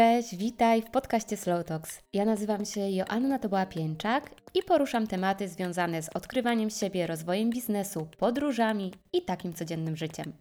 Cześć, 0.00 0.36
witaj 0.36 0.82
w 0.82 0.90
podcaście 0.90 1.36
Slow 1.36 1.64
Talks. 1.64 2.00
Ja 2.12 2.24
nazywam 2.24 2.64
się 2.64 2.80
Joanna 2.90 3.38
Toboła-Pięczak 3.38 4.20
i 4.54 4.62
poruszam 4.62 5.06
tematy 5.06 5.48
związane 5.48 6.02
z 6.02 6.08
odkrywaniem 6.08 6.70
siebie, 6.70 7.06
rozwojem 7.06 7.50
biznesu, 7.50 8.08
podróżami 8.18 8.92
i 9.12 9.22
takim 9.22 9.52
codziennym 9.52 9.96
życiem. 9.96 10.32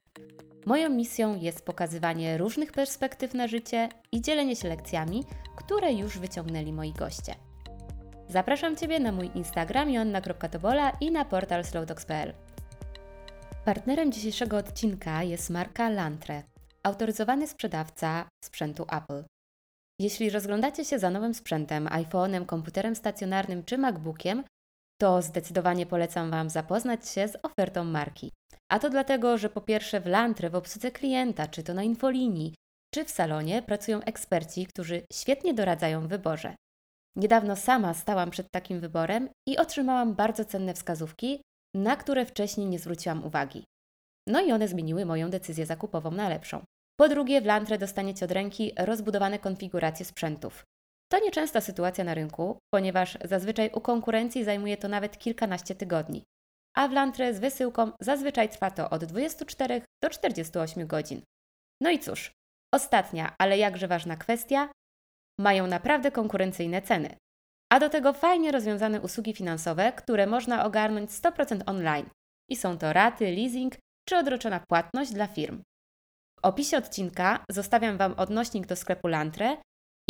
Moją 0.65 0.89
misją 0.89 1.39
jest 1.39 1.65
pokazywanie 1.65 2.37
różnych 2.37 2.71
perspektyw 2.71 3.33
na 3.33 3.47
życie 3.47 3.89
i 4.11 4.21
dzielenie 4.21 4.55
się 4.55 4.67
lekcjami, 4.67 5.23
które 5.55 5.93
już 5.93 6.19
wyciągnęli 6.19 6.73
moi 6.73 6.93
goście. 6.93 7.35
Zapraszam 8.27 8.75
Ciebie 8.75 8.99
na 8.99 9.11
mój 9.11 9.31
Instagram 9.35 9.89
joanna.tobola 9.89 10.91
i 11.01 11.11
na 11.11 11.25
portal 11.25 11.65
slowtalks.pl. 11.65 12.33
Partnerem 13.65 14.11
dzisiejszego 14.11 14.57
odcinka 14.57 15.23
jest 15.23 15.49
marka 15.49 15.89
Lantre, 15.89 16.43
autoryzowany 16.83 17.47
sprzedawca 17.47 18.27
sprzętu 18.45 18.85
Apple. 18.91 19.38
Jeśli 19.99 20.29
rozglądacie 20.29 20.85
się 20.85 20.99
za 20.99 21.09
nowym 21.09 21.33
sprzętem, 21.33 21.87
iPhone'em, 21.87 22.45
komputerem 22.45 22.95
stacjonarnym 22.95 23.63
czy 23.63 23.77
MacBookiem, 23.77 24.43
to 25.01 25.21
zdecydowanie 25.21 25.85
polecam 25.85 26.31
Wam 26.31 26.49
zapoznać 26.49 27.09
się 27.09 27.27
z 27.27 27.37
ofertą 27.43 27.83
marki. 27.83 28.31
A 28.71 28.79
to 28.79 28.89
dlatego, 28.89 29.37
że 29.37 29.49
po 29.49 29.61
pierwsze 29.61 30.01
w 30.01 30.05
Lantre 30.05 30.49
w 30.49 30.55
obsłudze 30.55 30.91
klienta, 30.91 31.47
czy 31.47 31.63
to 31.63 31.73
na 31.73 31.83
infolinii, 31.83 32.53
czy 32.93 33.05
w 33.05 33.09
salonie 33.09 33.61
pracują 33.61 34.01
eksperci, 34.01 34.65
którzy 34.65 35.01
świetnie 35.13 35.53
doradzają 35.53 36.01
w 36.01 36.07
wyborze. 36.07 36.55
Niedawno 37.15 37.55
sama 37.55 37.93
stałam 37.93 38.29
przed 38.29 38.51
takim 38.51 38.79
wyborem 38.79 39.29
i 39.47 39.57
otrzymałam 39.57 40.15
bardzo 40.15 40.45
cenne 40.45 40.73
wskazówki, 40.73 41.41
na 41.75 41.95
które 41.95 42.25
wcześniej 42.25 42.67
nie 42.67 42.79
zwróciłam 42.79 43.25
uwagi. 43.25 43.63
No 44.27 44.41
i 44.41 44.51
one 44.51 44.67
zmieniły 44.67 45.05
moją 45.05 45.29
decyzję 45.29 45.65
zakupową 45.65 46.11
na 46.11 46.29
lepszą. 46.29 46.63
Po 46.99 47.09
drugie, 47.09 47.41
w 47.41 47.45
Lantre 47.45 47.77
dostaniecie 47.77 48.25
od 48.25 48.31
ręki 48.31 48.71
rozbudowane 48.77 49.39
konfiguracje 49.39 50.05
sprzętów. 50.05 50.63
To 51.11 51.19
nieczęsta 51.19 51.61
sytuacja 51.61 52.03
na 52.03 52.13
rynku, 52.13 52.57
ponieważ 52.73 53.17
zazwyczaj 53.23 53.71
u 53.73 53.81
konkurencji 53.81 54.43
zajmuje 54.43 54.77
to 54.77 54.87
nawet 54.87 55.17
kilkanaście 55.17 55.75
tygodni, 55.75 56.23
a 56.77 56.87
w 56.87 56.91
Lantre 56.91 57.33
z 57.33 57.39
wysyłką 57.39 57.91
zazwyczaj 58.01 58.49
trwa 58.49 58.71
to 58.71 58.89
od 58.89 59.05
24 59.05 59.81
do 60.03 60.09
48 60.09 60.87
godzin. 60.87 61.21
No 61.81 61.89
i 61.89 61.99
cóż, 61.99 62.31
ostatnia, 62.73 63.35
ale 63.37 63.57
jakże 63.57 63.87
ważna 63.87 64.17
kwestia, 64.17 64.69
mają 65.39 65.67
naprawdę 65.67 66.11
konkurencyjne 66.11 66.81
ceny. 66.81 67.15
A 67.71 67.79
do 67.79 67.89
tego 67.89 68.13
fajnie 68.13 68.51
rozwiązane 68.51 69.01
usługi 69.01 69.33
finansowe, 69.33 69.91
które 69.91 70.27
można 70.27 70.65
ogarnąć 70.65 71.11
100% 71.11 71.61
online. 71.65 72.09
I 72.49 72.55
są 72.55 72.77
to 72.77 72.93
raty, 72.93 73.31
leasing 73.31 73.75
czy 74.07 74.17
odroczona 74.17 74.59
płatność 74.69 75.11
dla 75.11 75.27
firm. 75.27 75.61
W 76.39 76.45
opisie 76.45 76.77
odcinka 76.77 77.39
zostawiam 77.51 77.97
Wam 77.97 78.13
odnośnik 78.17 78.67
do 78.67 78.75
sklepu 78.75 79.07
Lantre 79.07 79.57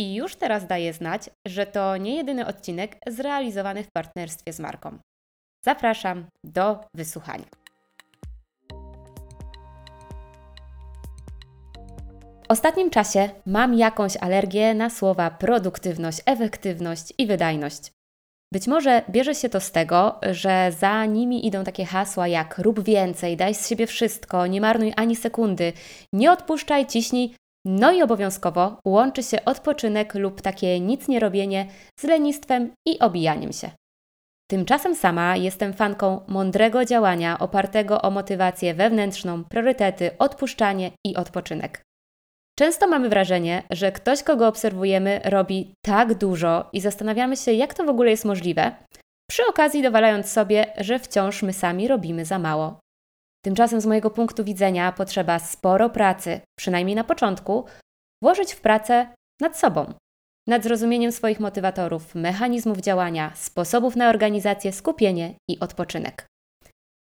i 0.00 0.14
już 0.14 0.36
teraz 0.36 0.66
daję 0.66 0.92
znać, 0.92 1.30
że 1.46 1.66
to 1.66 1.96
nie 1.96 2.16
jedyny 2.16 2.46
odcinek 2.46 2.96
zrealizowany 3.06 3.84
w 3.84 3.90
partnerstwie 3.92 4.52
z 4.52 4.60
marką. 4.60 4.98
Zapraszam 5.64 6.26
do 6.44 6.80
wysłuchania. 6.94 7.44
W 12.48 12.52
ostatnim 12.52 12.90
czasie 12.90 13.30
mam 13.46 13.74
jakąś 13.74 14.16
alergię 14.16 14.74
na 14.74 14.90
słowa 14.90 15.30
produktywność, 15.30 16.20
efektywność 16.26 17.12
i 17.18 17.26
wydajność. 17.26 17.92
Być 18.52 18.66
może 18.66 19.02
bierze 19.10 19.34
się 19.34 19.48
to 19.48 19.60
z 19.60 19.72
tego, 19.72 20.20
że 20.30 20.72
za 20.78 21.04
nimi 21.04 21.46
idą 21.46 21.64
takie 21.64 21.84
hasła 21.84 22.28
jak 22.28 22.58
rób 22.58 22.84
więcej, 22.84 23.36
daj 23.36 23.54
z 23.54 23.68
siebie 23.68 23.86
wszystko, 23.86 24.46
nie 24.46 24.60
marnuj 24.60 24.92
ani 24.96 25.16
sekundy, 25.16 25.72
nie 26.12 26.32
odpuszczaj, 26.32 26.86
ciśnij, 26.86 27.34
no 27.64 27.92
i 27.92 28.02
obowiązkowo 28.02 28.80
łączy 28.84 29.22
się 29.22 29.44
odpoczynek 29.44 30.14
lub 30.14 30.40
takie 30.40 30.80
nic 30.80 31.08
nie 31.08 31.20
robienie 31.20 31.66
z 32.00 32.04
lenistwem 32.04 32.72
i 32.86 32.98
obijaniem 32.98 33.52
się. 33.52 33.70
Tymczasem 34.50 34.94
sama 34.94 35.36
jestem 35.36 35.72
fanką 35.72 36.20
mądrego 36.28 36.84
działania 36.84 37.38
opartego 37.38 38.02
o 38.02 38.10
motywację 38.10 38.74
wewnętrzną, 38.74 39.44
priorytety, 39.44 40.10
odpuszczanie 40.18 40.90
i 41.06 41.16
odpoczynek. 41.16 41.82
Często 42.60 42.86
mamy 42.86 43.08
wrażenie, 43.08 43.62
że 43.70 43.92
ktoś, 43.92 44.22
kogo 44.22 44.48
obserwujemy, 44.48 45.20
robi 45.24 45.74
tak 45.84 46.14
dużo 46.14 46.68
i 46.72 46.80
zastanawiamy 46.80 47.36
się, 47.36 47.52
jak 47.52 47.74
to 47.74 47.84
w 47.84 47.88
ogóle 47.88 48.10
jest 48.10 48.24
możliwe, 48.24 48.72
przy 49.30 49.46
okazji 49.46 49.82
dowalając 49.82 50.32
sobie, 50.32 50.66
że 50.78 50.98
wciąż 50.98 51.42
my 51.42 51.52
sami 51.52 51.88
robimy 51.88 52.24
za 52.24 52.38
mało. 52.38 52.80
Tymczasem 53.44 53.80
z 53.80 53.86
mojego 53.86 54.10
punktu 54.10 54.44
widzenia 54.44 54.92
potrzeba 54.92 55.38
sporo 55.38 55.90
pracy, 55.90 56.40
przynajmniej 56.58 56.96
na 56.96 57.04
początku, 57.04 57.64
włożyć 58.22 58.52
w 58.52 58.60
pracę 58.60 59.06
nad 59.40 59.58
sobą, 59.58 59.92
nad 60.48 60.62
zrozumieniem 60.62 61.12
swoich 61.12 61.40
motywatorów, 61.40 62.14
mechanizmów 62.14 62.78
działania, 62.78 63.32
sposobów 63.34 63.96
na 63.96 64.08
organizację, 64.08 64.72
skupienie 64.72 65.34
i 65.50 65.60
odpoczynek. 65.60 66.29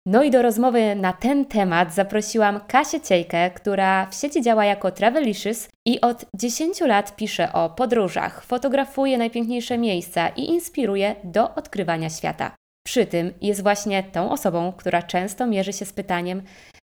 No 0.06 0.24
i 0.24 0.32
do 0.32 0.42
rozmowy 0.42 0.96
na 0.96 1.14
ten 1.14 1.46
temat 1.46 1.94
zaprosiłam 1.94 2.60
Kasię 2.68 3.02
Ciejkę, 3.02 3.52
która 3.52 4.06
w 4.06 4.16
sieci 4.16 4.42
działa 4.42 4.66
jako 4.66 4.92
Travelicious 4.92 5.70
i 5.88 6.02
od 6.02 6.26
10 6.36 6.82
lat 6.82 7.16
pisze 7.16 7.54
o 7.54 7.70
podróżach, 7.70 8.44
fotografuje 8.44 9.18
najpiękniejsze 9.18 9.78
miejsca 9.78 10.30
i 10.30 10.46
inspiruje 10.46 11.16
do 11.24 11.56
odkrywania 11.56 12.10
świata. 12.10 12.56
Przy 12.86 13.06
tym 13.06 13.34
jest 13.42 13.64
właśnie 13.64 14.04
tą 14.04 14.32
osobą, 14.32 14.74
która 14.78 15.02
często 15.02 15.48
mierzy 15.48 15.74
się 15.74 15.86
z 15.86 15.94
pytaniem: 15.94 16.42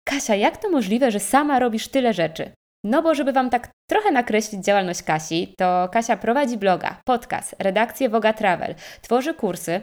Kasia, 0.07 0.35
jak 0.35 0.57
to 0.57 0.69
możliwe, 0.69 1.11
że 1.11 1.19
sama 1.19 1.59
robisz 1.59 1.87
tyle 1.87 2.13
rzeczy? 2.13 2.51
No 2.85 3.01
bo 3.01 3.15
żeby 3.15 3.33
Wam 3.33 3.49
tak 3.49 3.69
trochę 3.89 4.11
nakreślić 4.11 4.65
działalność 4.65 5.03
Kasi, 5.03 5.53
to 5.57 5.89
Kasia 5.91 6.17
prowadzi 6.17 6.57
bloga, 6.57 7.01
podcast, 7.05 7.55
redakcję 7.59 8.09
Voga 8.09 8.33
Travel, 8.33 8.75
tworzy 9.01 9.33
kursy, 9.33 9.81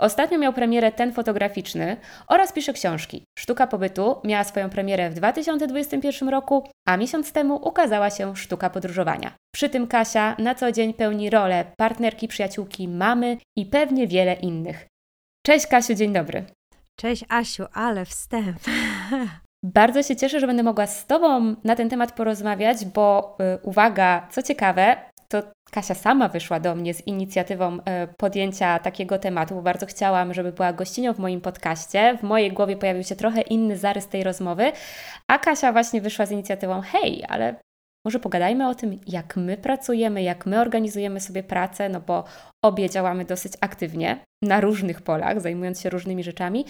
Ostatnio 0.00 0.38
miał 0.38 0.52
premierę 0.52 0.92
ten 0.92 1.12
fotograficzny 1.12 1.96
oraz 2.28 2.52
pisze 2.52 2.72
książki. 2.72 3.24
Sztuka 3.38 3.66
pobytu 3.66 4.16
miała 4.24 4.44
swoją 4.44 4.70
premierę 4.70 5.10
w 5.10 5.14
2021 5.14 6.28
roku, 6.28 6.68
a 6.88 6.96
miesiąc 6.96 7.32
temu 7.32 7.68
ukazała 7.68 8.10
się 8.10 8.36
Sztuka 8.36 8.70
podróżowania. 8.70 9.34
Przy 9.54 9.68
tym 9.68 9.86
Kasia 9.86 10.36
na 10.38 10.54
co 10.54 10.72
dzień 10.72 10.94
pełni 10.94 11.30
rolę 11.30 11.64
partnerki, 11.78 12.28
przyjaciółki, 12.28 12.88
mamy 12.88 13.36
i 13.56 13.66
pewnie 13.66 14.06
wiele 14.06 14.34
innych. 14.34 14.86
Cześć 15.46 15.66
Kasiu, 15.66 15.94
dzień 15.94 16.12
dobry. 16.12 16.44
Cześć 16.96 17.24
Asiu, 17.28 17.64
ale 17.72 18.04
wstęp. 18.04 18.58
Bardzo 19.64 20.02
się 20.02 20.16
cieszę, 20.16 20.40
że 20.40 20.46
będę 20.46 20.62
mogła 20.62 20.86
z 20.86 21.06
Tobą 21.06 21.56
na 21.64 21.76
ten 21.76 21.88
temat 21.88 22.12
porozmawiać, 22.12 22.84
bo 22.84 23.36
yy, 23.38 23.58
uwaga, 23.62 24.28
co 24.30 24.42
ciekawe, 24.42 24.96
to 25.28 25.42
Kasia 25.70 25.94
sama 25.94 26.28
wyszła 26.28 26.60
do 26.60 26.74
mnie 26.74 26.94
z 26.94 27.06
inicjatywą 27.06 27.78
e, 27.84 28.08
podjęcia 28.16 28.78
takiego 28.78 29.18
tematu, 29.18 29.54
bo 29.54 29.62
bardzo 29.62 29.86
chciałam, 29.86 30.34
żeby 30.34 30.52
była 30.52 30.72
gościnią 30.72 31.14
w 31.14 31.18
moim 31.18 31.40
podcaście. 31.40 32.18
W 32.18 32.22
mojej 32.22 32.52
głowie 32.52 32.76
pojawił 32.76 33.04
się 33.04 33.16
trochę 33.16 33.40
inny 33.40 33.78
zarys 33.78 34.08
tej 34.08 34.24
rozmowy, 34.24 34.72
a 35.28 35.38
Kasia 35.38 35.72
właśnie 35.72 36.00
wyszła 36.00 36.26
z 36.26 36.32
inicjatywą: 36.32 36.80
hej, 36.80 37.24
ale 37.28 37.54
może 38.04 38.18
pogadajmy 38.18 38.68
o 38.68 38.74
tym, 38.74 39.00
jak 39.06 39.36
my 39.36 39.56
pracujemy, 39.56 40.22
jak 40.22 40.46
my 40.46 40.60
organizujemy 40.60 41.20
sobie 41.20 41.42
pracę, 41.42 41.88
no 41.88 42.00
bo 42.00 42.24
obie 42.64 42.90
działamy 42.90 43.24
dosyć 43.24 43.52
aktywnie 43.60 44.24
na 44.42 44.60
różnych 44.60 45.02
polach, 45.02 45.40
zajmując 45.40 45.80
się 45.80 45.90
różnymi 45.90 46.24
rzeczami. 46.24 46.64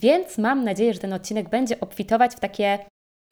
Więc 0.00 0.38
mam 0.38 0.64
nadzieję, 0.64 0.94
że 0.94 1.00
ten 1.00 1.12
odcinek 1.12 1.48
będzie 1.48 1.80
obfitować 1.80 2.34
w 2.34 2.40
takie 2.40 2.78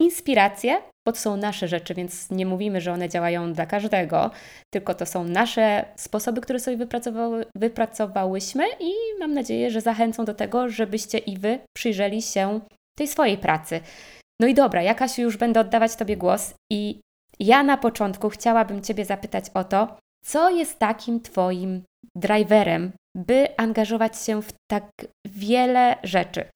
inspiracje, 0.01 0.81
bo 1.07 1.11
to 1.11 1.19
są 1.19 1.37
nasze 1.37 1.67
rzeczy, 1.67 1.93
więc 1.93 2.31
nie 2.31 2.45
mówimy, 2.45 2.81
że 2.81 2.93
one 2.93 3.09
działają 3.09 3.53
dla 3.53 3.65
każdego, 3.65 4.31
tylko 4.73 4.93
to 4.93 5.05
są 5.05 5.23
nasze 5.23 5.85
sposoby, 5.95 6.41
które 6.41 6.59
sobie 6.59 6.77
wypracowały, 6.77 7.45
wypracowałyśmy 7.55 8.63
i 8.79 8.91
mam 9.19 9.33
nadzieję, 9.33 9.71
że 9.71 9.81
zachęcą 9.81 10.25
do 10.25 10.33
tego, 10.33 10.69
żebyście 10.69 11.17
i 11.17 11.37
Wy 11.37 11.59
przyjrzeli 11.75 12.21
się 12.21 12.59
tej 12.97 13.07
swojej 13.07 13.37
pracy. 13.37 13.81
No 14.41 14.47
i 14.47 14.53
dobra, 14.53 14.81
jakaś 14.81 15.17
już 15.17 15.37
będę 15.37 15.59
oddawać 15.59 15.95
Tobie 15.95 16.17
głos 16.17 16.53
i 16.71 16.99
ja 17.39 17.63
na 17.63 17.77
początku 17.77 18.29
chciałabym 18.29 18.81
Ciebie 18.81 19.05
zapytać 19.05 19.45
o 19.53 19.63
to, 19.63 19.97
co 20.25 20.49
jest 20.49 20.79
takim 20.79 21.21
Twoim 21.21 21.83
driverem, 22.15 22.91
by 23.15 23.57
angażować 23.57 24.21
się 24.21 24.41
w 24.41 24.53
tak 24.71 24.89
wiele 25.27 25.95
rzeczy? 26.03 26.49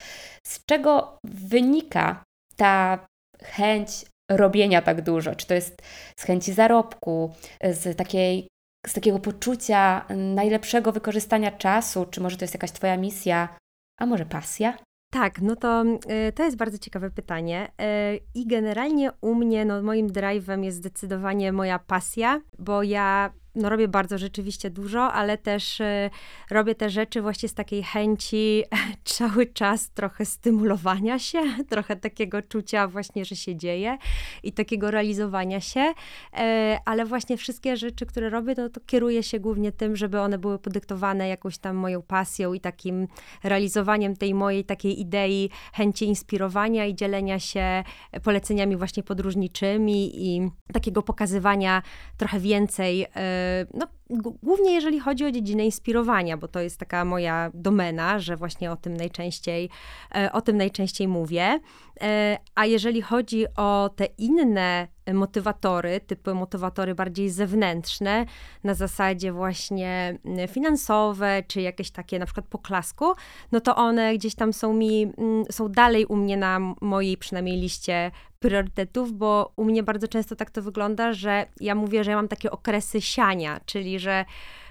Z 0.46 0.64
czego 0.68 1.18
wynika 1.24 2.22
ta 2.56 3.06
chęć 3.44 4.04
robienia 4.30 4.82
tak 4.82 5.02
dużo? 5.02 5.34
Czy 5.34 5.46
to 5.46 5.54
jest 5.54 5.82
z 6.16 6.22
chęci 6.22 6.52
zarobku, 6.52 7.34
z, 7.62 7.96
takiej, 7.96 8.48
z 8.86 8.92
takiego 8.92 9.18
poczucia 9.18 10.06
najlepszego 10.16 10.92
wykorzystania 10.92 11.52
czasu, 11.52 12.06
czy 12.10 12.20
może 12.20 12.36
to 12.36 12.44
jest 12.44 12.54
jakaś 12.54 12.72
Twoja 12.72 12.96
misja, 12.96 13.56
a 14.00 14.06
może 14.06 14.26
pasja? 14.26 14.76
Tak, 15.12 15.40
no 15.40 15.56
to 15.56 15.84
y, 16.28 16.32
to 16.32 16.44
jest 16.44 16.56
bardzo 16.56 16.78
ciekawe 16.78 17.10
pytanie. 17.10 17.68
Y, 18.14 18.20
I 18.34 18.46
generalnie 18.46 19.10
u 19.20 19.34
mnie, 19.34 19.64
no 19.64 19.82
moim 19.82 20.08
drive'em 20.08 20.64
jest 20.64 20.76
zdecydowanie 20.76 21.52
moja 21.52 21.78
pasja, 21.78 22.40
bo 22.58 22.82
ja 22.82 23.32
no 23.54 23.68
robię 23.68 23.88
bardzo 23.88 24.18
rzeczywiście 24.18 24.70
dużo, 24.70 25.12
ale 25.12 25.38
też 25.38 25.80
y, 25.80 26.10
robię 26.50 26.74
te 26.74 26.90
rzeczy 26.90 27.22
właśnie 27.22 27.48
z 27.48 27.54
takiej 27.54 27.82
chęci 27.82 28.64
cały 29.04 29.46
czas 29.46 29.90
trochę 29.90 30.24
stymulowania 30.24 31.18
się, 31.18 31.40
trochę 31.70 31.96
takiego 31.96 32.42
czucia 32.42 32.88
właśnie, 32.88 33.24
że 33.24 33.36
się 33.36 33.56
dzieje 33.56 33.98
i 34.42 34.52
takiego 34.52 34.90
realizowania 34.90 35.60
się, 35.60 35.92
e, 36.34 36.78
ale 36.84 37.06
właśnie 37.06 37.36
wszystkie 37.36 37.76
rzeczy, 37.76 38.06
które 38.06 38.30
robię, 38.30 38.54
to, 38.54 38.68
to 38.68 38.80
kieruję 38.86 39.22
się 39.22 39.40
głównie 39.40 39.72
tym, 39.72 39.96
żeby 39.96 40.20
one 40.20 40.38
były 40.38 40.58
podyktowane 40.58 41.28
jakąś 41.28 41.58
tam 41.58 41.76
moją 41.76 42.02
pasją 42.02 42.52
i 42.52 42.60
takim 42.60 43.08
realizowaniem 43.44 44.16
tej 44.16 44.34
mojej 44.34 44.64
takiej 44.64 45.00
idei, 45.00 45.50
chęci 45.72 46.04
inspirowania 46.04 46.86
i 46.86 46.94
dzielenia 46.94 47.38
się 47.38 47.82
poleceniami 48.22 48.76
właśnie 48.76 49.02
podróżniczymi 49.02 50.26
i 50.26 50.50
takiego 50.72 51.02
pokazywania 51.02 51.82
trochę 52.16 52.40
więcej, 52.40 53.06
e, 53.14 53.39
no, 53.72 53.90
głównie 54.42 54.72
jeżeli 54.72 55.00
chodzi 55.00 55.24
o 55.24 55.30
dziedzinę 55.30 55.64
inspirowania, 55.64 56.36
bo 56.36 56.48
to 56.48 56.60
jest 56.60 56.78
taka 56.78 57.04
moja 57.04 57.50
domena, 57.54 58.18
że 58.18 58.36
właśnie 58.36 58.72
o 58.72 58.76
tym 58.76 58.96
najczęściej, 58.96 59.70
e, 60.16 60.32
o 60.32 60.40
tym 60.40 60.56
najczęściej 60.56 61.08
mówię. 61.08 61.60
E, 62.00 62.38
a 62.54 62.66
jeżeli 62.66 63.02
chodzi 63.02 63.46
o 63.56 63.90
te 63.96 64.04
inne 64.04 64.88
motywatory, 65.14 66.00
typy 66.00 66.34
motywatory 66.34 66.94
bardziej 66.94 67.30
zewnętrzne, 67.30 68.26
na 68.64 68.74
zasadzie 68.74 69.32
właśnie 69.32 70.18
finansowe, 70.48 71.42
czy 71.46 71.60
jakieś 71.60 71.90
takie 71.90 72.18
na 72.18 72.26
przykład 72.26 72.46
poklasku, 72.46 73.12
no 73.52 73.60
to 73.60 73.76
one 73.76 74.14
gdzieś 74.14 74.34
tam 74.34 74.52
są 74.52 74.74
mi, 74.74 75.12
są 75.50 75.68
dalej 75.68 76.06
u 76.06 76.16
mnie 76.16 76.36
na 76.36 76.60
mojej 76.80 77.16
przynajmniej 77.16 77.60
liście 77.60 78.10
priorytetów, 78.40 79.12
bo 79.12 79.52
u 79.56 79.64
mnie 79.64 79.82
bardzo 79.82 80.08
często 80.08 80.36
tak 80.36 80.50
to 80.50 80.62
wygląda, 80.62 81.12
że 81.12 81.46
ja 81.60 81.74
mówię, 81.74 82.04
że 82.04 82.10
ja 82.10 82.16
mam 82.16 82.28
takie 82.28 82.50
okresy 82.50 83.00
siania, 83.00 83.60
czyli 83.66 83.98
że 84.00 84.24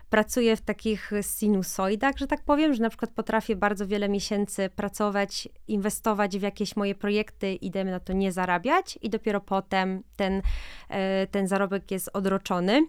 pracuję 0.10 0.56
w 0.56 0.62
takich 0.62 1.12
sinusoidach, 1.22 2.18
że 2.18 2.28
tak 2.28 2.44
powiem, 2.44 2.74
że 2.74 2.84
na 2.84 2.90
przykład 2.90 3.12
potrafię 3.12 3.56
bardzo 3.56 3.88
wiele 3.88 4.10
miesięcy 4.10 4.70
pracować, 4.70 5.50
inwestować 5.68 6.38
w 6.38 6.42
jakieś 6.42 6.76
moje 6.76 6.96
projekty 6.96 7.54
i 7.54 7.72
dajmy 7.72 7.92
na 7.92 8.00
to 8.00 8.14
nie 8.14 8.32
zarabiać 8.32 9.00
i 9.02 9.10
dopiero 9.10 9.42
potem 9.42 10.04
ten, 10.16 10.42
e, 10.90 11.28
ten 11.28 11.48
zarobek 11.48 11.92
jest 11.92 12.10
odroczony. 12.14 12.88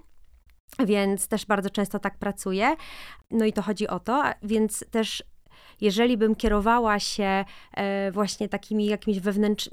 Więc 0.86 1.28
też 1.28 1.46
bardzo 1.46 1.70
często 1.70 1.98
tak 1.98 2.18
pracuję. 2.18 2.76
No 3.30 3.44
i 3.44 3.52
to 3.52 3.62
chodzi 3.62 3.88
o 3.88 4.00
to, 4.00 4.24
więc 4.42 4.84
też 4.90 5.24
jeżeli 5.80 6.16
bym 6.16 6.34
kierowała 6.34 6.98
się 6.98 7.44
e, 7.74 8.10
właśnie 8.12 8.48
takimi 8.48 8.86
jakimiś 8.86 9.20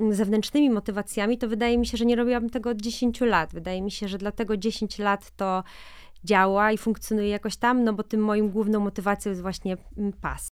zewnętrznymi 0.10 0.70
motywacjami, 0.70 1.38
to 1.38 1.48
wydaje 1.48 1.78
mi 1.78 1.86
się, 1.86 1.98
że 1.98 2.06
nie 2.06 2.16
robiłabym 2.16 2.50
tego 2.50 2.70
od 2.70 2.82
10 2.82 3.22
lat. 3.22 3.54
Wydaje 3.54 3.82
mi 3.82 3.92
się, 3.92 4.08
że 4.08 4.18
dlatego 4.18 4.58
10 4.58 5.00
lat 5.00 5.32
to 5.36 5.64
działa 6.24 6.72
i 6.72 6.78
funkcjonuje 6.78 7.30
jakoś 7.30 7.58
tam, 7.58 7.84
no 7.84 7.94
bo 7.94 8.04
tym 8.04 8.22
moim 8.22 8.50
główną 8.50 8.80
motywacją 8.80 9.30
jest 9.30 9.42
właśnie 9.42 9.78
mm, 9.98 10.14
pas. 10.14 10.50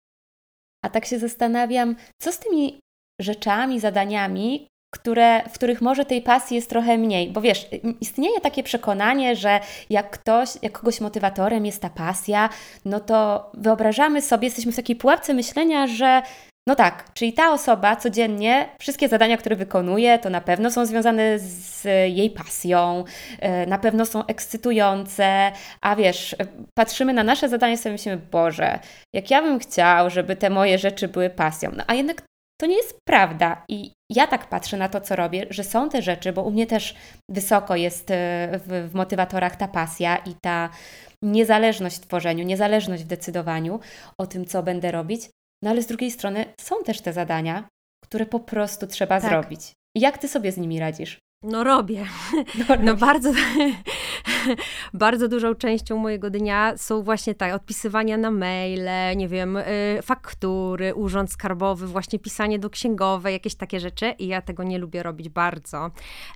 A 0.86 0.90
tak 0.90 1.06
się 1.06 1.20
zastanawiam, 1.20 1.96
co 2.22 2.32
z 2.32 2.40
tymi 2.40 2.80
rzeczami, 3.22 3.80
zadaniami, 3.80 4.68
które, 4.94 5.50
w 5.50 5.54
których 5.54 5.82
może 5.82 6.06
tej 6.06 6.22
pasji 6.22 6.56
jest 6.56 6.70
trochę 6.70 6.98
mniej. 6.98 7.32
Bo 7.32 7.42
wiesz, 7.42 7.68
istnieje 8.02 8.42
takie 8.42 8.64
przekonanie, 8.64 9.36
że 9.36 9.60
jak 9.90 10.10
ktoś, 10.10 10.50
jak 10.62 10.80
kogoś 10.80 11.02
motywatorem 11.02 11.66
jest 11.66 11.82
ta 11.82 11.90
pasja, 11.90 12.50
no 12.86 13.00
to 13.00 13.52
wyobrażamy 13.54 14.22
sobie, 14.22 14.48
jesteśmy 14.48 14.72
w 14.72 14.76
takiej 14.76 14.96
pułapce 14.96 15.34
myślenia, 15.34 15.88
że 15.88 16.22
no 16.68 16.76
tak, 16.76 17.14
czyli 17.14 17.34
ta 17.34 17.54
osoba 17.54 17.96
codziennie, 17.96 18.70
wszystkie 18.80 19.10
zadania, 19.10 19.38
które 19.38 19.56
wykonuje, 19.56 20.20
to 20.20 20.30
na 20.30 20.42
pewno 20.42 20.72
są 20.72 20.86
związane 20.86 21.40
z 21.40 21.84
jej 22.16 22.30
pasją, 22.30 23.04
e, 23.40 23.66
na 23.66 23.78
pewno 23.78 24.06
są 24.06 24.26
ekscytujące, 24.26 25.52
a 25.82 25.96
wiesz, 25.96 26.36
patrzymy 26.78 27.14
na 27.14 27.24
nasze 27.24 27.50
zadania 27.50 27.74
i 27.74 27.78
sobie 27.78 27.94
myślimy, 27.94 28.18
Boże, 28.18 28.80
jak 29.14 29.32
ja 29.32 29.42
bym 29.42 29.60
chciał, 29.60 30.10
żeby 30.10 30.36
te 30.36 30.50
moje 30.50 30.78
rzeczy 30.78 31.08
były 31.08 31.30
pasją. 31.30 31.72
No 31.76 31.84
a 31.88 31.94
jednak 31.94 32.22
to 32.62 32.66
nie 32.66 32.76
jest 32.76 32.98
prawda. 33.08 33.66
I 33.70 33.92
ja 34.12 34.28
tak 34.28 34.50
patrzę 34.50 34.78
na 34.78 34.90
to, 34.90 35.02
co 35.02 35.16
robię, 35.16 35.46
że 35.50 35.64
są 35.64 35.90
te 35.90 36.02
rzeczy, 36.02 36.34
bo 36.34 36.44
u 36.44 36.52
mnie 36.52 36.68
też 36.68 36.96
wysoko 37.30 37.76
jest 37.76 38.12
e, 38.12 38.50
w, 38.66 38.90
w 38.92 38.96
motywatorach 38.96 39.56
ta 39.56 39.68
pasja 39.68 40.18
i 40.18 40.36
ta 40.44 40.70
niezależność 41.22 41.98
w 41.98 42.08
tworzeniu, 42.08 42.44
niezależność 42.44 43.04
w 43.04 43.08
decydowaniu 43.08 43.80
o 44.18 44.28
tym, 44.28 44.46
co 44.46 44.64
będę 44.64 44.92
robić. 44.92 45.30
No 45.66 45.72
ale 45.72 45.82
z 45.82 45.88
drugiej 45.88 46.12
strony 46.12 46.46
są 46.62 46.84
też 46.84 47.02
te 47.02 47.14
zadania, 47.14 47.68
które 48.04 48.26
po 48.26 48.40
prostu 48.40 48.88
trzeba 48.88 49.22
tak. 49.22 49.30
zrobić. 49.30 49.72
Jak 49.96 50.18
ty 50.18 50.28
sobie 50.28 50.52
z 50.52 50.58
nimi 50.58 50.80
radzisz? 50.80 51.20
No 51.44 51.64
robię. 51.64 52.06
No, 52.70 52.76
no 52.84 52.96
bardzo, 52.96 53.32
bardzo 54.94 55.28
dużą 55.28 55.56
częścią 55.56 55.98
mojego 55.98 56.30
dnia 56.30 56.74
są 56.78 57.04
właśnie 57.04 57.36
tak, 57.36 57.54
odpisywania 57.54 58.18
na 58.18 58.32
maile, 58.32 59.18
nie 59.18 59.28
wiem, 59.28 59.58
y, 59.58 59.64
faktury, 60.04 60.96
urząd 60.96 61.32
skarbowy, 61.32 61.88
właśnie 61.88 62.20
pisanie 62.20 62.60
do 62.60 62.70
księgowej, 62.70 63.34
jakieś 63.34 63.56
takie 63.56 63.80
rzeczy 63.80 64.14
i 64.20 64.28
ja 64.28 64.42
tego 64.42 64.64
nie 64.64 64.78
lubię 64.78 65.04
robić 65.04 65.30
bardzo. 65.30 65.92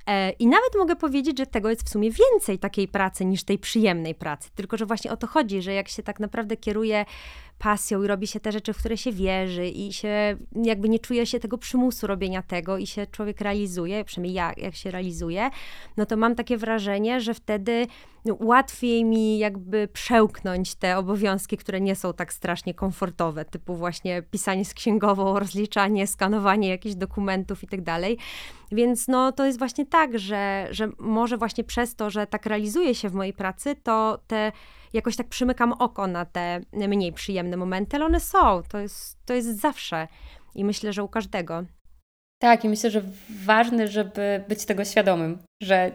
E, 0.07 0.29
I 0.31 0.47
nawet 0.47 0.75
mogę 0.77 0.95
powiedzieć, 0.95 1.37
że 1.37 1.45
tego 1.45 1.69
jest 1.69 1.83
w 1.83 1.89
sumie 1.89 2.11
więcej 2.11 2.59
takiej 2.59 2.87
pracy 2.87 3.25
niż 3.25 3.43
tej 3.43 3.59
przyjemnej 3.59 4.15
pracy, 4.15 4.49
tylko 4.55 4.77
że 4.77 4.85
właśnie 4.85 5.11
o 5.11 5.17
to 5.17 5.27
chodzi, 5.27 5.61
że 5.61 5.73
jak 5.73 5.87
się 5.87 6.03
tak 6.03 6.19
naprawdę 6.19 6.57
kieruje 6.57 7.05
pasją 7.59 8.03
i 8.03 8.07
robi 8.07 8.27
się 8.27 8.39
te 8.39 8.51
rzeczy, 8.51 8.73
w 8.73 8.77
które 8.77 8.97
się 8.97 9.11
wierzy 9.11 9.67
i 9.67 9.94
się 9.94 10.38
jakby 10.63 10.89
nie 10.89 11.00
czuje 11.00 11.25
się 11.25 11.39
tego 11.39 11.57
przymusu 11.57 12.07
robienia 12.07 12.41
tego 12.41 12.77
i 12.77 12.88
się 12.88 13.07
człowiek 13.07 13.41
realizuje, 13.41 14.03
przynajmniej 14.03 14.33
ja, 14.33 14.53
jak 14.57 14.75
się 14.75 14.91
realizuje, 14.91 15.50
no 15.97 16.06
to 16.06 16.17
mam 16.17 16.35
takie 16.35 16.57
wrażenie, 16.57 17.21
że 17.21 17.33
wtedy 17.33 17.88
łatwiej 18.39 19.06
mi 19.06 19.38
jakby 19.38 19.88
przełknąć 19.88 20.75
te 20.75 20.97
obowiązki, 20.97 21.57
które 21.57 21.81
nie 21.81 21.95
są 21.95 22.13
tak 22.13 22.33
strasznie 22.33 22.73
komfortowe, 22.73 23.45
typu 23.45 23.75
właśnie 23.75 24.21
pisanie 24.21 24.65
z 24.65 24.73
księgową, 24.73 25.33
rozliczanie, 25.39 26.07
skanowanie 26.07 26.69
jakichś 26.69 26.95
dokumentów 26.95 27.63
i 27.63 27.67
tak 27.67 27.81
dalej. 27.81 28.17
Więc 28.71 29.07
no 29.07 29.31
to 29.31 29.45
jest 29.45 29.59
właśnie 29.59 29.85
tak, 29.85 30.19
że, 30.19 30.67
że 30.71 30.89
może 31.00 31.38
właśnie 31.38 31.63
przez 31.63 31.95
to, 31.95 32.09
że 32.09 32.27
tak 32.27 32.45
realizuje 32.45 32.95
się 32.95 33.09
w 33.09 33.13
mojej 33.13 33.33
pracy, 33.33 33.75
to 33.83 34.19
te 34.27 34.51
jakoś 34.94 35.15
tak 35.15 35.27
przymykam 35.27 35.71
oko 35.74 36.07
na 36.07 36.25
te 36.25 36.62
mniej 36.74 37.13
przyjemne 37.13 37.57
momenty, 37.57 37.95
ale 37.95 38.06
one 38.06 38.19
są, 38.19 38.63
to 38.69 38.80
jest, 38.80 39.18
to 39.25 39.33
jest 39.33 39.62
zawsze 39.62 40.07
i 40.56 40.65
myślę, 40.65 40.94
że 40.94 41.03
u 41.03 41.07
każdego. 41.07 41.63
Tak, 42.41 42.65
i 42.65 42.69
myślę, 42.69 42.91
że 42.91 43.01
ważne, 43.45 43.88
żeby 43.88 44.44
być 44.47 44.65
tego 44.65 44.86
świadomym, 44.86 45.38
że 45.63 45.91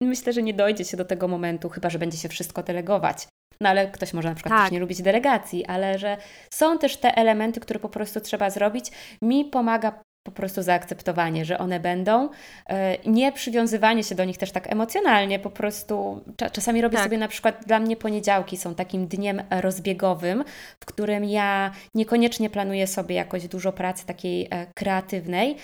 myślę, 0.00 0.32
że 0.32 0.42
nie 0.42 0.54
dojdzie 0.54 0.84
się 0.84 0.96
do 0.96 1.04
tego 1.04 1.28
momentu, 1.28 1.68
chyba 1.68 1.90
że 1.90 1.98
będzie 1.98 2.18
się 2.18 2.28
wszystko 2.28 2.62
delegować. 2.62 3.28
No 3.60 3.68
ale 3.68 3.88
ktoś 3.88 4.12
może 4.14 4.28
na 4.28 4.34
przykład 4.34 4.54
tak. 4.54 4.62
też 4.62 4.72
nie 4.72 4.80
lubić 4.80 5.02
delegacji, 5.02 5.66
ale 5.66 5.98
że 5.98 6.16
są 6.54 6.78
też 6.78 6.96
te 6.96 7.16
elementy, 7.16 7.60
które 7.60 7.80
po 7.80 7.88
prostu 7.88 8.20
trzeba 8.20 8.50
zrobić. 8.50 8.90
Mi 9.22 9.44
pomaga 9.44 10.02
po 10.22 10.32
prostu 10.32 10.62
zaakceptowanie, 10.62 11.44
że 11.44 11.58
one 11.58 11.80
będą, 11.80 12.28
e, 12.66 12.96
nie 13.06 13.32
przywiązywanie 13.32 14.04
się 14.04 14.14
do 14.14 14.24
nich 14.24 14.38
też 14.38 14.52
tak 14.52 14.72
emocjonalnie, 14.72 15.38
po 15.38 15.50
prostu 15.50 16.24
czasami 16.52 16.80
robię 16.80 16.96
tak. 16.96 17.04
sobie 17.04 17.18
na 17.18 17.28
przykład, 17.28 17.64
dla 17.66 17.80
mnie 17.80 17.96
poniedziałki 17.96 18.56
są 18.56 18.74
takim 18.74 19.06
dniem 19.06 19.42
rozbiegowym, 19.50 20.44
w 20.80 20.86
którym 20.86 21.24
ja 21.24 21.70
niekoniecznie 21.94 22.50
planuję 22.50 22.86
sobie 22.86 23.14
jakoś 23.14 23.48
dużo 23.48 23.72
pracy 23.72 24.06
takiej 24.06 24.48
e, 24.50 24.66
kreatywnej, 24.74 25.56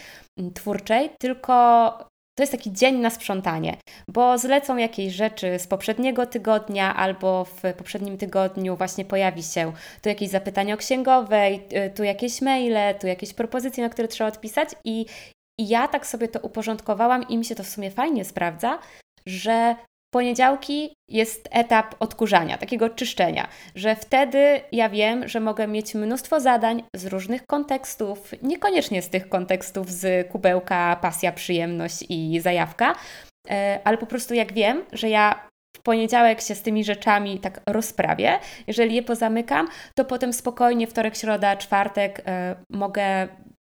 twórczej, 0.55 1.11
tylko 1.19 2.16
to 2.37 2.43
jest 2.43 2.53
taki 2.53 2.73
dzień 2.73 2.97
na 2.97 3.11
sprzątanie, 3.11 3.77
bo 4.09 4.39
zlecą 4.39 4.77
jakieś 4.77 5.13
rzeczy 5.13 5.59
z 5.59 5.67
poprzedniego 5.67 6.27
tygodnia 6.27 6.97
albo 6.97 7.45
w 7.45 7.63
poprzednim 7.79 8.19
tygodniu 8.19 8.77
właśnie 8.77 9.05
pojawi 9.05 9.43
się. 9.43 9.73
Tu 10.03 10.09
jakieś 10.09 10.29
zapytanie 10.29 10.75
o 10.75 10.77
księgowej, 10.77 11.63
y, 11.87 11.91
tu 11.91 12.05
jakieś 12.05 12.43
maile, 12.43 12.95
tu 13.01 13.07
jakieś 13.07 13.35
propozycje, 13.35 13.85
na 13.85 13.91
które 13.91 14.09
trzeba 14.09 14.29
odpisać 14.29 14.69
i, 14.85 15.07
i 15.59 15.69
ja 15.69 15.89
tak 15.89 16.07
sobie 16.07 16.29
to 16.29 16.41
uporządkowałam 16.41 17.29
i 17.29 17.39
mi 17.39 17.45
się 17.45 17.55
to 17.55 17.65
w 17.65 17.69
sumie 17.69 17.91
fajnie 17.91 18.25
sprawdza, 18.25 18.79
że 19.27 19.77
poniedziałki 20.11 20.95
jest 21.09 21.49
etap 21.51 21.95
odkurzania, 22.01 22.59
takiego 22.59 22.91
czyszczenia, 22.91 23.49
że 23.75 23.97
wtedy 23.97 24.61
ja 24.73 24.89
wiem, 24.89 25.29
że 25.29 25.41
mogę 25.41 25.69
mieć 25.69 25.95
mnóstwo 25.95 26.41
zadań 26.41 26.83
z 26.97 27.07
różnych 27.07 27.47
kontekstów, 27.47 28.33
niekoniecznie 28.43 29.03
z 29.03 29.09
tych 29.09 29.29
kontekstów 29.29 29.91
z 29.91 30.29
kubełka 30.29 30.97
pasja, 31.03 31.33
przyjemność 31.33 32.05
i 32.09 32.41
zajawka, 32.41 32.95
e, 33.51 33.81
ale 33.85 33.99
po 33.99 34.07
prostu 34.07 34.35
jak 34.35 34.53
wiem, 34.53 34.85
że 34.93 35.09
ja 35.09 35.49
w 35.77 35.83
poniedziałek 35.83 36.41
się 36.41 36.55
z 36.55 36.63
tymi 36.63 36.85
rzeczami 36.85 37.39
tak 37.39 37.61
rozprawię, 37.69 38.39
jeżeli 38.67 38.95
je 38.95 39.03
pozamykam, 39.03 39.69
to 39.95 40.05
potem 40.05 40.33
spokojnie 40.33 40.87
wtorek, 40.87 41.17
środa, 41.17 41.57
czwartek 41.57 42.23
e, 42.27 42.57
mogę 42.71 43.29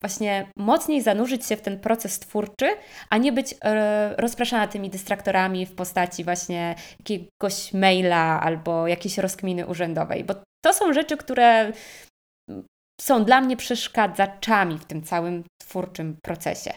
właśnie 0.01 0.51
mocniej 0.57 1.01
zanurzyć 1.01 1.45
się 1.45 1.57
w 1.57 1.61
ten 1.61 1.79
proces 1.79 2.19
twórczy, 2.19 2.67
a 3.09 3.17
nie 3.17 3.31
być 3.31 3.55
e, 3.61 4.15
rozpraszana 4.17 4.67
tymi 4.67 4.89
dystraktorami 4.89 5.65
w 5.65 5.75
postaci 5.75 6.23
właśnie 6.23 6.75
jakiegoś 6.99 7.73
maila 7.73 8.41
albo 8.41 8.87
jakiejś 8.87 9.17
rozkminy 9.17 9.67
urzędowej, 9.67 10.23
bo 10.23 10.35
to 10.65 10.73
są 10.73 10.93
rzeczy, 10.93 11.17
które 11.17 11.71
są 13.01 13.25
dla 13.25 13.41
mnie 13.41 13.57
przeszkadzaczami 13.57 14.77
w 14.77 14.85
tym 14.85 15.03
całym 15.03 15.43
twórczym 15.61 16.17
procesie. 16.23 16.73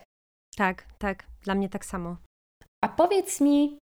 Tak, 0.57 0.87
tak, 0.99 1.26
dla 1.43 1.55
mnie 1.55 1.69
tak 1.69 1.85
samo. 1.85 2.17
A 2.85 2.88
powiedz 2.88 3.41
mi, 3.41 3.79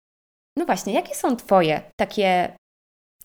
no 0.57 0.65
właśnie, 0.65 0.93
jakie 0.93 1.15
są 1.15 1.35
Twoje 1.35 1.81
takie 1.99 2.55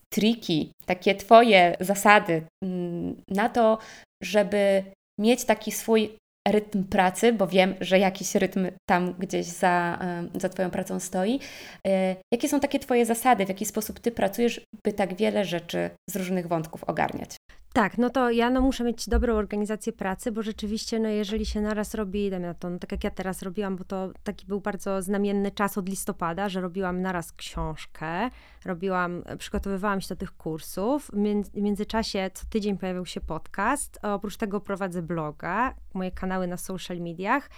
triki, 0.09 0.71
takie 0.85 1.15
Twoje 1.15 1.77
zasady 1.79 2.47
mm, 2.63 3.21
na 3.29 3.49
to, 3.49 3.77
żeby 4.23 4.83
mieć 5.19 5.45
taki 5.45 5.71
swój 5.71 6.17
rytm 6.47 6.83
pracy, 6.83 7.33
bo 7.33 7.47
wiem, 7.47 7.75
że 7.81 7.99
jakiś 7.99 8.35
rytm 8.35 8.67
tam 8.89 9.13
gdzieś 9.13 9.45
za, 9.45 9.99
za 10.35 10.49
Twoją 10.49 10.69
pracą 10.69 10.99
stoi. 10.99 11.39
E, 11.87 12.15
jakie 12.33 12.49
są 12.49 12.59
takie 12.59 12.79
Twoje 12.79 13.05
zasady, 13.05 13.45
w 13.45 13.49
jaki 13.49 13.65
sposób 13.65 13.99
Ty 13.99 14.11
pracujesz, 14.11 14.61
by 14.85 14.93
tak 14.93 15.15
wiele 15.15 15.45
rzeczy 15.45 15.89
z 16.09 16.15
różnych 16.15 16.47
wątków 16.47 16.83
ogarniać? 16.83 17.35
Tak, 17.75 17.97
no 17.97 18.09
to 18.09 18.31
ja 18.31 18.49
no, 18.49 18.61
muszę 18.61 18.83
mieć 18.83 19.09
dobrą 19.09 19.33
organizację 19.33 19.93
pracy, 19.93 20.31
bo 20.31 20.41
rzeczywiście, 20.41 20.99
no, 20.99 21.09
jeżeli 21.09 21.45
się 21.45 21.61
naraz 21.61 21.93
robi, 21.93 22.29
dajmy 22.29 22.47
na 22.47 22.53
to, 22.53 22.69
no, 22.69 22.79
tak 22.79 22.91
jak 22.91 23.03
ja 23.03 23.09
teraz 23.09 23.41
robiłam, 23.41 23.75
bo 23.75 23.83
to 23.83 24.09
taki 24.23 24.45
był 24.45 24.61
bardzo 24.61 25.01
znamienny 25.01 25.51
czas 25.51 25.77
od 25.77 25.89
listopada, 25.89 26.49
że 26.49 26.61
robiłam 26.61 27.01
naraz 27.01 27.31
książkę, 27.31 28.29
robiłam, 28.65 29.23
przygotowywałam 29.37 30.01
się 30.01 30.07
do 30.09 30.15
tych 30.15 30.37
kursów. 30.37 31.11
W 31.53 31.61
międzyczasie 31.61 32.29
co 32.33 32.45
tydzień 32.49 32.77
pojawił 32.77 33.05
się 33.05 33.21
podcast, 33.21 33.99
oprócz 34.01 34.37
tego 34.37 34.59
prowadzę 34.59 35.01
bloga, 35.01 35.73
moje 35.93 36.11
kanały 36.11 36.47
na 36.47 36.57
social 36.57 36.97
mediach 36.97 37.49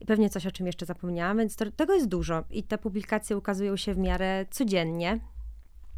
i 0.00 0.06
pewnie 0.06 0.30
coś, 0.30 0.46
o 0.46 0.50
czym 0.50 0.66
jeszcze 0.66 0.86
zapomniałam, 0.86 1.38
więc 1.38 1.56
to, 1.56 1.70
tego 1.70 1.94
jest 1.94 2.08
dużo 2.08 2.44
i 2.50 2.62
te 2.62 2.78
publikacje 2.78 3.36
ukazują 3.36 3.76
się 3.76 3.94
w 3.94 3.98
miarę 3.98 4.46
codziennie 4.50 5.20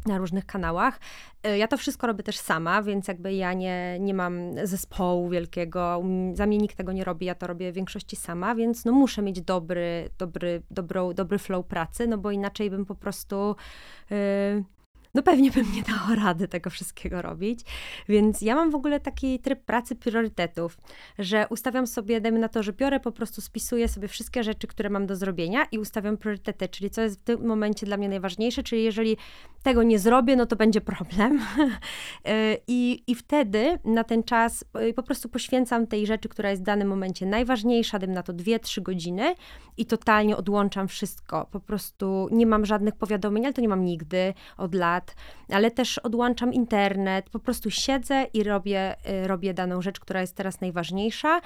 na 0.05 0.17
różnych 0.17 0.45
kanałach. 0.45 0.99
E, 1.43 1.57
ja 1.57 1.67
to 1.67 1.77
wszystko 1.77 2.07
robię 2.07 2.23
też 2.23 2.37
sama, 2.37 2.83
więc 2.83 3.07
jakby 3.07 3.33
ja 3.33 3.53
nie, 3.53 3.97
nie 3.99 4.13
mam 4.13 4.35
zespołu 4.63 5.29
wielkiego, 5.29 6.03
za 6.33 6.45
mnie 6.45 6.57
nikt 6.57 6.77
tego 6.77 6.91
nie 6.91 7.03
robi, 7.03 7.25
ja 7.25 7.35
to 7.35 7.47
robię 7.47 7.71
w 7.71 7.75
większości 7.75 8.15
sama, 8.15 8.55
więc 8.55 8.85
no 8.85 8.91
muszę 8.91 9.21
mieć 9.21 9.41
dobry, 9.41 10.09
dobry, 10.17 10.61
dobrą, 10.71 11.13
dobry 11.13 11.37
flow 11.37 11.65
pracy, 11.65 12.07
no 12.07 12.17
bo 12.17 12.31
inaczej 12.31 12.69
bym 12.69 12.85
po 12.85 12.95
prostu... 12.95 13.55
Yy, 14.09 14.63
no 15.13 15.23
pewnie 15.23 15.51
bym 15.51 15.65
nie 15.73 15.83
dała 15.83 16.15
rady 16.15 16.47
tego 16.47 16.69
wszystkiego 16.69 17.21
robić. 17.21 17.59
Więc 18.09 18.41
ja 18.41 18.55
mam 18.55 18.71
w 18.71 18.75
ogóle 18.75 18.99
taki 18.99 19.39
tryb 19.39 19.63
pracy 19.63 19.95
priorytetów, 19.95 20.77
że 21.19 21.47
ustawiam 21.49 21.87
sobie, 21.87 22.21
dajmy 22.21 22.39
na 22.39 22.49
to, 22.49 22.63
że 22.63 22.73
biorę, 22.73 22.99
po 22.99 23.11
prostu 23.11 23.41
spisuję 23.41 23.87
sobie 23.87 24.07
wszystkie 24.07 24.43
rzeczy, 24.43 24.67
które 24.67 24.89
mam 24.89 25.07
do 25.07 25.15
zrobienia 25.15 25.65
i 25.71 25.79
ustawiam 25.79 26.17
priorytety, 26.17 26.67
czyli 26.67 26.89
co 26.89 27.01
jest 27.01 27.19
w 27.19 27.23
tym 27.23 27.47
momencie 27.47 27.85
dla 27.85 27.97
mnie 27.97 28.09
najważniejsze, 28.09 28.63
czyli 28.63 28.83
jeżeli 28.83 29.17
tego 29.63 29.83
nie 29.83 29.99
zrobię, 29.99 30.35
no 30.35 30.45
to 30.45 30.55
będzie 30.55 30.81
problem. 30.81 31.41
I, 32.67 33.03
I 33.07 33.15
wtedy 33.15 33.79
na 33.85 34.03
ten 34.03 34.23
czas 34.23 34.65
y, 34.89 34.93
po 34.93 35.03
prostu 35.03 35.29
poświęcam 35.29 35.87
tej 35.87 36.07
rzeczy, 36.07 36.29
która 36.29 36.49
jest 36.49 36.61
w 36.61 36.65
danym 36.65 36.87
momencie 36.87 37.25
najważniejsza, 37.25 37.99
dajmy 37.99 38.15
na 38.15 38.23
to 38.23 38.33
2-3 38.33 38.81
godziny 38.81 39.35
i 39.77 39.85
totalnie 39.85 40.37
odłączam 40.37 40.87
wszystko. 40.87 41.47
Po 41.51 41.59
prostu 41.59 42.27
nie 42.31 42.45
mam 42.45 42.65
żadnych 42.65 42.95
powiadomień, 42.95 43.45
ale 43.45 43.53
to 43.53 43.61
nie 43.61 43.69
mam 43.69 43.85
nigdy 43.85 44.33
od 44.57 44.75
lat 44.75 45.00
ale 45.49 45.71
też 45.71 45.97
odłączam 45.97 46.53
internet, 46.53 47.29
po 47.29 47.39
prostu 47.39 47.71
siedzę 47.71 48.25
i 48.33 48.43
robię, 48.43 48.95
y, 49.23 49.27
robię 49.27 49.53
daną 49.53 49.81
rzecz, 49.81 49.99
która 49.99 50.21
jest 50.21 50.35
teraz 50.35 50.61
najważniejsza. 50.61 51.41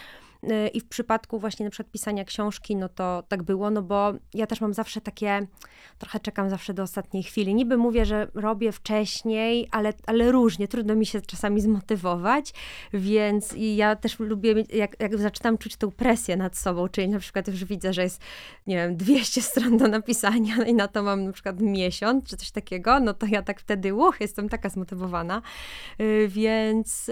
Y, 0.51 0.67
I 0.67 0.79
w 0.79 0.87
przypadku 0.87 1.39
właśnie 1.39 1.65
na 1.65 1.69
przykład 1.69 1.91
pisania 1.91 2.25
książki, 2.25 2.75
no 2.75 2.89
to 2.89 3.23
tak 3.27 3.43
było, 3.43 3.69
no 3.69 3.81
bo 3.81 4.13
ja 4.33 4.47
też 4.47 4.61
mam 4.61 4.73
zawsze 4.73 5.01
takie, 5.01 5.47
trochę 5.97 6.19
czekam 6.19 6.49
zawsze 6.49 6.73
do 6.73 6.83
ostatniej 6.83 7.23
chwili. 7.23 7.55
Niby 7.55 7.77
mówię, 7.77 8.05
że 8.05 8.27
robię 8.33 8.71
wcześniej, 8.71 9.67
ale, 9.71 9.93
ale 10.07 10.31
różnie, 10.31 10.67
trudno 10.67 10.95
mi 10.95 11.05
się 11.05 11.21
czasami 11.21 11.61
zmotywować, 11.61 12.53
więc 12.93 13.55
ja 13.57 13.95
też 13.95 14.19
lubię, 14.19 14.63
jak, 14.73 14.95
jak 14.99 15.17
zaczynam 15.17 15.57
czuć 15.57 15.75
tą 15.75 15.91
presję 15.91 16.37
nad 16.37 16.57
sobą, 16.57 16.87
czyli 16.87 17.09
na 17.09 17.19
przykład 17.19 17.47
już 17.47 17.65
widzę, 17.65 17.93
że 17.93 18.03
jest, 18.03 18.21
nie 18.67 18.75
wiem, 18.75 18.97
200 18.97 19.41
stron 19.51 19.77
do 19.77 19.87
napisania 19.87 20.55
i 20.67 20.73
na 20.73 20.87
to 20.87 21.03
mam 21.03 21.25
na 21.25 21.31
przykład 21.31 21.61
miesiąc, 21.61 22.29
czy 22.29 22.37
coś 22.37 22.51
takiego, 22.51 22.99
no 22.99 23.13
to 23.13 23.25
ja 23.25 23.41
tak 23.41 23.59
wtedy, 23.59 23.93
uch, 23.93 24.17
jestem 24.21 24.49
taka 24.49 24.69
zmotywowana, 24.69 25.41
y, 26.01 26.27
więc, 26.27 27.11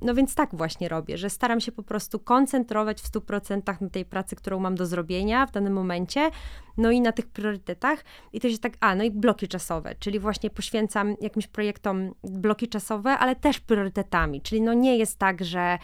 no 0.00 0.14
więc 0.14 0.34
tak 0.34 0.54
właśnie 0.54 0.88
robię, 0.88 1.18
że 1.18 1.30
staram 1.30 1.60
się 1.60 1.72
po 1.72 1.82
prostu 1.82 2.18
koncentrować 2.18 2.71
koncentrować 2.72 3.02
w 3.02 3.10
100% 3.10 3.80
na 3.80 3.90
tej 3.90 4.04
pracy, 4.04 4.36
którą 4.36 4.60
mam 4.60 4.74
do 4.74 4.86
zrobienia 4.86 5.46
w 5.46 5.52
danym 5.52 5.72
momencie, 5.72 6.30
no 6.76 6.90
i 6.90 7.00
na 7.00 7.12
tych 7.12 7.26
priorytetach. 7.26 8.04
I 8.32 8.40
to 8.40 8.48
jest 8.48 8.62
tak, 8.62 8.72
a 8.80 8.94
no 8.94 9.04
i 9.04 9.10
bloki 9.10 9.48
czasowe, 9.48 9.94
czyli 9.98 10.18
właśnie 10.18 10.50
poświęcam 10.50 11.16
jakimś 11.20 11.46
projektom 11.46 12.14
bloki 12.24 12.68
czasowe, 12.68 13.10
ale 13.10 13.36
też 13.36 13.60
priorytetami, 13.60 14.40
czyli 14.40 14.62
no 14.62 14.74
nie 14.74 14.98
jest 14.98 15.18
tak, 15.18 15.44
że 15.44 15.78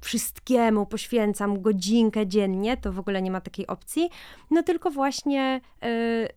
wszystkiemu 0.00 0.86
poświęcam 0.86 1.62
godzinkę 1.62 2.26
dziennie, 2.26 2.76
to 2.76 2.92
w 2.92 2.98
ogóle 2.98 3.22
nie 3.22 3.30
ma 3.30 3.40
takiej 3.40 3.66
opcji, 3.66 4.10
no 4.50 4.62
tylko 4.62 4.90
właśnie 4.90 5.60
yy, 5.82 6.28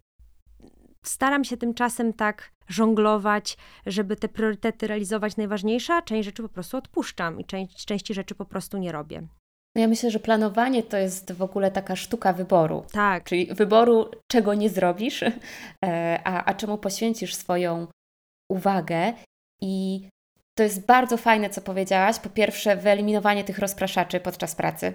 staram 1.04 1.44
się 1.44 1.58
tymczasem 1.58 2.14
tak 2.14 2.52
żonglować, 2.68 3.58
żeby 3.86 4.16
te 4.16 4.28
priorytety 4.30 4.88
realizować 4.88 5.38
najważniejsze, 5.38 5.94
a 5.94 6.02
część 6.02 6.26
rzeczy 6.26 6.44
po 6.44 6.50
prostu 6.50 6.78
odpuszczam 6.78 7.40
i 7.40 7.46
część, 7.46 7.86
części 7.86 8.14
rzeczy 8.14 8.36
po 8.36 8.46
prostu 8.46 8.78
nie 8.78 8.92
robię. 8.92 9.28
No 9.76 9.82
ja 9.82 9.88
myślę, 9.88 10.12
że 10.12 10.20
planowanie 10.20 10.84
to 10.84 10.98
jest 10.98 11.32
w 11.32 11.42
ogóle 11.42 11.72
taka 11.72 11.96
sztuka 11.96 12.34
wyboru. 12.34 12.86
Tak. 12.92 13.24
Czyli 13.24 13.54
wyboru, 13.54 14.12
czego 14.32 14.54
nie 14.54 14.70
zrobisz, 14.70 15.24
e, 15.86 16.20
a, 16.24 16.46
a 16.46 16.54
czemu 16.54 16.78
poświęcisz 16.78 17.36
swoją 17.36 17.88
uwagę. 18.52 19.14
I 19.62 20.08
to 20.58 20.64
jest 20.64 20.86
bardzo 20.86 21.18
fajne, 21.18 21.50
co 21.50 21.62
powiedziałaś. 21.62 22.20
Po 22.20 22.30
pierwsze, 22.30 22.76
wyeliminowanie 22.76 23.44
tych 23.44 23.60
rozpraszaczy 23.60 24.20
podczas 24.20 24.56
pracy. 24.56 24.94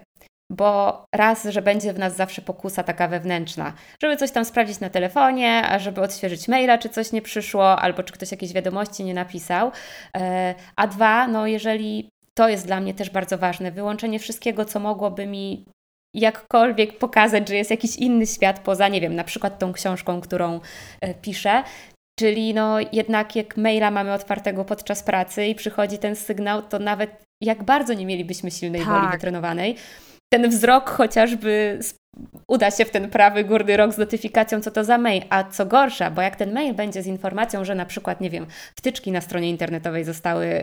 Bo 0.52 1.04
raz, 1.14 1.44
że 1.44 1.62
będzie 1.62 1.92
w 1.92 1.98
nas 1.98 2.16
zawsze 2.16 2.42
pokusa 2.42 2.82
taka 2.82 3.08
wewnętrzna, 3.08 3.72
żeby 4.02 4.16
coś 4.16 4.30
tam 4.30 4.44
sprawdzić 4.44 4.80
na 4.80 4.90
telefonie, 4.90 5.62
a 5.68 5.78
żeby 5.78 6.00
odświeżyć 6.00 6.48
maila, 6.48 6.78
czy 6.78 6.88
coś 6.88 7.12
nie 7.12 7.22
przyszło, 7.22 7.78
albo 7.78 8.02
czy 8.02 8.12
ktoś 8.12 8.30
jakieś 8.30 8.52
wiadomości 8.52 9.04
nie 9.04 9.14
napisał. 9.14 9.72
E, 10.16 10.54
a 10.76 10.86
dwa, 10.86 11.28
no 11.28 11.46
jeżeli 11.46 12.10
to 12.38 12.48
jest 12.48 12.66
dla 12.66 12.80
mnie 12.80 12.94
też 12.94 13.10
bardzo 13.10 13.38
ważne. 13.38 13.72
Wyłączenie 13.72 14.18
wszystkiego, 14.18 14.64
co 14.64 14.80
mogłoby 14.80 15.26
mi 15.26 15.64
jakkolwiek 16.14 16.98
pokazać, 16.98 17.48
że 17.48 17.56
jest 17.56 17.70
jakiś 17.70 17.96
inny 17.96 18.26
świat 18.26 18.58
poza, 18.58 18.88
nie 18.88 19.00
wiem, 19.00 19.14
na 19.14 19.24
przykład 19.24 19.58
tą 19.58 19.72
książką, 19.72 20.20
którą 20.20 20.60
e, 21.00 21.14
piszę. 21.14 21.62
Czyli 22.18 22.54
no 22.54 22.76
jednak 22.92 23.36
jak 23.36 23.56
maila 23.56 23.90
mamy 23.90 24.12
otwartego 24.12 24.64
podczas 24.64 25.02
pracy 25.02 25.46
i 25.46 25.54
przychodzi 25.54 25.98
ten 25.98 26.16
sygnał, 26.16 26.62
to 26.62 26.78
nawet 26.78 27.24
jak 27.42 27.62
bardzo 27.62 27.94
nie 27.94 28.06
mielibyśmy 28.06 28.50
silnej 28.50 28.80
tak. 28.80 28.90
woli 28.90 29.12
wytrenowanej, 29.12 29.76
ten 30.32 30.50
wzrok 30.50 30.90
chociażby 30.90 31.78
uda 32.48 32.70
się 32.70 32.84
w 32.84 32.90
ten 32.90 33.10
prawy 33.10 33.44
górny 33.44 33.76
rok 33.76 33.92
z 33.92 33.98
notyfikacją, 33.98 34.60
co 34.60 34.70
to 34.70 34.84
za 34.84 34.98
mail. 34.98 35.22
A 35.30 35.44
co 35.44 35.66
gorsza, 35.66 36.10
bo 36.10 36.22
jak 36.22 36.36
ten 36.36 36.52
mail 36.52 36.74
będzie 36.74 37.02
z 37.02 37.06
informacją, 37.06 37.64
że 37.64 37.74
na 37.74 37.86
przykład, 37.86 38.20
nie 38.20 38.30
wiem, 38.30 38.46
wtyczki 38.76 39.12
na 39.12 39.20
stronie 39.20 39.50
internetowej 39.50 40.04
zostały 40.04 40.46
yy, 40.46 40.62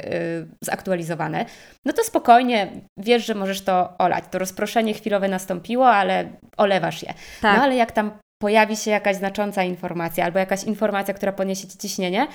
zaktualizowane, 0.62 1.46
no 1.86 1.94
to 1.94 2.04
spokojnie 2.04 2.72
wiesz, 2.98 3.26
że 3.26 3.36
możesz 3.36 3.62
to 3.62 3.98
olać. 3.98 4.24
To 4.32 4.40
rozproszenie 4.40 4.94
chwilowe 4.94 5.28
nastąpiło, 5.28 5.90
ale 5.90 6.30
olewasz 6.58 7.04
je. 7.04 7.14
Tak. 7.42 7.58
No 7.58 7.64
ale 7.64 7.76
jak 7.76 7.92
tam 7.92 8.12
pojawi 8.42 8.78
się 8.78 8.92
jakaś 8.92 9.16
znacząca 9.16 9.64
informacja 9.64 10.26
albo 10.26 10.40
jakaś 10.40 10.64
informacja, 10.64 11.14
która 11.14 11.32
podniesie 11.32 11.68
Ci 11.68 11.78
ciśnienie, 11.78 12.28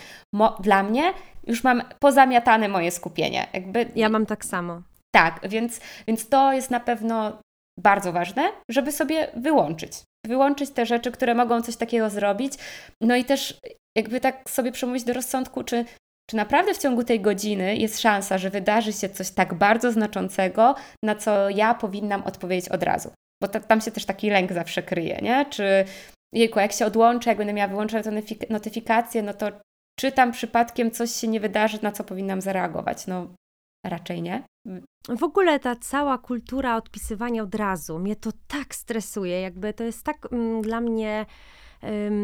dla 0.60 0.82
mnie 0.82 1.12
już 1.46 1.64
mam 1.64 1.82
pozamiatane 1.98 2.68
moje 2.68 2.90
skupienie. 2.90 3.46
Jakby... 3.52 3.86
Ja 3.96 4.08
mam 4.08 4.26
tak 4.26 4.44
samo. 4.44 4.82
Tak, 5.14 5.40
więc, 5.48 5.80
więc 6.06 6.28
to 6.28 6.52
jest 6.52 6.70
na 6.70 6.80
pewno 6.80 7.38
bardzo 7.78 8.12
ważne, 8.12 8.52
żeby 8.70 8.92
sobie 8.92 9.28
wyłączyć. 9.36 9.92
Wyłączyć 10.26 10.70
te 10.70 10.86
rzeczy, 10.86 11.10
które 11.10 11.34
mogą 11.34 11.62
coś 11.62 11.76
takiego 11.76 12.10
zrobić. 12.10 12.52
No 13.00 13.16
i 13.16 13.24
też 13.24 13.60
jakby 13.96 14.20
tak 14.20 14.50
sobie 14.50 14.72
przemówić 14.72 15.04
do 15.04 15.12
rozsądku, 15.12 15.64
czy, 15.64 15.84
czy 16.30 16.36
naprawdę 16.36 16.74
w 16.74 16.78
ciągu 16.78 17.04
tej 17.04 17.20
godziny 17.20 17.76
jest 17.76 18.00
szansa, 18.00 18.38
że 18.38 18.50
wydarzy 18.50 18.92
się 18.92 19.08
coś 19.08 19.30
tak 19.30 19.54
bardzo 19.54 19.92
znaczącego, 19.92 20.74
na 21.04 21.14
co 21.14 21.50
ja 21.50 21.74
powinnam 21.74 22.22
odpowiedzieć 22.22 22.68
od 22.68 22.82
razu. 22.82 23.10
Bo 23.42 23.48
ta, 23.48 23.60
tam 23.60 23.80
się 23.80 23.90
też 23.90 24.04
taki 24.04 24.30
lęk 24.30 24.52
zawsze 24.52 24.82
kryje, 24.82 25.18
nie? 25.22 25.46
Czy 25.50 25.84
jejku, 26.34 26.60
jak 26.60 26.72
się 26.72 26.86
odłączę, 26.86 27.30
jak 27.30 27.38
będę 27.38 27.52
miała 27.52 27.68
wyłączone 27.68 28.02
te 28.02 28.12
notyfikacje, 28.50 29.22
no 29.22 29.34
to 29.34 29.46
czy 29.98 30.12
tam 30.12 30.32
przypadkiem 30.32 30.90
coś 30.90 31.10
się 31.10 31.28
nie 31.28 31.40
wydarzy, 31.40 31.78
na 31.82 31.92
co 31.92 32.04
powinnam 32.04 32.40
zareagować? 32.40 33.06
No 33.06 33.34
raczej 33.84 34.22
nie. 34.22 34.42
W 35.18 35.22
ogóle 35.22 35.60
ta 35.60 35.76
cała 35.76 36.18
kultura 36.18 36.76
odpisywania 36.76 37.42
od 37.42 37.54
razu, 37.54 37.98
mnie 37.98 38.16
to 38.16 38.30
tak 38.48 38.74
stresuje, 38.74 39.40
jakby 39.40 39.74
to 39.74 39.84
jest 39.84 40.04
tak 40.04 40.32
mm, 40.32 40.62
dla 40.62 40.80
mnie 40.80 41.26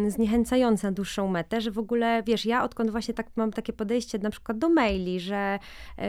zniechęcające 0.09 0.87
na 0.87 0.93
dłuższą 0.93 1.29
metę, 1.29 1.61
że 1.61 1.71
w 1.71 1.79
ogóle, 1.79 2.23
wiesz, 2.27 2.47
ja 2.47 2.65
odkąd 2.65 2.91
właśnie 2.91 3.15
tak 3.15 3.27
mam 3.37 3.53
takie 3.53 3.73
podejście 3.73 4.19
na 4.19 4.31
przykład 4.31 4.59
do 4.59 4.69
maili, 4.69 5.21
że 5.21 5.59
yy, 5.99 6.05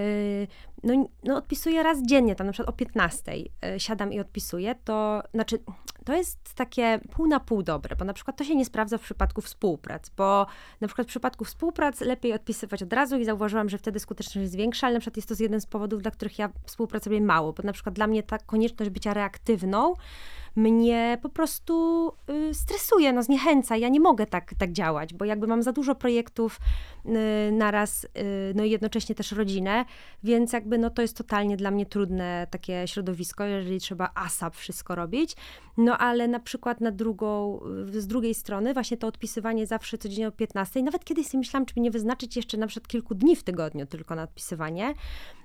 no, 0.83 1.09
no 1.23 1.35
odpisuję 1.35 1.83
raz 1.83 2.01
dziennie, 2.01 2.35
tam 2.35 2.47
na 2.47 2.53
przykład 2.53 2.69
o 2.69 2.77
15 2.77 3.37
yy, 3.37 3.49
siadam 3.77 4.13
i 4.13 4.19
odpisuję, 4.19 4.75
to 4.83 5.23
znaczy 5.33 5.59
to 6.05 6.13
jest 6.13 6.53
takie 6.55 6.99
pół 7.11 7.27
na 7.27 7.39
pół 7.39 7.63
dobre, 7.63 7.95
bo 7.95 8.05
na 8.05 8.13
przykład 8.13 8.37
to 8.37 8.43
się 8.43 8.55
nie 8.55 8.65
sprawdza 8.65 8.97
w 8.97 9.01
przypadku 9.01 9.41
współprac, 9.41 10.09
bo 10.09 10.45
na 10.81 10.87
przykład 10.87 11.07
w 11.07 11.09
przypadku 11.09 11.45
współprac 11.45 12.01
lepiej 12.01 12.33
odpisywać 12.33 12.83
od 12.83 12.93
razu 12.93 13.17
i 13.17 13.25
zauważyłam, 13.25 13.69
że 13.69 13.77
wtedy 13.77 13.99
skuteczność 13.99 14.35
jest 14.43 14.55
większa, 14.55 14.87
ale 14.87 14.93
na 14.93 14.99
przykład 14.99 15.17
jest 15.17 15.29
to 15.29 15.35
jeden 15.39 15.61
z 15.61 15.65
powodów, 15.65 16.01
dla 16.01 16.11
których 16.11 16.39
ja 16.39 16.49
współpracuję 16.65 17.21
mało, 17.21 17.53
bo 17.53 17.63
na 17.63 17.73
przykład 17.73 17.95
dla 17.95 18.07
mnie 18.07 18.23
ta 18.23 18.37
konieczność 18.37 18.91
bycia 18.91 19.13
reaktywną 19.13 19.93
mnie 20.55 21.17
po 21.21 21.29
prostu 21.29 22.07
y, 22.29 22.53
stresuje, 22.53 23.13
no 23.13 23.23
zniechęca. 23.23 23.77
Ja 23.77 23.89
nie 23.89 23.99
mogę 23.99 24.25
tak, 24.25 24.53
tak 24.57 24.71
działać, 24.71 25.13
bo 25.13 25.25
jakby 25.25 25.47
mam 25.47 25.63
za 25.63 25.71
dużo 25.71 25.95
projektów 25.95 26.59
naraz, 27.51 28.03
y, 28.03 28.07
no 28.55 28.63
i 28.63 28.69
jednocześnie 28.69 29.15
też 29.15 29.31
rodzinę, 29.31 29.85
więc 30.23 30.53
jakby 30.53 30.77
no 30.77 30.89
to 30.89 31.01
jest 31.01 31.17
totalnie 31.17 31.57
dla 31.57 31.71
mnie 31.71 31.85
trudne 31.85 32.47
takie 32.51 32.87
środowisko, 32.87 33.43
jeżeli 33.43 33.79
trzeba 33.79 34.11
ASAP 34.15 34.55
wszystko 34.55 34.95
robić. 34.95 35.35
No 35.77 35.97
ale 35.97 36.27
na 36.27 36.39
przykład 36.39 36.81
na 36.81 36.91
drugą, 36.91 37.59
z 37.91 38.07
drugiej 38.07 38.33
strony 38.33 38.73
właśnie 38.73 38.97
to 38.97 39.07
odpisywanie 39.07 39.67
zawsze 39.67 39.97
codziennie 39.97 40.27
o 40.27 40.31
15, 40.31 40.83
nawet 40.83 41.05
kiedyś 41.05 41.27
sobie 41.27 41.39
myślałam, 41.39 41.65
czy 41.65 41.79
nie 41.79 41.91
wyznaczyć 41.91 42.35
jeszcze 42.35 42.57
na 42.57 42.67
przykład 42.67 42.87
kilku 42.87 43.15
dni 43.15 43.35
w 43.35 43.43
tygodniu 43.43 43.85
tylko 43.85 44.15
na 44.15 44.23
odpisywanie, 44.23 44.93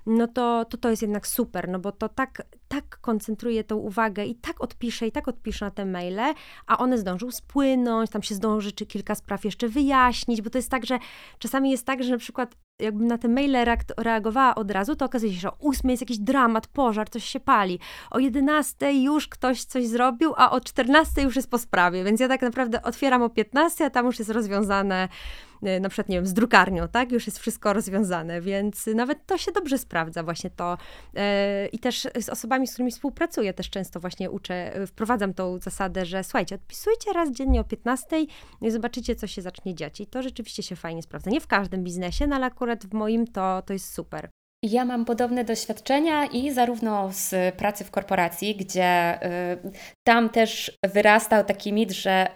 no 0.07 0.27
to, 0.27 0.65
to 0.65 0.77
to 0.77 0.89
jest 0.89 1.01
jednak 1.01 1.27
super, 1.27 1.69
no 1.69 1.79
bo 1.79 1.91
to 1.91 2.09
tak, 2.09 2.43
tak 2.67 2.99
koncentruje 3.01 3.63
tą 3.63 3.75
uwagę 3.75 4.25
i 4.25 4.35
tak 4.35 4.61
odpiszę, 4.61 5.07
i 5.07 5.11
tak 5.11 5.27
odpiszę 5.27 5.65
na 5.65 5.71
te 5.71 5.85
maile, 5.85 6.33
a 6.67 6.77
one 6.77 6.97
zdążą 6.97 7.31
spłynąć, 7.31 8.09
tam 8.09 8.23
się 8.23 8.35
zdąży 8.35 8.71
czy 8.71 8.85
kilka 8.85 9.15
spraw 9.15 9.45
jeszcze 9.45 9.69
wyjaśnić, 9.69 10.41
bo 10.41 10.49
to 10.49 10.57
jest 10.57 10.71
tak, 10.71 10.85
że 10.85 10.99
czasami 11.47 11.71
jest 11.71 11.85
tak, 11.85 12.03
że 12.03 12.11
na 12.11 12.17
przykład 12.17 12.55
jakbym 12.79 13.07
na 13.07 13.17
te 13.17 13.27
maile 13.27 13.57
reagowała 13.97 14.55
od 14.55 14.71
razu, 14.71 14.95
to 14.95 15.05
okazuje 15.05 15.33
się, 15.33 15.39
że 15.39 15.51
o 15.51 15.57
8 15.59 15.89
jest 15.89 16.01
jakiś 16.01 16.17
dramat, 16.17 16.67
pożar, 16.67 17.09
coś 17.09 17.23
się 17.23 17.39
pali. 17.39 17.79
O 18.11 18.19
11 18.19 18.93
już 18.93 19.27
ktoś 19.27 19.63
coś 19.63 19.87
zrobił, 19.87 20.33
a 20.37 20.51
o 20.51 20.61
14 20.61 21.21
już 21.21 21.35
jest 21.35 21.49
po 21.49 21.57
sprawie. 21.57 22.03
Więc 22.03 22.19
ja 22.19 22.27
tak 22.27 22.41
naprawdę 22.41 22.81
otwieram 22.83 23.21
o 23.21 23.29
15, 23.29 23.85
a 23.85 23.89
tam 23.89 24.05
już 24.05 24.19
jest 24.19 24.31
rozwiązane 24.31 25.09
na 25.61 25.89
przykład, 25.89 26.09
nie 26.09 26.17
wiem, 26.17 26.27
z 26.27 26.33
drukarnią, 26.33 26.87
tak? 26.87 27.11
Już 27.11 27.25
jest 27.27 27.39
wszystko 27.39 27.73
rozwiązane, 27.73 28.41
więc 28.41 28.87
nawet 28.95 29.25
to 29.25 29.37
się 29.37 29.51
dobrze 29.51 29.77
sprawdza, 29.77 30.23
właśnie 30.23 30.49
to. 30.49 30.77
Y, 31.13 31.67
I 31.67 31.79
też 31.79 32.07
z 32.21 32.29
osobami, 32.29 32.67
z 32.67 32.73
którymi 32.73 32.91
współpracuję, 32.91 33.53
też 33.53 33.69
często 33.69 33.99
właśnie 33.99 34.31
uczę, 34.31 34.81
y, 34.81 34.87
wprowadzam 34.87 35.33
tą 35.33 35.59
zasadę, 35.59 36.05
że 36.05 36.23
słuchajcie, 36.23 36.55
odpisujcie 36.55 37.13
raz 37.13 37.31
dziennie 37.31 37.61
o 37.61 37.63
15 37.63 38.25
i 38.61 38.71
zobaczycie, 38.71 39.15
co 39.15 39.27
się 39.27 39.41
zacznie 39.41 39.75
dziać. 39.75 40.01
I 40.01 40.07
to 40.07 40.23
rzeczywiście 40.23 40.63
się 40.63 40.75
fajnie 40.75 41.03
sprawdza. 41.03 41.31
Nie 41.31 41.41
w 41.41 41.47
każdym 41.47 41.83
biznesie, 41.83 42.27
no 42.27 42.35
ale 42.35 42.45
akurat 42.45 42.85
w 42.85 42.93
moim 42.93 43.27
to, 43.27 43.61
to 43.61 43.73
jest 43.73 43.93
super. 43.93 44.29
Ja 44.63 44.85
mam 44.85 45.05
podobne 45.05 45.43
doświadczenia 45.43 46.25
i 46.25 46.51
zarówno 46.51 47.09
z 47.11 47.55
pracy 47.55 47.83
w 47.83 47.91
korporacji, 47.91 48.55
gdzie 48.55 49.19
y, 49.55 49.71
tam 50.03 50.29
też 50.29 50.77
wyrastał 50.93 51.43
taki 51.43 51.73
mit, 51.73 51.91
że 51.91 52.27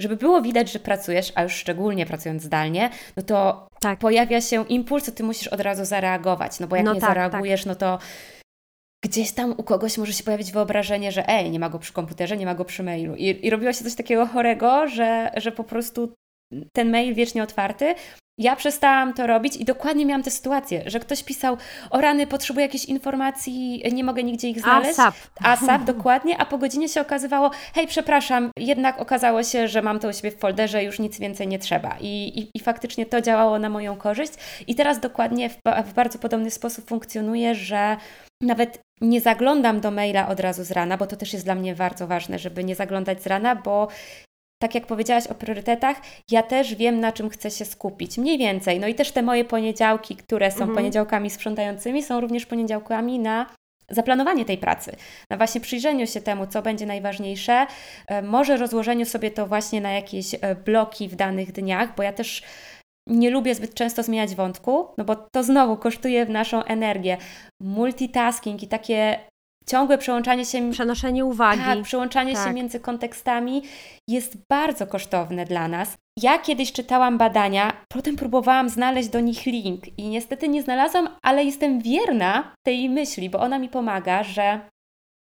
żeby 0.00 0.16
było 0.16 0.42
widać, 0.42 0.72
że 0.72 0.78
pracujesz, 0.78 1.32
a 1.34 1.42
już 1.42 1.52
szczególnie 1.52 2.06
pracując 2.06 2.42
zdalnie, 2.42 2.90
no 3.16 3.22
to 3.22 3.68
tak. 3.80 3.98
pojawia 3.98 4.40
się 4.40 4.66
impuls, 4.66 5.04
to 5.04 5.12
ty 5.12 5.22
musisz 5.22 5.48
od 5.48 5.60
razu 5.60 5.84
zareagować, 5.84 6.60
no 6.60 6.66
bo 6.66 6.76
jak 6.76 6.84
no 6.84 6.94
nie 6.94 7.00
tak, 7.00 7.10
zareagujesz, 7.10 7.60
tak. 7.60 7.68
no 7.68 7.74
to 7.74 7.98
gdzieś 9.04 9.32
tam 9.32 9.54
u 9.56 9.62
kogoś 9.62 9.98
może 9.98 10.12
się 10.12 10.24
pojawić 10.24 10.52
wyobrażenie, 10.52 11.12
że 11.12 11.28
ej, 11.28 11.50
nie 11.50 11.58
ma 11.58 11.68
go 11.68 11.78
przy 11.78 11.92
komputerze, 11.92 12.36
nie 12.36 12.46
ma 12.46 12.54
go 12.54 12.64
przy 12.64 12.82
mailu. 12.82 13.14
I, 13.16 13.46
i 13.46 13.50
robiło 13.50 13.72
się 13.72 13.84
coś 13.84 13.94
takiego 13.94 14.26
chorego, 14.26 14.88
że, 14.88 15.30
że 15.36 15.52
po 15.52 15.64
prostu 15.64 16.12
ten 16.72 16.90
mail 16.90 17.14
wiecznie 17.14 17.42
otwarty, 17.42 17.94
ja 18.38 18.56
przestałam 18.56 19.14
to 19.14 19.26
robić 19.26 19.56
i 19.56 19.64
dokładnie 19.64 20.06
miałam 20.06 20.22
tę 20.22 20.30
sytuację, 20.30 20.82
że 20.86 21.00
ktoś 21.00 21.22
pisał, 21.22 21.56
o 21.90 22.00
rany, 22.00 22.26
potrzebuję 22.26 22.66
jakiejś 22.66 22.84
informacji, 22.84 23.82
nie 23.92 24.04
mogę 24.04 24.22
nigdzie 24.22 24.48
ich 24.48 24.60
znaleźć. 24.60 24.90
ASAP. 24.90 25.14
ASAP, 25.42 25.84
dokładnie, 25.84 26.38
a 26.38 26.46
po 26.46 26.58
godzinie 26.58 26.88
się 26.88 27.00
okazywało, 27.00 27.50
hej, 27.74 27.86
przepraszam, 27.86 28.50
jednak 28.58 29.00
okazało 29.00 29.42
się, 29.42 29.68
że 29.68 29.82
mam 29.82 29.98
to 29.98 30.08
u 30.08 30.12
siebie 30.12 30.30
w 30.30 30.38
folderze, 30.38 30.84
już 30.84 30.98
nic 30.98 31.18
więcej 31.18 31.48
nie 31.48 31.58
trzeba. 31.58 31.96
I, 32.00 32.38
i, 32.38 32.50
i 32.54 32.60
faktycznie 32.60 33.06
to 33.06 33.20
działało 33.20 33.58
na 33.58 33.68
moją 33.68 33.96
korzyść. 33.96 34.32
I 34.66 34.74
teraz 34.74 35.00
dokładnie 35.00 35.50
w, 35.50 35.58
w 35.86 35.92
bardzo 35.92 36.18
podobny 36.18 36.50
sposób 36.50 36.88
funkcjonuje, 36.88 37.54
że 37.54 37.96
nawet 38.42 38.78
nie 39.00 39.20
zaglądam 39.20 39.80
do 39.80 39.90
maila 39.90 40.28
od 40.28 40.40
razu 40.40 40.64
z 40.64 40.70
rana, 40.70 40.96
bo 40.96 41.06
to 41.06 41.16
też 41.16 41.32
jest 41.32 41.44
dla 41.44 41.54
mnie 41.54 41.74
bardzo 41.74 42.06
ważne, 42.06 42.38
żeby 42.38 42.64
nie 42.64 42.74
zaglądać 42.74 43.22
z 43.22 43.26
rana, 43.26 43.56
bo 43.56 43.88
tak 44.58 44.74
jak 44.74 44.86
powiedziałaś 44.86 45.26
o 45.26 45.34
priorytetach, 45.34 45.96
ja 46.30 46.42
też 46.42 46.74
wiem, 46.74 47.00
na 47.00 47.12
czym 47.12 47.30
chcę 47.30 47.50
się 47.50 47.64
skupić. 47.64 48.18
Mniej 48.18 48.38
więcej. 48.38 48.80
No 48.80 48.86
i 48.86 48.94
też 48.94 49.12
te 49.12 49.22
moje 49.22 49.44
poniedziałki, 49.44 50.16
które 50.16 50.50
są 50.50 50.60
mhm. 50.60 50.74
poniedziałkami 50.74 51.30
sprzątającymi, 51.30 52.02
są 52.02 52.20
również 52.20 52.46
poniedziałkami 52.46 53.18
na 53.18 53.46
zaplanowanie 53.90 54.44
tej 54.44 54.58
pracy, 54.58 54.96
na 55.30 55.36
właśnie 55.36 55.60
przyjrzeniu 55.60 56.06
się 56.06 56.20
temu, 56.20 56.46
co 56.46 56.62
będzie 56.62 56.86
najważniejsze, 56.86 57.66
e, 58.06 58.22
może 58.22 58.56
rozłożeniu 58.56 59.06
sobie 59.06 59.30
to 59.30 59.46
właśnie 59.46 59.80
na 59.80 59.92
jakieś 59.92 60.34
e, 60.34 60.54
bloki 60.54 61.08
w 61.08 61.16
danych 61.16 61.52
dniach, 61.52 61.94
bo 61.96 62.02
ja 62.02 62.12
też 62.12 62.42
nie 63.08 63.30
lubię 63.30 63.54
zbyt 63.54 63.74
często 63.74 64.02
zmieniać 64.02 64.34
wątku, 64.34 64.86
no 64.98 65.04
bo 65.04 65.16
to 65.16 65.42
znowu 65.42 65.76
kosztuje 65.76 66.26
naszą 66.26 66.64
energię. 66.64 67.16
Multitasking 67.60 68.62
i 68.62 68.68
takie 68.68 69.18
ciągłe 69.68 69.98
przełączanie 69.98 70.44
się. 70.44 70.70
Przenoszenie 70.70 71.24
uwagi. 71.24 71.62
Tak, 71.62 71.82
przełączanie 71.82 72.34
tak. 72.34 72.46
się 72.46 72.54
między 72.54 72.80
kontekstami 72.80 73.62
jest 74.08 74.36
bardzo 74.50 74.86
kosztowne 74.86 75.44
dla 75.44 75.68
nas. 75.68 75.96
Ja 76.20 76.38
kiedyś 76.38 76.72
czytałam 76.72 77.18
badania, 77.18 77.72
potem 77.88 78.16
próbowałam 78.16 78.68
znaleźć 78.68 79.08
do 79.08 79.20
nich 79.20 79.46
link 79.46 79.98
i 79.98 80.08
niestety 80.08 80.48
nie 80.48 80.62
znalazłam, 80.62 81.08
ale 81.22 81.44
jestem 81.44 81.80
wierna 81.80 82.54
tej 82.66 82.88
myśli, 82.88 83.30
bo 83.30 83.40
ona 83.40 83.58
mi 83.58 83.68
pomaga, 83.68 84.22
że 84.22 84.60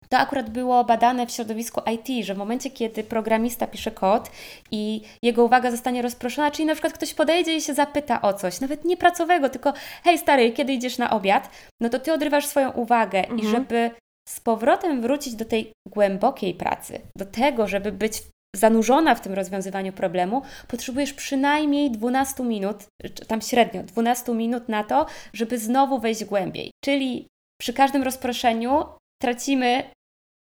to 0.09 0.19
akurat 0.19 0.51
było 0.51 0.85
badane 0.85 1.27
w 1.27 1.31
środowisku 1.31 1.81
IT, 1.95 2.27
że 2.27 2.35
w 2.35 2.39
momencie, 2.39 2.71
kiedy 2.71 3.05
programista 3.05 3.67
pisze 3.67 3.91
kod 3.91 4.31
i 4.71 5.03
jego 5.23 5.45
uwaga 5.45 5.71
zostanie 5.71 6.03
rozproszona, 6.03 6.51
czyli 6.51 6.67
na 6.67 6.73
przykład 6.73 6.93
ktoś 6.93 7.15
podejdzie 7.15 7.57
i 7.57 7.61
się 7.61 7.75
zapyta 7.75 8.23
o 8.23 8.33
coś, 8.33 8.61
nawet 8.61 8.85
nie 8.85 8.97
pracowego, 8.97 9.49
tylko 9.49 9.73
hej 10.05 10.19
stary, 10.19 10.53
kiedy 10.53 10.73
idziesz 10.73 10.99
na 10.99 11.11
obiad, 11.11 11.51
no 11.81 11.89
to 11.89 11.99
ty 11.99 12.13
odrywasz 12.13 12.47
swoją 12.47 12.71
uwagę 12.71 13.19
mhm. 13.19 13.39
i 13.39 13.47
żeby 13.47 13.91
z 14.29 14.41
powrotem 14.41 15.03
wrócić 15.03 15.35
do 15.35 15.45
tej 15.45 15.73
głębokiej 15.89 16.55
pracy, 16.55 17.01
do 17.17 17.27
tego, 17.27 17.69
żeby 17.69 17.93
być 17.93 18.23
zanurzona 18.57 19.15
w 19.15 19.21
tym 19.21 19.35
rozwiązywaniu 19.35 19.93
problemu, 19.93 20.43
potrzebujesz 20.69 21.13
przynajmniej 21.13 21.91
12 21.91 22.43
minut, 22.43 22.87
tam 23.27 23.41
średnio 23.41 23.83
12 23.83 24.33
minut 24.33 24.69
na 24.69 24.85
to, 24.85 25.07
żeby 25.33 25.59
znowu 25.59 25.99
wejść 25.99 26.25
głębiej. 26.25 26.71
Czyli 26.85 27.27
przy 27.61 27.73
każdym 27.73 28.03
rozproszeniu 28.03 28.85
tracimy 29.23 29.91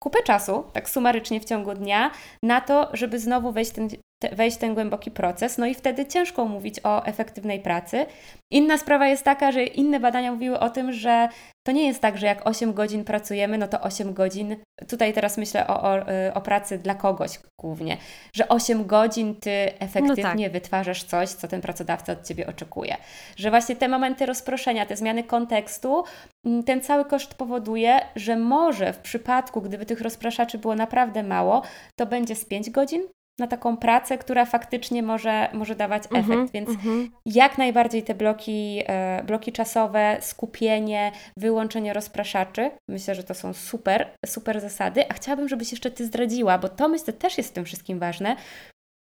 kupę 0.03 0.23
czasu, 0.23 0.63
tak 0.73 0.89
sumarycznie 0.89 1.39
w 1.39 1.45
ciągu 1.45 1.73
dnia, 1.73 2.11
na 2.43 2.61
to, 2.61 2.89
żeby 2.93 3.19
znowu 3.19 3.51
wejść 3.51 3.71
ten, 3.71 3.89
te, 4.23 4.35
wejść 4.35 4.57
w 4.57 4.59
ten 4.59 4.73
głęboki 4.73 5.11
proces. 5.11 5.57
No 5.57 5.65
i 5.65 5.75
wtedy 5.75 6.05
ciężko 6.05 6.45
mówić 6.45 6.79
o 6.83 7.05
efektywnej 7.05 7.59
pracy. 7.59 8.05
Inna 8.51 8.77
sprawa 8.77 9.07
jest 9.07 9.23
taka, 9.23 9.51
że 9.51 9.63
inne 9.63 9.99
badania 9.99 10.31
mówiły 10.31 10.59
o 10.59 10.69
tym, 10.69 10.93
że 10.93 11.29
to 11.67 11.71
nie 11.71 11.87
jest 11.87 12.01
tak, 12.01 12.17
że 12.17 12.25
jak 12.25 12.47
8 12.47 12.73
godzin 12.73 13.03
pracujemy, 13.03 13.57
no 13.57 13.67
to 13.67 13.81
8 13.81 14.13
godzin, 14.13 14.55
tutaj 14.87 15.13
teraz 15.13 15.37
myślę 15.37 15.67
o, 15.67 15.83
o, 15.83 15.95
o 16.33 16.41
pracy 16.41 16.77
dla 16.77 16.95
kogoś 16.95 17.39
głównie, 17.61 17.97
że 18.35 18.47
8 18.47 18.85
godzin 18.85 19.35
ty 19.35 19.79
efektywnie 19.79 20.35
no 20.35 20.43
tak. 20.43 20.51
wytwarzasz 20.51 21.03
coś, 21.03 21.29
co 21.29 21.47
ten 21.47 21.61
pracodawca 21.61 22.13
od 22.13 22.27
ciebie 22.27 22.47
oczekuje. 22.47 22.97
Że 23.35 23.49
właśnie 23.49 23.75
te 23.75 23.87
momenty 23.87 24.25
rozproszenia, 24.25 24.85
te 24.85 24.95
zmiany 24.95 25.23
kontekstu, 25.23 26.03
mm, 26.45 26.63
ten 26.63 26.81
cały 26.81 27.05
koszt 27.05 27.33
powoduje, 27.33 27.99
że 28.15 28.35
może 28.35 28.93
w 28.93 28.97
przypadku, 28.97 29.61
gdyby 29.61 29.85
tych 29.85 30.01
rozpraszaczy 30.01 30.57
było 30.57 30.75
naprawdę 30.75 31.23
mało, 31.23 31.61
to 31.99 32.05
będzie 32.05 32.35
z 32.35 32.45
5 32.45 32.69
godzin, 32.69 33.01
na 33.39 33.47
taką 33.47 33.77
pracę, 33.77 34.17
która 34.17 34.45
faktycznie 34.45 35.03
może, 35.03 35.49
może 35.53 35.75
dawać 35.75 36.03
efekt. 36.05 36.29
Mm 36.29 36.47
-hmm, 36.47 36.51
Więc 36.51 36.69
mm 36.69 36.81
-hmm. 36.81 37.09
jak 37.25 37.57
najbardziej 37.57 38.03
te 38.03 38.15
bloki, 38.15 38.83
e, 38.87 39.23
bloki 39.23 39.51
czasowe, 39.51 40.17
skupienie, 40.21 41.11
wyłączenie 41.37 41.93
rozpraszaczy, 41.93 42.71
myślę, 42.89 43.15
że 43.15 43.23
to 43.23 43.33
są 43.33 43.53
super, 43.53 44.09
super 44.25 44.61
zasady. 44.61 45.09
A 45.09 45.13
chciałabym, 45.13 45.49
żebyś 45.49 45.71
jeszcze 45.71 45.91
Ty 45.91 46.05
zdradziła, 46.05 46.57
bo 46.57 46.69
to 46.69 46.87
myślę 46.87 47.13
też 47.13 47.37
jest 47.37 47.49
w 47.49 47.53
tym 47.53 47.65
wszystkim 47.65 47.99
ważne. 47.99 48.35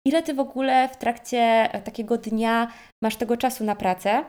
Ile 0.06 0.22
Ty 0.22 0.34
w 0.34 0.40
ogóle 0.40 0.88
w 0.88 0.96
trakcie 0.96 1.38
e, 1.72 1.82
takiego 1.82 2.18
dnia 2.18 2.72
masz 3.02 3.16
tego 3.16 3.36
czasu 3.36 3.64
na 3.64 3.76
pracę? 3.76 4.24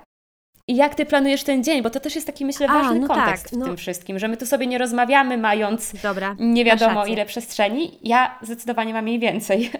I 0.67 0.75
jak 0.75 0.95
ty 0.95 1.05
planujesz 1.05 1.43
ten 1.43 1.63
dzień? 1.63 1.81
Bo 1.81 1.89
to 1.89 1.99
też 1.99 2.15
jest 2.15 2.27
taki, 2.27 2.45
myślę, 2.45 2.67
ważny 2.67 2.99
no 2.99 3.07
kontekst 3.07 3.43
tak, 3.43 3.53
no. 3.53 3.65
w 3.65 3.67
tym 3.67 3.77
wszystkim, 3.77 4.19
że 4.19 4.27
my 4.27 4.37
tu 4.37 4.45
sobie 4.45 4.67
nie 4.67 4.77
rozmawiamy, 4.77 5.37
mając 5.37 5.93
Dobra, 6.03 6.35
nie 6.39 6.65
wiadomo 6.65 7.05
ile 7.05 7.25
przestrzeni. 7.25 7.99
Ja 8.03 8.39
zdecydowanie 8.41 8.93
mam 8.93 9.07
jej 9.07 9.19
więcej. 9.19 9.71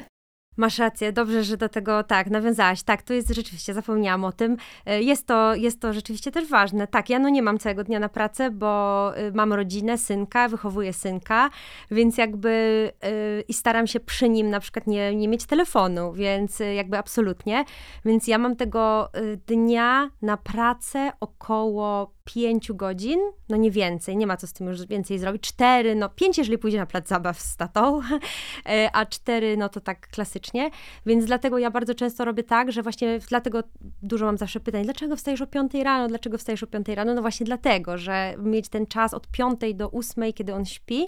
Masz 0.58 0.78
rację, 0.78 1.12
dobrze, 1.12 1.44
że 1.44 1.58
do 1.58 1.70
tego 1.70 2.04
tak 2.04 2.30
nawiązałaś. 2.30 2.84
Tak, 2.84 3.02
to 3.02 3.14
jest 3.14 3.30
rzeczywiście, 3.30 3.74
zapomniałam 3.74 4.26
o 4.26 4.32
tym. 4.32 4.58
E, 4.86 5.02
jest 5.02 5.28
to, 5.28 5.56
jest 5.56 5.82
to 5.82 5.94
rzeczywiście 5.94 6.32
też 6.32 6.50
ważne. 6.50 6.88
Tak, 6.88 7.10
ja 7.10 7.20
no 7.20 7.30
nie 7.30 7.42
mam 7.42 7.60
całego 7.60 7.84
dnia 7.84 8.00
na 8.00 8.10
pracę, 8.10 8.52
bo 8.52 9.12
y, 9.18 9.32
mam 9.32 9.54
rodzinę, 9.54 9.98
synka, 9.98 10.48
wychowuję 10.48 10.94
synka, 10.94 11.50
więc 11.92 12.18
jakby 12.18 12.92
yy, 13.04 13.42
i 13.48 13.54
staram 13.54 13.88
się 13.88 14.00
przy 14.00 14.30
nim 14.30 14.50
na 14.50 14.60
przykład 14.60 14.88
nie, 14.88 15.16
nie 15.16 15.28
mieć 15.28 15.46
telefonu, 15.46 16.14
więc 16.14 16.60
yy, 16.60 16.74
jakby 16.74 16.98
absolutnie. 16.98 17.66
Więc 18.06 18.28
ja 18.28 18.38
mam 18.38 18.56
tego 18.56 19.10
y, 19.18 19.40
dnia 19.48 20.10
na 20.22 20.38
pracę 20.38 21.12
około 21.20 22.17
pięciu 22.34 22.76
godzin, 22.76 23.20
no 23.50 23.58
nie 23.58 23.72
więcej, 23.72 24.18
nie 24.18 24.28
ma 24.28 24.38
co 24.38 24.48
z 24.48 24.54
tym 24.54 24.68
już 24.68 24.86
więcej 24.86 25.20
zrobić. 25.20 25.44
Cztery, 25.44 25.96
no 25.96 26.10
pięć, 26.10 26.38
jeżeli 26.38 26.58
pójdzie 26.58 26.78
na 26.78 26.86
plac 26.86 27.08
zabaw 27.08 27.40
z 27.40 27.58
tatą, 27.58 28.02
a 28.94 29.06
cztery, 29.06 29.58
no 29.58 29.70
to 29.70 29.82
tak 29.82 30.08
klasycznie. 30.08 30.70
Więc 31.06 31.26
dlatego 31.26 31.58
ja 31.58 31.72
bardzo 31.72 31.96
często 31.96 32.26
robię 32.26 32.44
tak, 32.44 32.72
że 32.72 32.84
właśnie 32.84 33.20
dlatego 33.30 33.64
dużo 34.04 34.26
mam 34.26 34.38
zawsze 34.38 34.60
pytań, 34.60 34.84
dlaczego 34.84 35.16
wstajesz 35.16 35.42
o 35.42 35.48
piątej 35.48 35.84
rano, 35.84 36.08
dlaczego 36.08 36.38
wstajesz 36.38 36.64
o 36.64 36.68
piątej 36.68 36.96
rano? 36.96 37.14
No 37.14 37.22
właśnie 37.22 37.46
dlatego, 37.46 37.98
że 37.98 38.36
mieć 38.38 38.70
ten 38.70 38.86
czas 38.86 39.14
od 39.14 39.28
piątej 39.28 39.76
do 39.76 39.90
ósmej, 39.90 40.34
kiedy 40.34 40.54
on 40.54 40.66
śpi, 40.66 41.08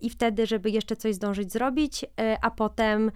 i 0.00 0.10
wtedy, 0.10 0.46
żeby 0.46 0.70
jeszcze 0.70 0.96
coś 0.96 1.14
zdążyć 1.14 1.52
zrobić, 1.52 2.04
a 2.42 2.50
potem 2.50 3.10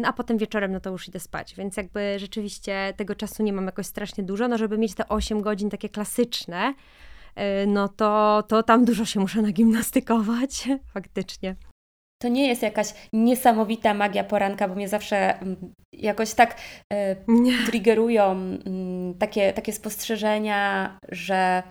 no 0.00 0.08
a 0.08 0.12
potem 0.12 0.38
wieczorem 0.38 0.72
no 0.72 0.80
to 0.80 0.90
już 0.90 1.08
idę 1.08 1.20
spać, 1.20 1.54
więc 1.54 1.76
jakby 1.76 2.18
rzeczywiście 2.18 2.94
tego 2.96 3.14
czasu 3.14 3.42
nie 3.42 3.52
mam 3.52 3.66
jakoś 3.66 3.86
strasznie 3.86 4.24
dużo, 4.24 4.48
no 4.48 4.58
żeby 4.58 4.78
mieć 4.78 4.94
te 4.94 5.08
8 5.08 5.40
godzin 5.40 5.70
takie 5.70 5.88
klasyczne, 5.88 6.74
no 7.66 7.88
to, 7.88 8.42
to 8.48 8.62
tam 8.62 8.84
dużo 8.84 9.04
się 9.04 9.20
muszę 9.20 9.42
nagimnastykować, 9.42 10.68
faktycznie. 10.94 11.56
To 12.22 12.28
nie 12.28 12.48
jest 12.48 12.62
jakaś 12.62 12.94
niesamowita 13.12 13.94
magia 13.94 14.24
poranka, 14.24 14.68
bo 14.68 14.74
mnie 14.74 14.88
zawsze 14.88 15.40
mm, 15.40 15.56
jakoś 15.92 16.34
tak 16.34 16.56
e, 16.92 17.16
triggerują 17.66 18.30
mm, 18.30 19.14
takie, 19.18 19.52
takie 19.52 19.72
spostrzeżenia, 19.72 20.98
że 21.08 21.62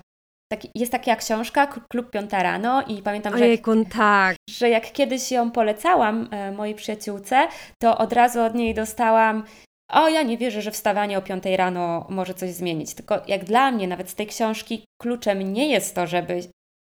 taki, 0.52 0.70
jest 0.76 0.92
taka 0.92 1.16
książka 1.16 1.68
Klub 1.68 2.10
Piąta 2.10 2.44
Rano 2.44 2.84
i 2.88 3.02
pamiętam, 3.02 3.34
Ojejku, 3.34 3.74
że, 3.74 3.80
jak, 3.80 3.94
tak. 3.94 4.36
że 4.50 4.70
jak 4.70 4.92
kiedyś 4.92 5.32
ją 5.32 5.52
polecałam 5.52 6.28
e, 6.32 6.52
mojej 6.52 6.76
przyjaciółce, 6.76 7.48
to 7.82 7.98
od 7.98 8.14
razu 8.14 8.42
od 8.42 8.56
niej 8.56 8.74
dostałam 8.74 9.44
o, 9.92 10.10
ja 10.10 10.24
nie 10.24 10.38
wierzę, 10.38 10.62
że 10.62 10.72
wstawanie 10.72 11.18
o 11.18 11.22
5 11.22 11.44
rano 11.46 12.08
może 12.10 12.34
coś 12.34 12.50
zmienić. 12.50 12.94
Tylko 12.94 13.22
jak 13.28 13.44
dla 13.44 13.72
mnie, 13.72 13.88
nawet 13.88 14.10
z 14.10 14.16
tej 14.16 14.28
książki, 14.28 14.86
kluczem 15.02 15.54
nie 15.54 15.70
jest 15.70 15.96
to, 15.96 16.08
żeby 16.08 16.42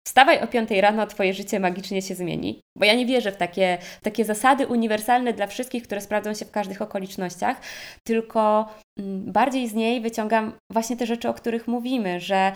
Wstawaj 0.07 0.41
o 0.41 0.47
5 0.47 0.71
rano, 0.71 1.07
Twoje 1.07 1.35
życie 1.35 1.61
magicznie 1.61 2.03
się 2.03 2.15
zmieni. 2.15 2.61
Bo 2.79 2.85
ja 2.85 2.95
nie 2.95 3.07
wierzę 3.07 3.33
w 3.33 3.37
takie, 3.37 3.79
w 4.01 4.05
takie 4.05 4.25
zasady 4.25 4.67
uniwersalne 4.67 5.33
dla 5.33 5.47
wszystkich, 5.47 5.83
które 5.83 6.01
sprawdzą 6.01 6.35
się 6.35 6.45
w 6.45 6.51
każdych 6.51 6.83
okolicznościach, 6.83 7.61
tylko 8.07 8.69
mm, 8.99 9.33
bardziej 9.33 9.69
z 9.69 9.75
niej 9.75 10.01
wyciągam 10.01 10.53
właśnie 10.73 10.97
te 10.97 11.07
rzeczy, 11.07 11.29
o 11.29 11.35
których 11.35 11.69
mówimy, 11.69 12.21
że 12.21 12.53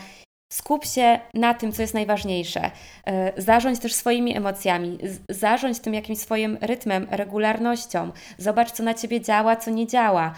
skup 0.53 0.85
się 0.85 1.19
na 1.33 1.53
tym, 1.53 1.71
co 1.71 1.81
jest 1.81 1.93
najważniejsze. 1.93 2.71
E, 3.07 3.41
zarządź 3.41 3.79
też 3.79 3.93
swoimi 3.93 4.37
emocjami, 4.37 4.97
zarządź 5.29 5.79
tym 5.79 5.93
jakimś 5.93 6.19
swoim 6.19 6.57
rytmem, 6.61 7.07
regularnością. 7.11 8.11
Zobacz, 8.37 8.71
co 8.71 8.83
na 8.83 8.93
ciebie 8.93 9.21
działa, 9.21 9.55
co 9.55 9.71
nie 9.71 9.87
działa. 9.87 10.33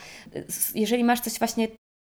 Jeżeli 0.75 1.03
masz 1.03 1.19
coś 1.19 1.39
właśnie 1.39 1.67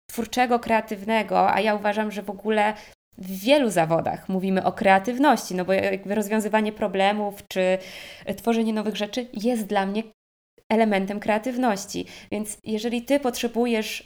twórczego, 0.09 0.59
kreatywnego, 0.59 1.53
a 1.53 1.61
ja 1.61 1.75
uważam, 1.75 2.11
że 2.11 2.21
w 2.21 2.29
ogóle 2.29 2.73
w 3.17 3.39
wielu 3.39 3.69
zawodach 3.69 4.29
mówimy 4.29 4.63
o 4.63 4.71
kreatywności, 4.71 5.55
no 5.55 5.65
bo 5.65 5.73
jakby 5.73 6.15
rozwiązywanie 6.15 6.71
problemów 6.71 7.47
czy 7.47 7.77
tworzenie 8.37 8.73
nowych 8.73 8.95
rzeczy 8.95 9.27
jest 9.33 9.65
dla 9.65 9.85
mnie 9.85 10.03
elementem 10.69 11.19
kreatywności. 11.19 12.05
Więc 12.31 12.57
jeżeli 12.63 13.01
ty 13.01 13.19
potrzebujesz 13.19 14.03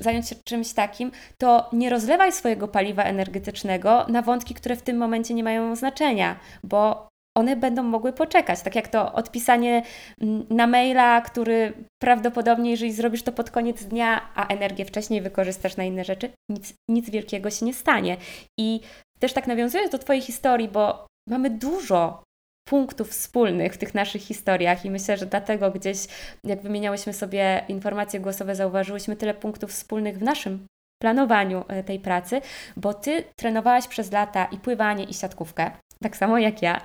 zająć 0.00 0.28
się 0.28 0.36
czymś 0.44 0.72
takim, 0.72 1.12
to 1.38 1.68
nie 1.72 1.90
rozlewaj 1.90 2.32
swojego 2.32 2.68
paliwa 2.68 3.02
energetycznego 3.02 4.06
na 4.08 4.22
wątki, 4.22 4.54
które 4.54 4.76
w 4.76 4.82
tym 4.82 4.96
momencie 4.96 5.34
nie 5.34 5.44
mają 5.44 5.76
znaczenia, 5.76 6.36
bo 6.64 7.08
one 7.36 7.56
będą 7.56 7.82
mogły 7.82 8.12
poczekać. 8.12 8.62
Tak 8.62 8.74
jak 8.74 8.88
to 8.88 9.12
odpisanie 9.12 9.82
mm, 10.20 10.46
na 10.50 10.66
maila, 10.66 11.20
który 11.20 11.72
prawdopodobnie, 12.02 12.70
jeżeli 12.70 12.92
zrobisz 12.92 13.22
to 13.22 13.32
pod 13.32 13.50
koniec 13.50 13.84
dnia, 13.84 14.30
a 14.34 14.46
energię 14.46 14.84
wcześniej 14.84 15.22
wykorzystasz 15.22 15.76
na 15.76 15.84
inne 15.84 16.04
rzeczy, 16.04 16.30
nic, 16.50 16.74
nic 16.90 17.10
wielkiego 17.10 17.50
się 17.50 17.66
nie 17.66 17.74
stanie. 17.74 18.16
I 18.58 18.80
też 19.18 19.32
tak 19.32 19.46
nawiązując 19.46 19.90
do 19.90 19.98
Twojej 19.98 20.22
historii, 20.22 20.68
bo 20.68 21.06
mamy 21.28 21.50
dużo 21.50 22.22
punktów 22.68 23.10
wspólnych 23.10 23.74
w 23.74 23.78
tych 23.78 23.94
naszych 23.94 24.22
historiach 24.22 24.84
i 24.84 24.90
myślę, 24.90 25.16
że 25.16 25.26
dlatego 25.26 25.70
gdzieś, 25.70 25.98
jak 26.44 26.62
wymieniałyśmy 26.62 27.12
sobie 27.12 27.64
informacje 27.68 28.20
głosowe, 28.20 28.54
zauważyłyśmy 28.54 29.16
tyle 29.16 29.34
punktów 29.34 29.70
wspólnych 29.70 30.18
w 30.18 30.22
naszym 30.22 30.66
planowaniu 31.02 31.64
e, 31.68 31.84
tej 31.84 32.00
pracy, 32.00 32.40
bo 32.76 32.94
Ty 32.94 33.24
trenowałaś 33.36 33.88
przez 33.88 34.12
lata 34.12 34.44
i 34.44 34.58
pływanie, 34.58 35.04
i 35.04 35.14
siatkówkę 35.14 35.70
tak 36.02 36.16
samo 36.16 36.38
jak 36.38 36.62
ja. 36.62 36.80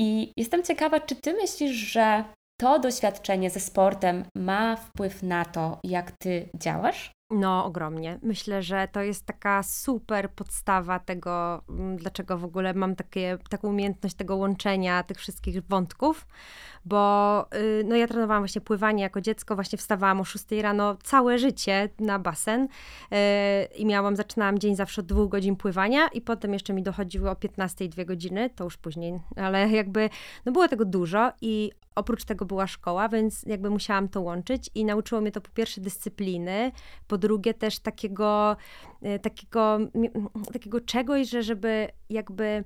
I 0.00 0.32
jestem 0.36 0.62
ciekawa, 0.62 1.00
czy 1.00 1.16
ty 1.16 1.32
myślisz, 1.32 1.76
że 1.76 2.24
to 2.60 2.78
doświadczenie 2.78 3.50
ze 3.50 3.60
sportem 3.60 4.24
ma 4.36 4.76
wpływ 4.76 5.22
na 5.22 5.44
to, 5.44 5.78
jak 5.84 6.12
ty 6.22 6.48
działasz? 6.54 7.12
No, 7.30 7.64
ogromnie. 7.64 8.18
Myślę, 8.22 8.62
że 8.62 8.88
to 8.92 9.02
jest 9.02 9.26
taka 9.26 9.62
super 9.62 10.30
podstawa 10.30 10.98
tego, 10.98 11.62
mm, 11.68 11.96
dlaczego 11.96 12.38
w 12.38 12.44
ogóle 12.44 12.74
mam 12.74 12.96
takie, 12.96 13.38
taką 13.48 13.68
umiejętność 13.68 14.16
tego 14.16 14.36
łączenia 14.36 15.02
tych 15.02 15.18
wszystkich 15.18 15.66
wątków, 15.66 16.26
bo 16.84 17.46
y, 17.54 17.84
no 17.84 17.96
ja 17.96 18.06
trenowałam 18.06 18.42
właśnie 18.42 18.60
pływanie 18.60 19.02
jako 19.02 19.20
dziecko, 19.20 19.54
właśnie 19.54 19.78
wstawałam 19.78 20.20
o 20.20 20.24
6 20.24 20.44
rano 20.62 20.96
całe 21.02 21.38
życie 21.38 21.88
na 21.98 22.18
basen 22.18 22.62
y, 22.62 22.66
i 23.76 23.86
miałam, 23.86 24.16
zaczynałam 24.16 24.58
dzień 24.58 24.76
zawsze 24.76 25.00
od 25.00 25.06
dwóch 25.06 25.28
godzin 25.28 25.56
pływania 25.56 26.08
i 26.08 26.20
potem 26.20 26.52
jeszcze 26.52 26.72
mi 26.72 26.82
dochodziły 26.82 27.30
o 27.30 27.36
15 27.36 27.88
dwie 27.88 28.06
godziny, 28.06 28.50
to 28.50 28.64
już 28.64 28.76
później, 28.76 29.20
ale 29.36 29.68
jakby 29.70 30.10
no 30.44 30.52
było 30.52 30.68
tego 30.68 30.84
dużo 30.84 31.32
i 31.40 31.70
Oprócz 31.94 32.24
tego 32.24 32.44
była 32.44 32.66
szkoła, 32.66 33.08
więc 33.08 33.42
jakby 33.42 33.70
musiałam 33.70 34.08
to 34.08 34.20
łączyć 34.20 34.70
i 34.74 34.84
nauczyło 34.84 35.20
mnie 35.20 35.32
to 35.32 35.40
po 35.40 35.50
pierwsze 35.50 35.80
dyscypliny, 35.80 36.72
po 37.06 37.18
drugie 37.18 37.54
też 37.54 37.78
takiego, 37.78 38.56
e, 39.02 39.18
takiego, 39.18 39.78
takiego 40.52 40.80
czegoś, 40.80 41.30
że 41.30 41.42
żeby 41.42 41.88
jakby, 42.10 42.64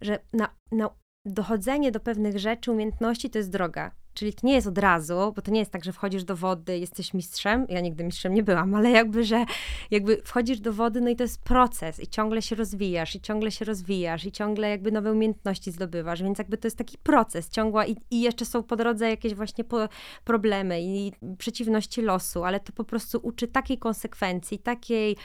że 0.00 0.18
na, 0.32 0.48
na 0.72 0.90
dochodzenie 1.26 1.92
do 1.92 2.00
pewnych 2.00 2.38
rzeczy, 2.38 2.72
umiejętności 2.72 3.30
to 3.30 3.38
jest 3.38 3.50
droga. 3.50 4.03
Czyli 4.14 4.34
to 4.34 4.46
nie 4.46 4.54
jest 4.54 4.66
od 4.66 4.78
razu, 4.78 5.32
bo 5.36 5.42
to 5.42 5.50
nie 5.50 5.58
jest 5.58 5.70
tak, 5.70 5.84
że 5.84 5.92
wchodzisz 5.92 6.24
do 6.24 6.36
wody, 6.36 6.78
jesteś 6.78 7.14
mistrzem. 7.14 7.66
Ja 7.68 7.80
nigdy 7.80 8.04
mistrzem 8.04 8.34
nie 8.34 8.42
byłam, 8.42 8.74
ale 8.74 8.90
jakby, 8.90 9.24
że 9.24 9.44
jakby 9.90 10.22
wchodzisz 10.24 10.60
do 10.60 10.72
wody, 10.72 11.00
no 11.00 11.10
i 11.10 11.16
to 11.16 11.24
jest 11.24 11.42
proces 11.42 12.00
i 12.00 12.06
ciągle 12.06 12.42
się 12.42 12.56
rozwijasz, 12.56 13.14
i 13.14 13.20
ciągle 13.20 13.50
się 13.50 13.64
rozwijasz, 13.64 14.24
i 14.24 14.32
ciągle 14.32 14.70
jakby 14.70 14.92
nowe 14.92 15.12
umiejętności 15.12 15.72
zdobywasz, 15.72 16.22
więc 16.22 16.38
jakby 16.38 16.58
to 16.58 16.66
jest 16.66 16.78
taki 16.78 16.98
proces 16.98 17.48
ciągła 17.48 17.86
i, 17.86 17.96
i 18.10 18.20
jeszcze 18.20 18.44
są 18.44 18.62
po 18.62 18.76
drodze 18.76 19.10
jakieś 19.10 19.34
właśnie 19.34 19.64
po, 19.64 19.88
problemy 20.24 20.82
i 20.82 21.12
przeciwności 21.38 22.02
losu, 22.02 22.44
ale 22.44 22.60
to 22.60 22.72
po 22.72 22.84
prostu 22.84 23.20
uczy 23.22 23.48
takiej 23.48 23.78
konsekwencji, 23.78 24.58
takiej, 24.58 25.16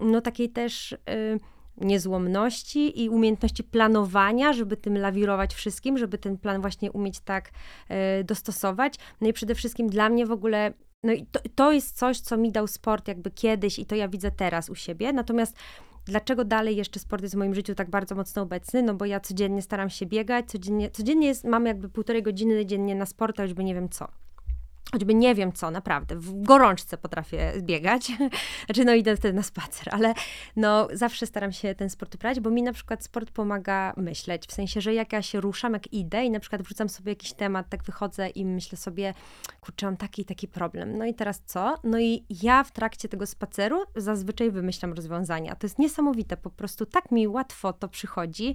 no 0.00 0.20
takiej 0.20 0.50
też 0.50 0.96
niezłomności 1.80 3.02
i 3.02 3.08
umiejętności 3.08 3.64
planowania, 3.64 4.52
żeby 4.52 4.76
tym 4.76 4.98
lawirować 4.98 5.54
wszystkim, 5.54 5.98
żeby 5.98 6.18
ten 6.18 6.38
plan 6.38 6.60
właśnie 6.60 6.92
umieć 6.92 7.20
tak 7.20 7.50
e, 7.88 8.24
dostosować. 8.24 8.94
No 9.20 9.28
i 9.28 9.32
przede 9.32 9.54
wszystkim 9.54 9.88
dla 9.88 10.08
mnie 10.08 10.26
w 10.26 10.32
ogóle 10.32 10.72
no 11.02 11.12
i 11.12 11.26
to, 11.26 11.40
to 11.54 11.72
jest 11.72 11.98
coś, 11.98 12.20
co 12.20 12.36
mi 12.36 12.52
dał 12.52 12.66
sport 12.66 13.08
jakby 13.08 13.30
kiedyś 13.30 13.78
i 13.78 13.86
to 13.86 13.94
ja 13.94 14.08
widzę 14.08 14.30
teraz 14.30 14.70
u 14.70 14.74
siebie. 14.74 15.12
Natomiast 15.12 15.56
Dlaczego 16.04 16.44
dalej 16.44 16.76
jeszcze 16.76 17.00
sport 17.00 17.22
jest 17.22 17.34
w 17.34 17.38
moim 17.38 17.54
życiu 17.54 17.74
tak 17.74 17.90
bardzo 17.90 18.14
mocno 18.14 18.42
obecny? 18.42 18.82
No 18.82 18.94
bo 18.94 19.04
ja 19.04 19.20
codziennie 19.20 19.62
staram 19.62 19.90
się 19.90 20.06
biegać, 20.06 20.50
codziennie, 20.50 20.90
codziennie 20.90 21.26
jest, 21.26 21.44
mam 21.44 21.66
jakby 21.66 21.88
półtorej 21.88 22.22
godziny 22.22 22.66
dziennie 22.66 22.94
na 22.94 23.06
sport, 23.06 23.40
a 23.40 23.42
już 23.42 23.54
by 23.54 23.64
nie 23.64 23.74
wiem 23.74 23.88
co 23.88 24.08
choćby 24.92 25.14
nie 25.14 25.34
wiem 25.34 25.52
co, 25.52 25.70
naprawdę, 25.70 26.16
w 26.16 26.42
gorączce 26.42 26.98
potrafię 26.98 27.52
biegać, 27.60 28.12
znaczy 28.66 28.84
no 28.84 28.94
idę 28.94 29.16
wtedy 29.16 29.34
na 29.34 29.42
spacer, 29.42 29.88
ale 29.90 30.14
no 30.56 30.88
zawsze 30.92 31.26
staram 31.26 31.52
się 31.52 31.74
ten 31.74 31.90
sport 31.90 32.14
uprawiać, 32.14 32.40
bo 32.40 32.50
mi 32.50 32.62
na 32.62 32.72
przykład 32.72 33.04
sport 33.04 33.30
pomaga 33.30 33.92
myśleć, 33.96 34.46
w 34.46 34.52
sensie, 34.52 34.80
że 34.80 34.94
jak 34.94 35.12
ja 35.12 35.22
się 35.22 35.40
ruszam, 35.40 35.72
jak 35.72 35.92
idę 35.92 36.24
i 36.24 36.30
na 36.30 36.40
przykład 36.40 36.62
wrzucam 36.62 36.88
sobie 36.88 37.12
jakiś 37.12 37.32
temat, 37.32 37.68
tak 37.68 37.82
wychodzę 37.82 38.28
i 38.28 38.44
myślę 38.44 38.78
sobie, 38.78 39.14
kurczę, 39.60 39.86
mam 39.86 39.96
taki 39.96 40.24
taki 40.24 40.48
problem, 40.48 40.98
no 40.98 41.04
i 41.04 41.14
teraz 41.14 41.42
co? 41.46 41.74
No 41.84 41.98
i 41.98 42.24
ja 42.42 42.64
w 42.64 42.72
trakcie 42.72 43.08
tego 43.08 43.26
spaceru 43.26 43.84
zazwyczaj 43.96 44.50
wymyślam 44.50 44.92
rozwiązania, 44.92 45.54
to 45.54 45.66
jest 45.66 45.78
niesamowite, 45.78 46.36
po 46.36 46.50
prostu 46.50 46.86
tak 46.86 47.10
mi 47.10 47.28
łatwo 47.28 47.72
to 47.72 47.88
przychodzi, 47.88 48.54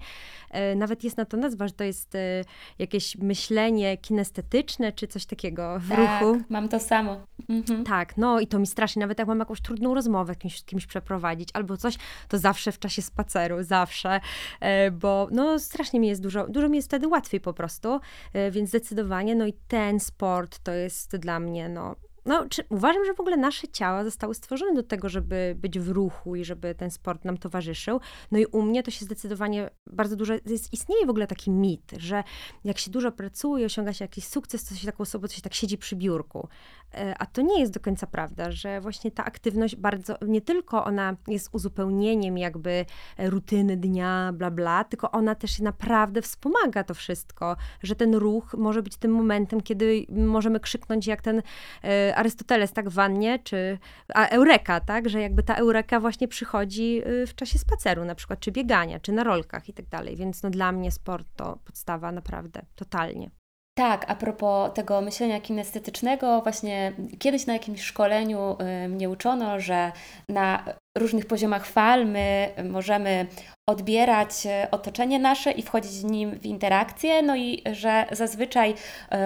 e, 0.51 0.75
nawet 0.75 1.03
jest 1.03 1.17
na 1.17 1.25
to 1.25 1.37
nazwa, 1.37 1.67
że 1.67 1.73
to 1.73 1.83
jest 1.83 2.15
e, 2.15 2.41
jakieś 2.79 3.17
myślenie 3.17 3.97
kinestetyczne, 3.97 4.91
czy 4.91 5.07
coś 5.07 5.25
takiego 5.25 5.79
w 5.79 5.89
tak. 5.89 5.97
ruchu, 5.99 6.24
tak, 6.33 6.49
mam 6.49 6.69
to 6.69 6.79
samo. 6.79 7.17
Mhm. 7.49 7.83
Tak, 7.83 8.17
no 8.17 8.39
i 8.39 8.47
to 8.47 8.59
mi 8.59 8.67
strasznie, 8.67 8.99
nawet 8.99 9.19
jak 9.19 9.27
mam 9.27 9.39
jakąś 9.39 9.61
trudną 9.61 9.93
rozmowę 9.93 10.35
kimś, 10.35 10.63
kimś 10.63 10.85
przeprowadzić 10.85 11.49
albo 11.53 11.77
coś, 11.77 11.97
to 12.27 12.37
zawsze 12.37 12.71
w 12.71 12.79
czasie 12.79 13.01
spaceru, 13.01 13.63
zawsze, 13.63 14.19
e, 14.59 14.91
bo 14.91 15.27
no 15.31 15.59
strasznie 15.59 15.99
mi 15.99 16.07
jest 16.07 16.21
dużo, 16.21 16.47
dużo 16.47 16.69
mi 16.69 16.75
jest 16.75 16.87
wtedy 16.87 17.07
łatwiej 17.07 17.41
po 17.41 17.53
prostu, 17.53 17.99
e, 18.33 18.51
więc 18.51 18.69
zdecydowanie, 18.69 19.35
no 19.35 19.45
i 19.45 19.53
ten 19.67 19.99
sport 19.99 20.59
to 20.59 20.71
jest 20.71 21.15
dla 21.17 21.39
mnie, 21.39 21.69
no 21.69 21.95
no, 22.25 22.45
czy, 22.49 22.63
uważam, 22.69 23.05
że 23.05 23.13
w 23.13 23.19
ogóle 23.19 23.37
nasze 23.37 23.67
ciała 23.67 24.03
zostały 24.03 24.35
stworzone 24.35 24.73
do 24.73 24.83
tego, 24.83 25.09
żeby 25.09 25.55
być 25.59 25.79
w 25.79 25.89
ruchu 25.89 26.35
i 26.35 26.45
żeby 26.45 26.75
ten 26.75 26.91
sport 26.91 27.25
nam 27.25 27.37
towarzyszył. 27.37 27.99
No 28.31 28.39
i 28.39 28.45
u 28.45 28.61
mnie 28.61 28.83
to 28.83 28.91
się 28.91 29.05
zdecydowanie 29.05 29.69
bardzo 29.87 30.15
dużo, 30.15 30.33
jest, 30.45 30.73
istnieje 30.73 31.05
w 31.05 31.09
ogóle 31.09 31.27
taki 31.27 31.51
mit, 31.51 31.91
że 31.97 32.23
jak 32.63 32.77
się 32.77 32.91
dużo 32.91 33.11
pracuje, 33.11 33.65
osiąga 33.65 33.93
się 33.93 34.05
jakiś 34.05 34.27
sukces, 34.27 34.65
to 34.65 34.75
się 34.75 34.85
taką 34.85 35.01
osobą, 35.01 35.27
to 35.27 35.33
się 35.33 35.41
tak 35.41 35.53
siedzi 35.53 35.77
przy 35.77 35.95
biurku. 35.95 36.47
E, 36.93 37.15
a 37.19 37.25
to 37.25 37.41
nie 37.41 37.59
jest 37.59 37.73
do 37.73 37.79
końca 37.79 38.07
prawda, 38.07 38.51
że 38.51 38.81
właśnie 38.81 39.11
ta 39.11 39.25
aktywność 39.25 39.75
bardzo, 39.75 40.15
nie 40.27 40.41
tylko 40.41 40.85
ona 40.85 41.15
jest 41.27 41.49
uzupełnieniem 41.51 42.37
jakby 42.37 42.85
rutyny 43.17 43.77
dnia, 43.77 44.31
bla, 44.33 44.51
bla, 44.51 44.83
tylko 44.83 45.11
ona 45.11 45.35
też 45.35 45.59
naprawdę 45.59 46.21
wspomaga 46.21 46.83
to 46.83 46.93
wszystko, 46.93 47.55
że 47.83 47.95
ten 47.95 48.15
ruch 48.15 48.53
może 48.57 48.83
być 48.83 48.97
tym 48.97 49.11
momentem, 49.11 49.61
kiedy 49.61 50.05
możemy 50.09 50.59
krzyknąć 50.59 51.07
jak 51.07 51.21
ten 51.21 51.41
e, 51.83 52.14
Arystoteles 52.15 52.73
tak 52.73 52.89
wannie, 52.89 53.39
czy 53.39 53.77
a 54.13 54.27
eureka, 54.27 54.79
tak, 54.79 55.09
że 55.09 55.21
jakby 55.21 55.43
ta 55.43 55.55
eureka 55.55 55.99
właśnie 55.99 56.27
przychodzi 56.27 57.01
y, 57.07 57.27
w 57.27 57.35
czasie 57.35 57.59
spaceru 57.59 58.05
na 58.05 58.15
przykład, 58.15 58.39
czy 58.39 58.51
biegania, 58.51 58.99
czy 58.99 59.11
na 59.11 59.23
rolkach 59.23 59.69
i 59.69 59.73
tak 59.73 59.85
dalej, 59.85 60.15
więc 60.15 60.43
no 60.43 60.49
dla 60.49 60.71
mnie 60.71 60.91
sport 60.91 61.27
to 61.35 61.57
podstawa 61.65 62.11
naprawdę, 62.11 62.61
totalnie. 62.75 63.29
Tak, 63.77 64.05
a 64.07 64.15
propos 64.15 64.73
tego 64.73 65.01
myślenia 65.01 65.41
kinestetycznego, 65.41 66.41
właśnie 66.41 66.93
kiedyś 67.19 67.45
na 67.45 67.53
jakimś 67.53 67.81
szkoleniu 67.81 68.57
y, 68.85 68.89
mnie 68.89 69.09
uczono, 69.09 69.59
że 69.59 69.91
na 70.29 70.63
różnych 70.97 71.25
poziomach 71.25 71.65
fal 71.65 72.07
my 72.07 72.49
możemy 72.69 73.27
odbierać 73.69 74.45
y, 74.45 74.71
otoczenie 74.71 75.19
nasze 75.19 75.51
i 75.51 75.61
wchodzić 75.61 75.91
z 75.91 76.03
nim 76.03 76.39
w 76.39 76.45
interakcję, 76.45 77.21
no 77.21 77.35
i 77.35 77.63
że 77.71 78.05
zazwyczaj 78.11 78.73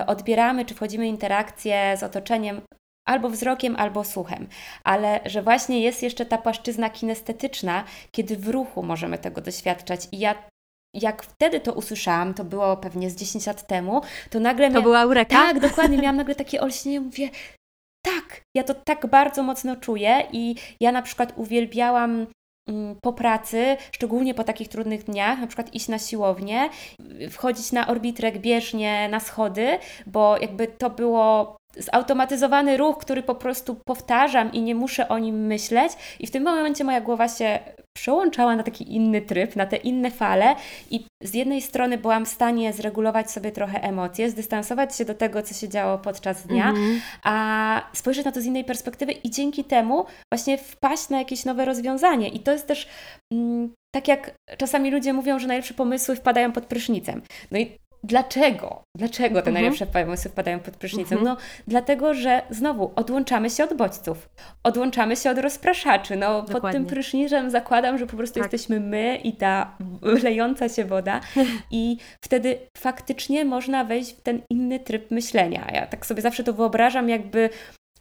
odbieramy 0.08 0.66
czy 0.66 0.76
wchodzimy 0.76 1.04
w 1.04 1.08
interakcję 1.08 1.98
z 1.98 2.04
otoczeniem 2.04 2.62
albo 3.10 3.30
wzrokiem, 3.30 3.76
albo 3.76 4.04
słuchem, 4.04 4.48
ale 4.84 5.20
że 5.26 5.42
właśnie 5.42 5.82
jest 5.82 6.04
jeszcze 6.04 6.26
ta 6.26 6.38
płaszczyzna 6.38 6.90
kinestetyczna, 6.90 7.84
kiedy 8.12 8.38
w 8.38 8.48
ruchu 8.48 8.84
możemy 8.84 9.18
tego 9.18 9.42
doświadczać. 9.42 10.08
I 10.12 10.20
ja 10.20 10.36
jak 10.94 11.24
wtedy 11.24 11.60
to 11.60 11.74
usłyszałam, 11.74 12.34
to 12.34 12.44
było 12.44 12.78
pewnie 12.78 13.10
z 13.10 13.16
10 13.16 13.46
lat 13.46 13.68
temu, 13.68 14.02
to 14.30 14.40
nagle... 14.40 14.72
To 14.72 14.82
była 14.82 15.02
eureka? 15.02 15.36
Tak, 15.36 15.60
dokładnie, 15.60 15.98
miałam 15.98 16.16
nagle 16.16 16.36
takie 16.36 16.62
olśnienie, 16.62 17.02
mówię, 17.02 17.30
tak, 18.06 18.42
ja 18.56 18.64
to 18.64 18.74
tak 18.74 19.08
bardzo 19.08 19.44
mocno 19.44 19.76
czuję 19.76 20.24
i 20.32 20.56
ja 20.80 20.92
na 20.92 21.02
przykład 21.02 21.34
uwielbiałam 21.36 22.28
mm, 22.70 22.96
po 23.02 23.14
pracy, 23.14 23.78
szczególnie 23.92 24.34
po 24.34 24.44
takich 24.44 24.68
trudnych 24.68 25.04
dniach, 25.04 25.40
na 25.40 25.48
przykład 25.48 25.76
iść 25.76 25.88
na 25.88 26.00
siłownię, 26.00 26.70
wchodzić 27.30 27.72
na 27.72 27.88
orbitrek 27.88 28.40
bieżnie, 28.40 29.10
na 29.10 29.20
schody, 29.20 29.80
bo 30.08 30.38
jakby 30.38 30.68
to 30.68 30.90
było 30.90 31.59
zautomatyzowany 31.78 32.78
ruch, 32.78 32.98
który 32.98 33.24
po 33.24 33.36
prostu 33.36 33.78
powtarzam 33.86 34.52
i 34.54 34.62
nie 34.62 34.76
muszę 34.76 35.08
o 35.08 35.20
nim 35.20 35.48
myśleć 35.48 35.94
i 36.20 36.28
w 36.28 36.32
tym 36.32 36.44
momencie 36.44 36.84
moja 36.84 37.02
głowa 37.02 37.28
się 37.28 37.60
przełączała 37.98 38.56
na 38.56 38.64
taki 38.64 38.96
inny 38.96 39.22
tryb, 39.22 39.56
na 39.56 39.66
te 39.66 39.78
inne 39.78 40.12
fale 40.12 40.56
i 40.92 41.06
z 41.24 41.34
jednej 41.34 41.62
strony 41.62 41.98
byłam 41.98 42.26
w 42.26 42.30
stanie 42.30 42.74
zregulować 42.74 43.32
sobie 43.32 43.52
trochę 43.52 43.84
emocje, 43.84 44.30
zdystansować 44.30 44.96
się 44.96 45.06
do 45.06 45.14
tego, 45.14 45.42
co 45.44 45.54
się 45.54 45.70
działo 45.70 45.98
podczas 45.98 46.48
dnia, 46.48 46.74
mm-hmm. 46.74 47.00
a 47.24 47.82
spojrzeć 47.94 48.26
na 48.26 48.32
to 48.32 48.42
z 48.42 48.46
innej 48.46 48.64
perspektywy 48.64 49.12
i 49.12 49.30
dzięki 49.30 49.64
temu 49.64 50.06
właśnie 50.34 50.58
wpaść 50.58 51.10
na 51.10 51.18
jakieś 51.18 51.46
nowe 51.46 51.66
rozwiązanie. 51.66 52.30
I 52.30 52.40
to 52.40 52.52
jest 52.52 52.68
też 52.68 52.88
mm, 53.34 53.74
tak 53.96 54.08
jak 54.08 54.36
czasami 54.58 54.92
ludzie 54.92 55.14
mówią, 55.14 55.40
że 55.40 55.48
najlepsze 55.48 55.74
pomysły 55.74 56.16
wpadają 56.16 56.52
pod 56.52 56.66
prysznicem. 56.66 57.22
No 57.52 57.60
i 57.60 57.78
Dlaczego? 58.04 58.84
Dlaczego 58.98 59.36
te 59.36 59.50
mhm. 59.50 59.54
najlepsze 59.54 59.86
pomysły 59.86 60.32
wpadają 60.32 60.60
pod 60.60 60.78
prysznicem? 60.78 61.18
Mhm. 61.18 61.38
No, 61.38 61.44
dlatego, 61.68 62.14
że 62.14 62.42
znowu 62.50 62.92
odłączamy 62.96 63.50
się 63.50 63.64
od 63.64 63.74
bodźców, 63.74 64.30
odłączamy 64.64 65.16
się 65.16 65.32
od 65.32 65.38
rozpraszaczy. 65.38 66.16
No, 66.16 66.42
Dokładnie. 66.42 66.62
pod 66.62 66.72
tym 66.72 66.86
prysznicem 66.86 67.52
zakładam, 67.52 67.98
że 67.98 68.08
po 68.08 68.18
prostu 68.18 68.40
tak. 68.40 68.54
jesteśmy 68.54 68.80
my 68.80 69.20
i 69.24 69.34
ta 69.34 69.78
lejąca 70.24 70.70
się 70.70 70.86
woda, 70.86 71.22
i 71.72 71.98
wtedy 72.24 72.58
faktycznie 72.78 73.46
można 73.46 73.84
wejść 73.84 74.14
w 74.14 74.22
ten 74.22 74.42
inny 74.50 74.80
tryb 74.80 75.12
myślenia. 75.12 75.68
Ja 75.74 75.88
tak 75.88 76.06
sobie 76.06 76.22
zawsze 76.22 76.44
to 76.44 76.54
wyobrażam, 76.54 77.10
jakby 77.10 77.50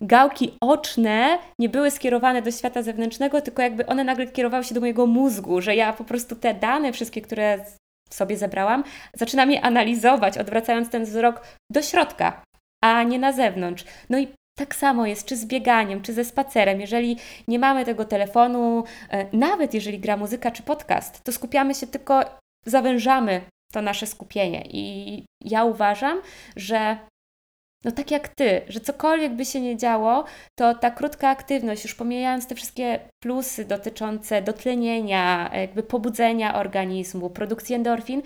gałki 0.01 0.57
oczne 0.61 1.39
nie 1.59 1.69
były 1.69 1.91
skierowane 1.91 2.43
do 2.43 2.51
świata 2.51 2.83
zewnętrznego, 2.83 3.41
tylko 3.41 3.63
jakby 3.63 3.87
one 3.87 4.05
nagle 4.05 4.27
kierowały 4.27 4.65
się 4.65 4.75
do 4.75 4.81
mojego 4.81 5.07
mózgu, 5.07 5.61
że 5.61 5.77
ja 5.77 5.93
po 5.93 6.05
prostu 6.05 6.37
te 6.37 6.55
dane 6.55 6.93
wszystkie, 6.93 7.23
które 7.23 7.65
sobie 8.11 8.37
zebrałam, 8.37 8.85
zaczynam 9.15 9.51
je 9.51 9.61
analizować, 9.61 10.39
odwracając 10.39 10.91
ten 10.91 11.05
wzrok 11.05 11.43
do 11.71 11.83
środka, 11.83 12.43
a 12.85 13.03
nie 13.03 13.19
na 13.19 13.33
zewnątrz. 13.33 13.85
No 14.11 14.19
i 14.19 14.29
tak 14.59 14.75
samo 14.75 15.07
jest 15.07 15.27
czy 15.27 15.37
z 15.37 15.47
bieganiem, 15.47 16.03
czy 16.03 16.13
ze 16.13 16.25
spacerem. 16.25 16.81
Jeżeli 16.81 17.17
nie 17.49 17.59
mamy 17.59 17.85
tego 17.85 18.05
telefonu, 18.05 18.85
e, 19.11 19.27
nawet 19.37 19.75
jeżeli 19.75 19.99
gra 19.99 20.17
muzyka 20.17 20.51
czy 20.51 20.63
podcast, 20.63 21.25
to 21.25 21.33
skupiamy 21.33 21.75
się 21.75 21.87
tylko, 21.87 22.25
zawężamy 22.67 23.41
to 23.73 23.83
nasze 23.83 24.07
skupienie. 24.07 24.65
I 24.71 25.25
ja 25.45 25.65
uważam, 25.65 26.21
że 26.57 26.99
no 27.85 27.93
tak 27.93 28.11
jak 28.11 28.29
ty, 28.29 28.63
że 28.69 28.81
cokolwiek 28.81 29.33
by 29.33 29.45
się 29.45 29.61
nie 29.61 29.77
działo, 29.77 30.25
to 30.59 30.75
ta 30.75 30.91
krótka 30.91 31.29
aktywność, 31.29 31.85
już 31.85 31.95
pomijając 31.95 32.47
te 32.47 32.55
wszystkie 32.55 33.01
plusy 33.23 33.65
dotyczące 33.65 34.43
dotlenienia, 34.43 35.51
jakby 35.55 35.83
pobudzenia 35.83 36.55
organizmu, 36.55 37.31
produkcji 37.31 37.75
endorfin, 37.75 38.23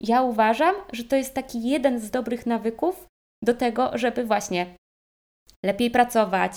ja 0.00 0.22
uważam, 0.22 0.74
że 0.92 1.04
to 1.04 1.16
jest 1.16 1.34
taki 1.34 1.68
jeden 1.68 2.00
z 2.00 2.10
dobrych 2.10 2.46
nawyków 2.46 3.06
do 3.44 3.54
tego, 3.54 3.90
żeby 3.94 4.24
właśnie 4.24 4.66
lepiej 5.64 5.90
pracować, 5.90 6.52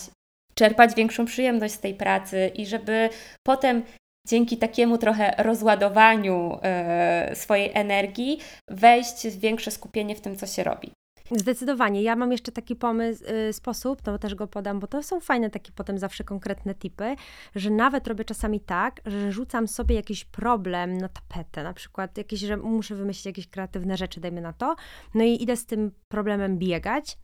czerpać 0.56 0.96
większą 0.96 1.26
przyjemność 1.26 1.74
z 1.74 1.80
tej 1.80 1.94
pracy 1.94 2.52
i 2.56 2.66
żeby 2.66 3.10
potem 3.48 3.84
dzięki 4.28 4.58
takiemu 4.58 4.98
trochę 4.98 5.36
rozładowaniu 5.38 6.60
e, 6.64 7.32
swojej 7.36 7.72
energii 7.74 8.40
wejść 8.68 9.28
w 9.28 9.40
większe 9.40 9.72
skupienie 9.72 10.16
w 10.16 10.22
tym, 10.22 10.38
co 10.38 10.48
się 10.48 10.64
robi. 10.64 10.92
Zdecydowanie. 11.32 12.02
Ja 12.02 12.15
mam 12.15 12.32
jeszcze 12.32 12.52
taki 12.52 12.76
pomysł, 12.76 13.24
y, 13.50 13.54
sposób, 13.54 14.02
to 14.02 14.20
też 14.20 14.36
go 14.36 14.48
podam, 14.48 14.80
bo 14.80 14.88
to 14.88 15.04
są 15.04 15.20
fajne 15.20 15.50
takie 15.50 15.72
potem 15.72 15.98
zawsze 15.98 16.24
konkretne 16.24 16.76
tipy, 16.76 17.15
że 17.56 17.70
nawet 17.70 18.08
robię 18.08 18.26
czasami 18.26 18.60
tak, 18.60 19.02
że 19.06 19.32
rzucam 19.32 19.68
sobie 19.68 19.96
jakiś 19.96 20.26
problem 20.26 20.98
na 20.98 21.10
tapetę, 21.10 21.63
na 21.63 21.74
przykład 21.74 22.18
jakieś, 22.18 22.39
że 22.39 22.58
muszę 22.58 22.96
wymyślić 22.96 23.26
jakieś 23.26 23.48
kreatywne 23.48 23.98
rzeczy, 23.98 24.20
dajmy 24.20 24.42
na 24.42 24.54
to, 24.54 24.76
no 25.13 25.24
i 25.24 25.44
idę 25.44 25.56
z 25.56 25.65
tym 25.65 25.92
problemem 26.08 26.58
biegać, 26.58 27.18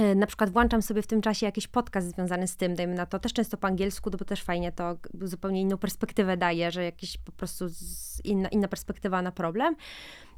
y, 0.00 0.14
na 0.14 0.26
przykład 0.26 0.50
włączam 0.50 0.82
sobie 0.82 1.02
w 1.02 1.06
tym 1.06 1.20
czasie 1.20 1.46
jakiś 1.46 1.68
podcast 1.68 2.14
związany 2.14 2.46
z 2.46 2.56
tym, 2.56 2.74
dajmy 2.74 2.94
na 2.94 3.06
to, 3.06 3.18
też 3.18 3.32
często 3.32 3.56
po 3.56 3.66
angielsku, 3.66 4.10
bo 4.10 4.24
też 4.24 4.42
fajnie 4.42 4.72
to 4.72 4.96
zupełnie 5.22 5.60
inną 5.60 5.76
perspektywę 5.76 6.36
daje, 6.36 6.70
że 6.70 6.84
jakiś 6.84 7.18
po 7.18 7.32
prostu 7.32 7.64
inna, 8.24 8.48
inna 8.48 8.68
perspektywa 8.68 9.22
na 9.22 9.32
problem. 9.32 9.76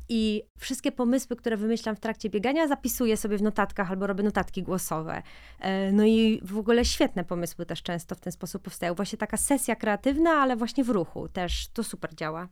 I 0.08 0.42
wszystkie 0.58 0.92
pomysły, 0.92 1.36
które 1.36 1.56
wymyślam 1.56 1.96
w 1.96 2.00
trakcie 2.00 2.30
biegania, 2.30 2.68
zapisuję 2.68 3.16
sobie 3.16 3.36
w 3.36 3.42
notatkach 3.42 3.90
albo 3.90 4.06
robię 4.06 4.24
notatki 4.24 4.62
głosowe. 4.62 5.22
E, 5.60 5.92
no 5.92 6.04
i 6.04 6.40
w 6.42 6.58
ogóle 6.58 6.84
świetne 6.84 7.24
pomysły 7.24 7.66
też 7.66 7.82
często 7.82 8.14
w 8.14 8.20
ten 8.20 8.32
sposób 8.32 8.62
powstają. 8.62 8.94
Właśnie 8.94 9.18
taka 9.18 9.36
sesja 9.36 9.76
kreatywna, 9.76 10.30
ale 10.30 10.56
właśnie 10.56 10.84
w 10.84 10.88
ruchu 10.88 11.28
też 11.28 11.68
to 11.68 11.84
super 11.84 12.14
działa. 12.14 12.48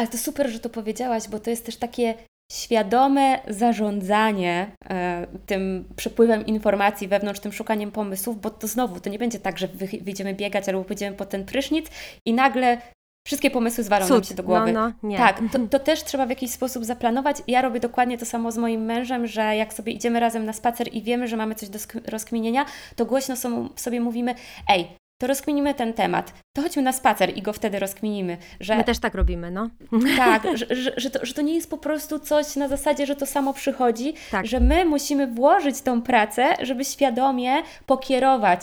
Ale 0.00 0.08
to 0.08 0.18
super, 0.18 0.50
że 0.50 0.60
to 0.60 0.70
powiedziałaś, 0.70 1.28
bo 1.28 1.40
to 1.40 1.50
jest 1.50 1.66
też 1.66 1.76
takie 1.76 2.14
świadome 2.52 3.40
zarządzanie 3.48 4.76
e, 4.90 5.26
tym 5.46 5.84
przepływem 5.96 6.46
informacji 6.46 7.08
wewnątrz, 7.08 7.40
tym 7.40 7.52
szukaniem 7.52 7.92
pomysłów, 7.92 8.40
bo 8.40 8.50
to 8.50 8.66
znowu, 8.66 9.00
to 9.00 9.10
nie 9.10 9.18
będzie 9.18 9.38
tak, 9.38 9.58
że 9.58 9.68
wyjdziemy 10.02 10.34
biegać 10.34 10.68
albo 10.68 10.84
pójdziemy 10.84 11.16
po 11.16 11.26
ten 11.26 11.44
prysznic 11.44 11.86
i 12.26 12.32
nagle 12.32 12.78
wszystkie 13.26 13.50
pomysły 13.50 13.84
zwalą 13.84 14.06
Cud. 14.06 14.16
nam 14.16 14.24
się 14.24 14.34
do 14.34 14.42
głowy. 14.42 14.72
No, 14.72 14.88
no, 14.88 14.92
nie. 15.02 15.16
Tak, 15.16 15.40
to, 15.52 15.58
to, 15.58 15.78
też 15.78 16.04
trzeba 16.04 16.26
w 16.26 16.30
jakiś 16.30 16.50
sposób 16.50 16.84
zaplanować. 16.84 17.36
Ja 17.46 17.62
robię 17.62 17.80
dokładnie 17.80 18.18
to 18.18 18.26
samo 18.26 18.52
z 18.52 18.56
moim 18.56 18.84
mężem, 18.84 19.26
że 19.26 19.56
jak 19.56 19.74
sobie 19.74 19.92
idziemy 19.92 20.20
razem 20.20 20.44
na 20.44 20.52
spacer 20.52 20.88
i 20.92 21.02
wiemy, 21.02 21.28
że 21.28 21.36
mamy 21.36 21.54
coś 21.54 21.68
do 21.68 21.78
rozkminienia, 22.06 22.66
to 22.96 23.06
głośno 23.06 23.34
sobie 23.76 24.00
mówimy, 24.00 24.34
ej, 24.68 24.88
to 25.20 25.26
rozkminimy 25.26 25.74
ten 25.74 25.92
temat, 25.92 26.32
to 26.56 26.62
chodźmy 26.62 26.82
na 26.82 26.92
spacer 26.92 27.36
i 27.36 27.42
go 27.42 27.52
wtedy 27.52 27.78
rozkminimy. 27.78 28.36
Że, 28.60 28.76
My 28.76 28.84
też 28.84 28.98
tak 28.98 29.14
robimy, 29.14 29.50
no. 29.50 29.70
Tak, 30.16 30.42
że, 30.54 30.66
że, 30.82 30.92
że, 30.96 31.10
to, 31.10 31.26
że 31.26 31.34
to 31.34 31.42
nie 31.42 31.54
jest 31.54 31.70
po 31.70 31.78
prostu 31.78 32.18
coś 32.18 32.56
na 32.56 32.68
zasadzie, 32.68 33.06
że 33.06 33.16
to 33.16 33.26
samo 33.26 33.54
przychodzi, 33.54 34.14
tak. 34.30 34.46
że 34.46 34.60
my 34.60 34.84
musimy 34.84 35.26
włożyć 35.26 35.80
tą 35.80 36.02
pracę, 36.02 36.48
żeby 36.62 36.84
świadomie 36.84 37.62
pokierować 37.86 38.60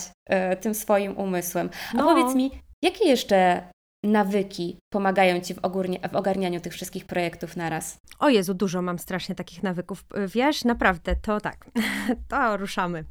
y, 0.54 0.56
tym 0.56 0.76
swoim 0.76 1.18
umysłem. 1.18 1.70
A 1.94 1.98
no. 1.98 2.04
powiedz 2.04 2.36
mi, 2.36 2.52
jakie 2.82 3.08
jeszcze 3.08 3.62
nawyki 4.04 4.78
pomagają 4.90 5.42
Ci 5.42 5.54
w, 5.54 5.60
ogórnie, 5.62 6.00
w 6.12 6.16
ogarnianiu 6.16 6.60
tych 6.60 6.74
wszystkich 6.74 7.06
projektów 7.06 7.58
naraz? 7.58 8.00
O 8.20 8.30
Jezu, 8.30 8.54
dużo 8.54 8.82
mam 8.82 9.00
strasznie 9.00 9.36
takich 9.36 9.64
nawyków. 9.64 10.06
Wiesz, 10.36 10.64
naprawdę, 10.64 11.16
to 11.16 11.42
tak, 11.42 11.66
to 12.30 12.58
ruszamy. 12.58 13.04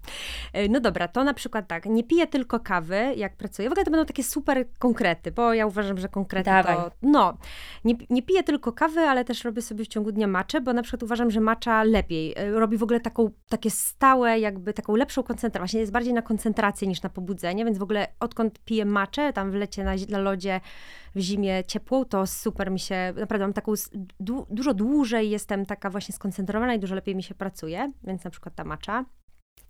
No 0.70 0.80
dobra, 0.80 1.08
to 1.08 1.24
na 1.24 1.34
przykład 1.34 1.68
tak, 1.68 1.86
nie 1.86 2.04
piję 2.04 2.26
tylko 2.26 2.60
kawy, 2.60 3.12
jak 3.16 3.36
pracuję. 3.36 3.68
W 3.68 3.72
ogóle 3.72 3.84
to 3.84 3.90
będą 3.90 4.06
takie 4.06 4.24
super 4.24 4.66
konkrety, 4.78 5.32
bo 5.32 5.54
ja 5.54 5.66
uważam, 5.66 5.98
że 5.98 6.08
konkrety 6.08 6.50
Dawaj. 6.50 6.76
to... 6.76 6.90
No, 7.02 7.38
nie, 7.84 7.94
nie 8.10 8.22
piję 8.22 8.42
tylko 8.42 8.72
kawy, 8.72 9.00
ale 9.00 9.24
też 9.24 9.44
robię 9.44 9.62
sobie 9.62 9.84
w 9.84 9.88
ciągu 9.88 10.12
dnia 10.12 10.26
maczę, 10.26 10.60
bo 10.60 10.72
na 10.72 10.82
przykład 10.82 11.02
uważam, 11.02 11.30
że 11.30 11.40
macza 11.40 11.82
lepiej. 11.82 12.34
E, 12.36 12.50
robi 12.50 12.76
w 12.76 12.82
ogóle 12.82 13.00
taką, 13.00 13.30
takie 13.48 13.70
stałe, 13.70 14.40
jakby 14.40 14.72
taką 14.72 14.96
lepszą 14.96 15.22
koncentrację. 15.22 15.60
Właśnie 15.60 15.80
jest 15.80 15.92
bardziej 15.92 16.12
na 16.12 16.22
koncentrację 16.22 16.88
niż 16.88 17.02
na 17.02 17.10
pobudzenie, 17.10 17.64
więc 17.64 17.78
w 17.78 17.82
ogóle 17.82 18.08
odkąd 18.20 18.58
piję 18.58 18.84
maczę, 18.84 19.32
tam 19.32 19.50
w 19.50 19.54
lecie 19.54 19.84
na, 19.84 19.92
na 20.08 20.18
lodzie 20.18 20.60
w 21.14 21.20
zimie 21.20 21.64
ciepłą, 21.64 22.04
to 22.04 22.26
super 22.26 22.70
mi 22.70 22.80
się, 22.80 23.12
naprawdę 23.16 23.44
mam 23.44 23.52
taką, 23.52 23.72
du, 24.20 24.46
dużo 24.50 24.74
dłużej 24.74 25.30
jestem 25.30 25.66
taka 25.66 25.90
właśnie 25.90 26.14
skoncentrowana 26.14 26.74
i 26.74 26.78
dużo 26.78 26.94
lepiej 26.94 27.14
mi 27.14 27.22
się 27.22 27.34
pracuje, 27.34 27.92
więc 28.04 28.24
na 28.24 28.30
przykład 28.30 28.54
ta 28.54 28.64
macza. 28.64 29.04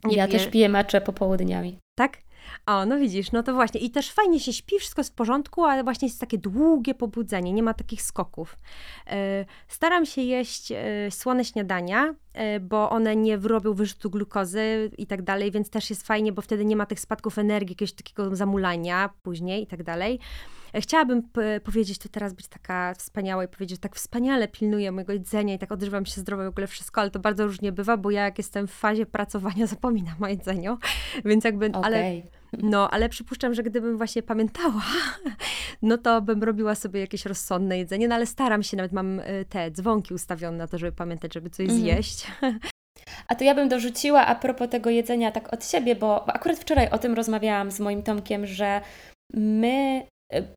Nie 0.05 0.16
ja 0.16 0.27
piję... 0.27 0.38
też 0.38 0.51
piję 0.51 0.69
maczę 0.69 1.01
popołudniami. 1.01 1.79
Tak? 1.95 2.19
O, 2.66 2.87
no 2.87 2.99
widzisz, 2.99 3.33
no 3.33 3.42
to 3.42 3.55
właśnie. 3.55 3.81
I 3.81 3.90
też 3.90 4.12
fajnie 4.12 4.40
się 4.40 4.53
śpi, 4.53 4.79
wszystko 4.79 5.01
jest 5.01 5.12
w 5.12 5.14
porządku, 5.14 5.64
ale 5.64 5.85
właśnie 5.85 6.09
jest 6.09 6.21
takie 6.21 6.38
długie 6.38 6.95
pobudzenie, 6.95 7.53
nie 7.53 7.62
ma 7.62 7.75
takich 7.75 8.03
skoków. 8.03 8.57
E, 9.07 9.45
staram 9.69 10.07
się 10.07 10.23
jeść 10.23 10.73
e, 10.73 11.11
słone 11.11 11.45
śniadania, 11.45 12.14
e, 12.33 12.61
bo 12.61 12.90
one 12.90 13.16
nie 13.16 13.38
wyrobią 13.38 13.75
wyrzutu 13.75 14.11
glukozy 14.11 14.90
i 14.99 15.07
tak 15.07 15.23
dalej, 15.23 15.51
więc 15.51 15.71
też 15.71 15.90
jest 15.90 16.07
fajnie, 16.07 16.33
bo 16.33 16.42
wtedy 16.42 16.64
nie 16.64 16.77
ma 16.77 16.87
tych 16.87 17.01
spadków 17.01 17.38
energii, 17.38 17.73
jakiegoś 17.73 17.92
takiego 17.92 18.37
zamulania 18.37 19.11
później 19.23 19.62
i 19.62 19.66
tak 19.66 19.83
dalej. 19.83 20.21
Chciałabym 20.80 21.22
powiedzieć 21.64 21.98
tu 21.98 22.08
teraz, 22.08 22.34
być 22.34 22.48
taka 22.48 22.94
wspaniała 22.94 23.44
i 23.44 23.48
powiedzieć, 23.48 23.76
że 23.76 23.80
tak 23.80 23.96
wspaniale 23.96 24.48
pilnuję 24.48 24.92
mojego 24.92 25.12
jedzenia 25.12 25.54
i 25.54 25.58
tak 25.58 25.72
odżywam 25.72 26.06
się 26.06 26.20
zdrowo 26.20 26.44
w 26.44 26.46
ogóle 26.46 26.66
wszystko, 26.66 27.00
ale 27.00 27.10
to 27.10 27.18
bardzo 27.18 27.46
różnie 27.46 27.72
bywa, 27.72 27.96
bo 27.96 28.10
ja 28.10 28.24
jak 28.24 28.38
jestem 28.38 28.66
w 28.66 28.72
fazie 28.72 29.06
pracowania, 29.06 29.66
zapominam 29.76 30.22
o 30.22 30.28
jedzeniu, 30.28 30.78
więc 31.24 31.44
jakby, 31.44 31.66
okay. 31.66 31.82
ale 31.82 32.22
no, 32.62 32.90
ale 32.90 33.08
przypuszczam, 33.08 33.54
że 33.54 33.62
gdybym 33.62 33.96
właśnie 33.96 34.22
pamiętała, 34.22 34.82
no 35.82 35.98
to 35.98 36.22
bym 36.22 36.42
robiła 36.42 36.74
sobie 36.74 37.00
jakieś 37.00 37.26
rozsądne 37.26 37.78
jedzenie, 37.78 38.08
no 38.08 38.14
ale 38.14 38.26
staram 38.26 38.62
się, 38.62 38.76
nawet 38.76 38.92
mam 38.92 39.20
y, 39.20 39.44
te 39.48 39.70
dzwonki 39.70 40.14
ustawione 40.14 40.56
na 40.56 40.66
to, 40.66 40.78
żeby 40.78 40.92
pamiętać, 40.92 41.34
żeby 41.34 41.50
coś 41.50 41.68
mhm. 41.68 41.80
zjeść. 41.80 42.26
A 43.28 43.34
to 43.34 43.44
ja 43.44 43.54
bym 43.54 43.68
dorzuciła 43.68 44.26
a 44.26 44.34
propos 44.34 44.68
tego 44.68 44.90
jedzenia 44.90 45.32
tak 45.32 45.52
od 45.52 45.64
siebie, 45.64 45.96
bo 45.96 46.28
akurat 46.28 46.58
wczoraj 46.58 46.90
o 46.90 46.98
tym 46.98 47.14
rozmawiałam 47.14 47.70
z 47.70 47.80
moim 47.80 48.02
Tomkiem, 48.02 48.46
że 48.46 48.80
my, 49.34 50.06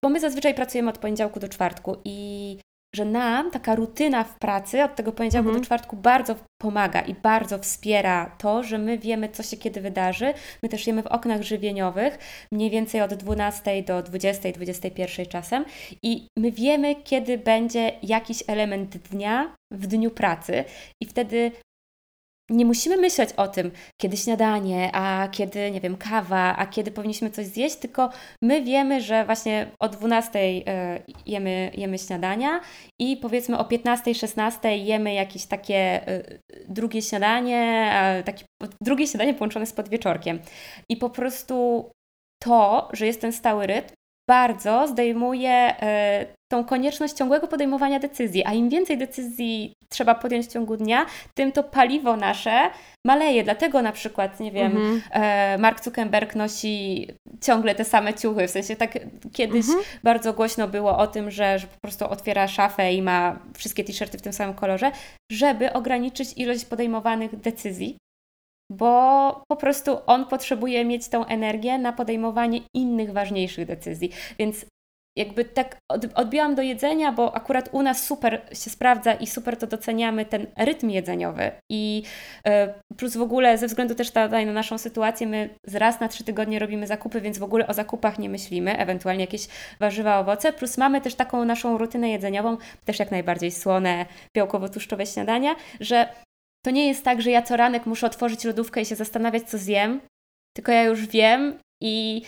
bo 0.03 0.10
my 0.10 0.19
zazwyczaj 0.19 0.53
pracujemy 0.53 0.89
od 0.89 0.97
poniedziałku 0.97 1.39
do 1.39 1.49
czwartku 1.49 1.95
i 2.05 2.58
że 2.95 3.05
nam 3.05 3.51
taka 3.51 3.75
rutyna 3.75 4.23
w 4.23 4.39
pracy 4.39 4.84
od 4.84 4.95
tego 4.95 5.12
poniedziałku 5.12 5.49
mhm. 5.49 5.62
do 5.62 5.65
czwartku 5.65 5.95
bardzo 5.95 6.36
pomaga 6.62 7.01
i 7.01 7.13
bardzo 7.13 7.60
wspiera 7.60 8.36
to, 8.38 8.63
że 8.63 8.77
my 8.77 8.97
wiemy, 8.97 9.29
co 9.29 9.43
się 9.43 9.58
kiedy 9.58 9.82
wydarzy. 9.82 10.34
My 10.63 10.69
też 10.69 10.88
jemy 10.88 11.03
w 11.03 11.08
oknach 11.08 11.41
żywieniowych, 11.41 12.17
mniej 12.51 12.69
więcej 12.69 13.01
od 13.01 13.13
12 13.13 13.84
do 13.84 14.03
20, 14.03 14.51
21 14.51 15.25
czasem 15.25 15.65
i 16.03 16.27
my 16.38 16.51
wiemy, 16.51 16.95
kiedy 16.95 17.38
będzie 17.38 17.91
jakiś 18.03 18.43
element 18.47 18.97
dnia 18.97 19.55
w 19.71 19.88
dniu 19.88 20.12
pracy 20.12 20.63
i 21.01 21.05
wtedy 21.05 21.51
nie 22.50 22.66
musimy 22.66 22.98
myśleć 22.98 23.30
o 23.38 23.48
tym, 23.48 23.72
kiedy 24.02 24.18
śniadanie, 24.18 24.90
a 24.94 25.28
kiedy, 25.32 25.72
nie 25.72 25.82
wiem, 25.82 25.98
kawa, 25.98 26.56
a 26.58 26.66
kiedy 26.66 26.92
powinniśmy 26.92 27.32
coś 27.32 27.46
zjeść, 27.46 27.76
tylko 27.76 28.10
my 28.42 28.64
wiemy, 28.64 29.02
że 29.02 29.26
właśnie 29.26 29.72
o 29.80 29.90
12 29.90 30.40
e, 30.40 31.00
jemy, 31.26 31.72
jemy 31.78 31.98
śniadania 31.98 32.62
i 33.00 33.18
powiedzmy 33.18 33.58
o 33.58 33.66
15, 33.66 34.16
16 34.16 34.78
jemy 34.78 35.14
jakieś 35.14 35.46
takie 35.46 36.08
e, 36.08 36.24
drugie 36.68 37.02
śniadanie, 37.02 37.92
takie 38.26 38.46
drugie 38.82 39.08
śniadanie 39.08 39.34
połączone 39.34 39.66
z 39.66 39.74
podwieczorkiem. 39.74 40.40
I 40.90 40.98
po 40.98 41.10
prostu 41.10 41.90
to, 42.44 42.90
że 42.94 43.06
jest 43.06 43.22
ten 43.22 43.34
stały 43.34 43.68
rytm, 43.68 43.94
bardzo 44.30 44.88
zdejmuje 44.88 45.52
e, 45.82 46.26
tą 46.52 46.63
konieczność 46.63 47.13
ciągłego 47.13 47.48
podejmowania 47.48 48.00
decyzji, 48.00 48.46
a 48.46 48.54
im 48.54 48.70
więcej 48.70 48.98
decyzji 48.98 49.74
trzeba 49.89 50.15
podjąć 50.15 50.46
w 50.46 50.54
ciągu 50.54 50.78
dnia, 50.78 51.06
tym 51.34 51.52
to 51.52 51.63
paliwo 51.63 52.15
nasze 52.15 52.70
maleje. 53.06 53.44
Dlatego 53.44 53.82
na 53.82 53.92
przykład, 53.92 54.39
nie 54.39 54.52
wiem, 54.52 54.72
mhm. 54.72 55.02
e, 55.12 55.58
Mark 55.58 55.84
Zuckerberg 55.84 56.36
nosi 56.36 57.08
ciągle 57.42 57.76
te 57.76 57.86
same 57.86 58.13
ciuchy. 58.13 58.48
W 58.48 58.52
sensie 58.52 58.76
tak 58.76 59.00
kiedyś 59.34 59.65
mhm. 59.65 59.84
bardzo 60.04 60.34
głośno 60.34 60.68
było 60.68 60.98
o 60.98 61.08
tym, 61.08 61.32
że, 61.32 61.60
że 61.60 61.68
po 61.68 61.78
prostu 61.82 62.10
otwiera 62.10 62.48
szafę 62.48 62.94
i 62.94 63.02
ma 63.02 63.39
wszystkie 63.58 63.84
t-shirty 63.84 64.18
w 64.18 64.22
tym 64.22 64.34
samym 64.34 64.56
kolorze, 64.56 64.92
żeby 65.32 65.74
ograniczyć 65.74 66.34
ilość 66.38 66.65
podejmowanych 66.65 67.36
decyzji 67.36 67.98
bo 68.71 69.43
po 69.47 69.55
prostu 69.55 69.97
on 70.05 70.25
potrzebuje 70.25 70.86
mieć 70.86 71.10
tą 71.10 71.25
energię 71.25 71.77
na 71.77 71.93
podejmowanie 71.93 72.60
innych 72.73 73.13
ważniejszych 73.13 73.65
decyzji. 73.65 74.12
Więc 74.39 74.65
jakby 75.17 75.45
tak 75.45 75.77
odbiłam 76.15 76.55
do 76.55 76.62
jedzenia, 76.62 77.12
bo 77.12 77.36
akurat 77.36 77.69
u 77.71 77.82
nas 77.82 78.03
super 78.03 78.41
się 78.53 78.69
sprawdza 78.69 79.13
i 79.13 79.27
super 79.27 79.58
to 79.58 79.67
doceniamy 79.67 80.25
ten 80.25 80.47
rytm 80.58 80.89
jedzeniowy. 80.89 81.51
I 81.71 82.03
e, 82.45 82.73
plus 82.97 83.17
w 83.17 83.21
ogóle 83.21 83.58
ze 83.58 83.67
względu 83.67 83.95
też 83.95 84.13
na 84.13 84.45
naszą 84.45 84.77
sytuację, 84.77 85.27
my 85.27 85.49
raz 85.73 85.99
na 85.99 86.08
trzy 86.08 86.23
tygodnie 86.23 86.60
robimy 86.60 86.88
zakupy, 86.88 87.21
więc 87.21 87.38
w 87.38 87.43
ogóle 87.43 87.67
o 87.67 87.73
zakupach 87.73 88.19
nie 88.19 88.29
myślimy, 88.29 88.77
ewentualnie 88.77 89.23
jakieś 89.23 89.47
warzywa, 89.79 90.19
owoce. 90.19 90.53
Plus 90.53 90.77
mamy 90.77 91.01
też 91.01 91.15
taką 91.15 91.45
naszą 91.45 91.77
rutynę 91.77 92.10
jedzeniową, 92.10 92.58
też 92.86 92.99
jak 92.99 93.12
najbardziej 93.12 93.51
słone, 93.51 94.05
białkowo-tłuszczowe 94.38 95.05
śniadania, 95.05 95.55
że 95.79 96.10
to 96.65 96.72
nie 96.72 96.88
jest 96.88 97.04
tak, 97.04 97.22
że 97.22 97.32
ja 97.32 97.41
co 97.41 97.58
ranek 97.58 97.86
muszę 97.86 98.08
otworzyć 98.08 98.43
lodówkę 98.43 98.82
i 98.82 98.86
się 98.86 98.95
zastanawiać, 98.95 99.50
co 99.50 99.58
zjem, 99.58 100.02
tylko 100.56 100.72
ja 100.72 100.84
już 100.84 101.08
wiem 101.08 101.60
i 101.82 102.22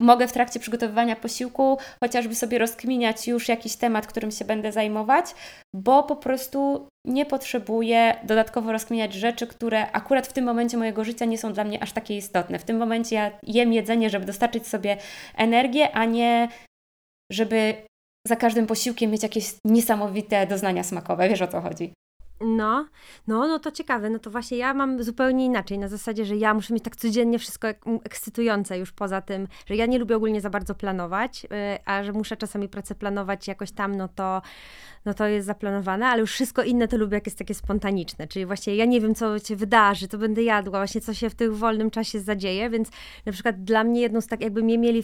mogę 0.00 0.28
w 0.28 0.32
trakcie 0.32 0.60
przygotowywania 0.60 1.16
posiłku 1.16 1.78
chociażby 2.00 2.34
sobie 2.34 2.58
rozkminiać 2.58 3.28
już 3.28 3.48
jakiś 3.48 3.76
temat, 3.76 4.06
którym 4.06 4.30
się 4.30 4.44
będę 4.44 4.72
zajmować, 4.72 5.34
bo 5.74 6.02
po 6.02 6.16
prostu 6.16 6.88
nie 7.06 7.26
potrzebuję 7.26 8.16
dodatkowo 8.24 8.72
rozkminiać 8.72 9.14
rzeczy, 9.14 9.46
które 9.46 9.92
akurat 9.92 10.26
w 10.26 10.32
tym 10.32 10.44
momencie 10.44 10.76
mojego 10.76 11.04
życia 11.04 11.24
nie 11.24 11.38
są 11.38 11.52
dla 11.52 11.64
mnie 11.64 11.82
aż 11.82 11.92
takie 11.92 12.16
istotne. 12.16 12.58
W 12.58 12.64
tym 12.64 12.76
momencie 12.76 13.16
ja 13.16 13.30
jem 13.42 13.72
jedzenie, 13.72 14.10
żeby 14.10 14.26
dostarczyć 14.26 14.66
sobie 14.66 14.96
energię, 15.36 15.92
a 15.92 16.04
nie 16.04 16.48
żeby 17.32 17.74
za 18.26 18.36
każdym 18.36 18.66
posiłkiem 18.66 19.10
mieć 19.10 19.22
jakieś 19.22 19.54
niesamowite 19.64 20.46
doznania 20.46 20.82
smakowe. 20.82 21.28
Wiesz 21.28 21.42
o 21.42 21.48
co 21.48 21.60
chodzi? 21.60 21.92
No, 22.40 22.86
no, 23.26 23.48
no 23.48 23.58
to 23.58 23.70
ciekawe. 23.70 24.10
No 24.10 24.18
to 24.18 24.30
właśnie 24.30 24.56
ja 24.56 24.74
mam 24.74 25.02
zupełnie 25.02 25.44
inaczej. 25.44 25.78
Na 25.78 25.88
zasadzie, 25.88 26.24
że 26.24 26.36
ja 26.36 26.54
muszę 26.54 26.74
mieć 26.74 26.84
tak 26.84 26.96
codziennie 26.96 27.38
wszystko 27.38 27.68
ekscytujące 28.04 28.78
już 28.78 28.92
poza 28.92 29.20
tym, 29.20 29.48
że 29.66 29.76
ja 29.76 29.86
nie 29.86 29.98
lubię 29.98 30.16
ogólnie 30.16 30.40
za 30.40 30.50
bardzo 30.50 30.74
planować, 30.74 31.44
y, 31.44 31.48
a 31.84 32.04
że 32.04 32.12
muszę 32.12 32.36
czasami 32.36 32.68
pracę 32.68 32.94
planować 32.94 33.48
jakoś 33.48 33.72
tam, 33.72 33.96
no 33.96 34.08
to, 34.08 34.42
no 35.04 35.14
to 35.14 35.26
jest 35.26 35.46
zaplanowane, 35.46 36.06
ale 36.06 36.20
już 36.20 36.32
wszystko 36.32 36.62
inne 36.62 36.88
to 36.88 36.96
lubię, 36.96 37.14
jak 37.14 37.26
jest 37.26 37.38
takie 37.38 37.54
spontaniczne. 37.54 38.28
Czyli 38.28 38.46
właśnie 38.46 38.76
ja 38.76 38.84
nie 38.84 39.00
wiem, 39.00 39.14
co 39.14 39.38
się 39.38 39.56
wydarzy, 39.56 40.08
to 40.08 40.18
będę 40.18 40.42
jadła, 40.42 40.78
właśnie 40.78 41.00
co 41.00 41.14
się 41.14 41.30
w 41.30 41.34
tym 41.34 41.54
wolnym 41.54 41.90
czasie 41.90 42.20
zadzieje, 42.20 42.70
więc 42.70 42.88
na 43.26 43.32
przykład 43.32 43.64
dla 43.64 43.84
mnie 43.84 44.00
jedną 44.00 44.20
z 44.20 44.26
tak, 44.26 44.40
jakby 44.40 44.62
mnie 44.62 44.78
mieli 44.78 45.02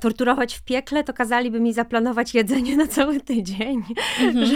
torturować 0.00 0.54
w 0.54 0.62
piekle, 0.62 1.04
to 1.04 1.12
kazaliby 1.12 1.60
mi 1.60 1.72
zaplanować 1.72 2.34
jedzenie 2.34 2.76
na 2.76 2.86
cały 2.86 3.20
tydzień. 3.20 3.82
Mhm. 4.20 4.46
Że, 4.46 4.54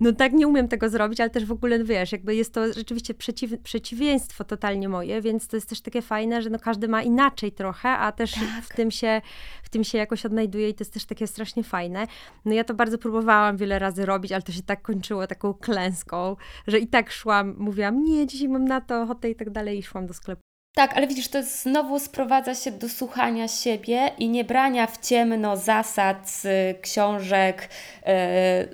no 0.00 0.12
tak 0.12 0.32
nie 0.32 0.48
umiem 0.48 0.68
tego 0.68 0.88
zrobić, 0.88 1.20
ale 1.20 1.30
też 1.30 1.44
w 1.44 1.52
ogóle, 1.52 1.84
wiesz, 1.84 2.12
jakby 2.12 2.34
jest 2.34 2.54
to 2.54 2.72
rzeczywiście 2.72 3.14
przeciw, 3.14 3.60
przeciwieństwo 3.62 4.44
totalnie 4.44 4.88
moje, 4.88 5.22
więc 5.22 5.48
to 5.48 5.56
jest 5.56 5.68
też 5.68 5.80
takie 5.80 6.02
fajne, 6.02 6.42
że 6.42 6.50
no 6.50 6.58
każdy 6.58 6.88
ma 6.88 7.02
inaczej 7.02 7.52
trochę, 7.52 7.88
a 7.88 8.12
też 8.12 8.32
tak. 8.32 8.42
w, 8.62 8.76
tym 8.76 8.90
się, 8.90 9.20
w 9.62 9.68
tym 9.68 9.84
się 9.84 9.98
jakoś 9.98 10.26
odnajduje 10.26 10.68
i 10.68 10.74
to 10.74 10.84
jest 10.84 10.92
też 10.94 11.04
takie 11.04 11.26
strasznie 11.26 11.64
fajne. 11.64 12.06
No 12.44 12.52
ja 12.52 12.64
to 12.64 12.74
bardzo 12.74 12.98
próbowałam 12.98 13.56
wiele 13.56 13.78
razy 13.78 14.06
robić, 14.06 14.32
ale 14.32 14.42
to 14.42 14.52
się 14.52 14.62
tak 14.62 14.82
kończyło 14.82 15.26
taką 15.26 15.54
klęską, 15.54 16.36
że 16.66 16.78
i 16.78 16.86
tak 16.86 17.10
szłam, 17.10 17.54
mówiłam, 17.58 18.04
nie, 18.04 18.26
dzisiaj 18.26 18.48
mam 18.48 18.64
na 18.64 18.80
to 18.80 19.02
ochotę 19.02 19.30
i 19.30 19.34
tak 19.34 19.50
dalej 19.50 19.78
i 19.78 19.82
szłam 19.82 20.06
do 20.06 20.14
sklepu. 20.14 20.43
Tak, 20.74 20.96
ale 20.96 21.06
widzisz, 21.06 21.28
to 21.28 21.42
znowu 21.42 21.98
sprowadza 21.98 22.54
się 22.54 22.70
do 22.70 22.88
słuchania 22.88 23.48
siebie 23.48 24.10
i 24.18 24.28
nie 24.28 24.44
brania 24.44 24.86
w 24.86 24.98
ciemno 24.98 25.56
zasad, 25.56 26.42
książek, 26.82 27.68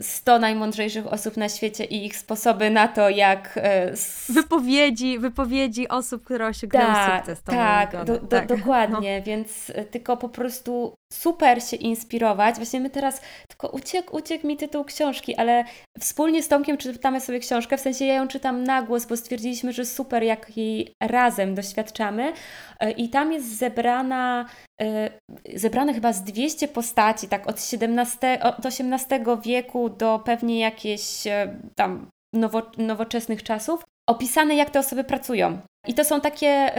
100 0.00 0.36
e, 0.36 0.38
najmądrzejszych 0.38 1.12
osób 1.12 1.36
na 1.36 1.48
świecie 1.48 1.84
i 1.84 2.06
ich 2.06 2.16
sposoby 2.16 2.70
na 2.70 2.88
to, 2.88 3.10
jak. 3.10 3.52
E, 3.62 3.92
wypowiedzi, 4.28 5.18
wypowiedzi 5.18 5.88
osób, 5.88 6.24
które 6.24 6.46
osiągnęły 6.46 6.84
tak, 6.86 7.18
sukces. 7.18 7.42
Tak, 7.42 8.04
do, 8.04 8.04
do, 8.04 8.18
tak, 8.18 8.46
dokładnie, 8.46 9.18
no. 9.18 9.24
więc 9.24 9.70
e, 9.74 9.84
tylko 9.84 10.16
po 10.16 10.28
prostu 10.28 10.94
super 11.12 11.62
się 11.62 11.76
inspirować. 11.76 12.56
Właśnie 12.56 12.80
my 12.80 12.90
teraz, 12.90 13.20
tylko 13.48 13.68
uciekł, 13.68 14.16
uciekł 14.16 14.46
mi 14.46 14.56
tytuł 14.56 14.84
książki, 14.84 15.36
ale 15.36 15.64
wspólnie 16.00 16.42
z 16.42 16.48
Tomkiem 16.48 16.76
czytamy 16.76 17.20
sobie 17.20 17.40
książkę, 17.40 17.76
w 17.76 17.80
sensie 17.80 18.04
ja 18.04 18.14
ją 18.14 18.28
czytam 18.28 18.64
na 18.64 18.82
głos, 18.82 19.06
bo 19.06 19.16
stwierdziliśmy, 19.16 19.72
że 19.72 19.84
super, 19.84 20.22
jak 20.22 20.56
jej 20.56 20.94
razem 21.02 21.54
doświadczamy 21.54 22.32
e, 22.80 22.90
i 22.90 23.08
tam 23.08 23.32
jest 23.32 23.58
zebrana 23.58 24.46
e, 24.80 25.10
zebrane 25.54 25.94
chyba 25.94 26.12
z 26.12 26.24
200 26.24 26.68
postaci, 26.68 27.28
tak 27.28 27.48
od 27.48 27.62
17, 27.62 28.42
od 28.42 28.66
XVIII 28.66 29.24
wieku 29.44 29.88
do 29.88 30.20
pewnie 30.24 30.60
jakieś 30.60 31.26
e, 31.26 31.56
tam 31.76 32.10
nowo, 32.32 32.62
nowoczesnych 32.78 33.42
czasów, 33.42 33.84
opisane 34.08 34.54
jak 34.54 34.70
te 34.70 34.78
osoby 34.78 35.04
pracują. 35.04 35.58
I 35.86 35.94
to 35.94 36.04
są 36.04 36.20
takie, 36.20 36.72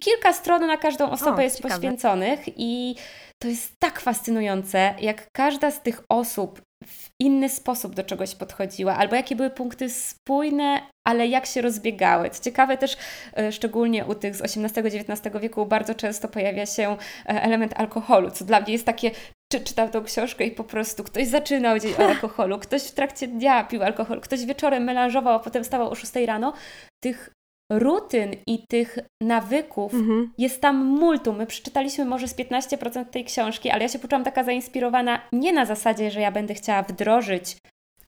kilka 0.00 0.32
stron 0.32 0.66
na 0.66 0.76
każdą 0.76 1.10
osobę 1.10 1.36
o, 1.36 1.40
jest 1.40 1.56
ciekawe. 1.56 1.74
poświęconych 1.74 2.40
i 2.56 2.94
to 3.42 3.48
jest 3.48 3.72
tak 3.78 4.00
fascynujące, 4.00 4.94
jak 5.00 5.26
każda 5.32 5.70
z 5.70 5.82
tych 5.82 6.02
osób 6.08 6.62
w 6.84 7.08
inny 7.20 7.48
sposób 7.48 7.94
do 7.94 8.04
czegoś 8.04 8.34
podchodziła, 8.34 8.96
albo 8.96 9.16
jakie 9.16 9.36
były 9.36 9.50
punkty 9.50 9.90
spójne, 9.90 10.80
ale 11.06 11.26
jak 11.26 11.46
się 11.46 11.62
rozbiegały. 11.62 12.30
Co 12.30 12.42
ciekawe 12.42 12.78
też, 12.78 12.96
e, 13.36 13.52
szczególnie 13.52 14.04
u 14.04 14.14
tych 14.14 14.36
z 14.36 14.42
XVIII-XIX 14.42 15.40
wieku, 15.40 15.66
bardzo 15.66 15.94
często 15.94 16.28
pojawia 16.28 16.66
się 16.66 16.96
e, 17.26 17.42
element 17.42 17.72
alkoholu, 17.76 18.30
co 18.30 18.44
dla 18.44 18.60
mnie 18.60 18.72
jest 18.72 18.86
takie, 18.86 19.10
czy 19.52 19.60
czytał 19.60 19.90
tą 19.90 20.04
książkę 20.04 20.44
i 20.44 20.50
po 20.50 20.64
prostu 20.64 21.04
ktoś 21.04 21.26
zaczynał 21.26 21.78
dzień 21.78 21.94
o 21.98 22.08
alkoholu, 22.14 22.58
ktoś 22.58 22.82
w 22.82 22.92
trakcie 22.94 23.28
dnia 23.28 23.64
pił 23.64 23.82
alkohol, 23.82 24.20
ktoś 24.20 24.44
wieczorem 24.44 24.84
melanżował, 24.84 25.34
a 25.34 25.38
potem 25.40 25.64
stawał 25.64 25.90
o 25.90 25.94
6 25.94 26.14
rano. 26.14 26.52
Tych 27.02 27.30
rutyn 27.70 28.30
i 28.46 28.66
tych 28.66 28.98
nawyków 29.22 29.94
mhm. 29.94 30.32
jest 30.38 30.60
tam 30.60 30.76
multum. 30.84 31.36
My 31.36 31.46
przeczytaliśmy 31.46 32.04
może 32.04 32.28
z 32.28 32.34
15% 32.34 33.04
tej 33.04 33.24
książki, 33.24 33.70
ale 33.70 33.82
ja 33.82 33.88
się 33.88 33.98
poczułam 33.98 34.24
taka 34.24 34.44
zainspirowana 34.44 35.20
nie 35.32 35.52
na 35.52 35.64
zasadzie, 35.64 36.10
że 36.10 36.20
ja 36.20 36.32
będę 36.32 36.54
chciała 36.54 36.82
wdrożyć 36.82 37.56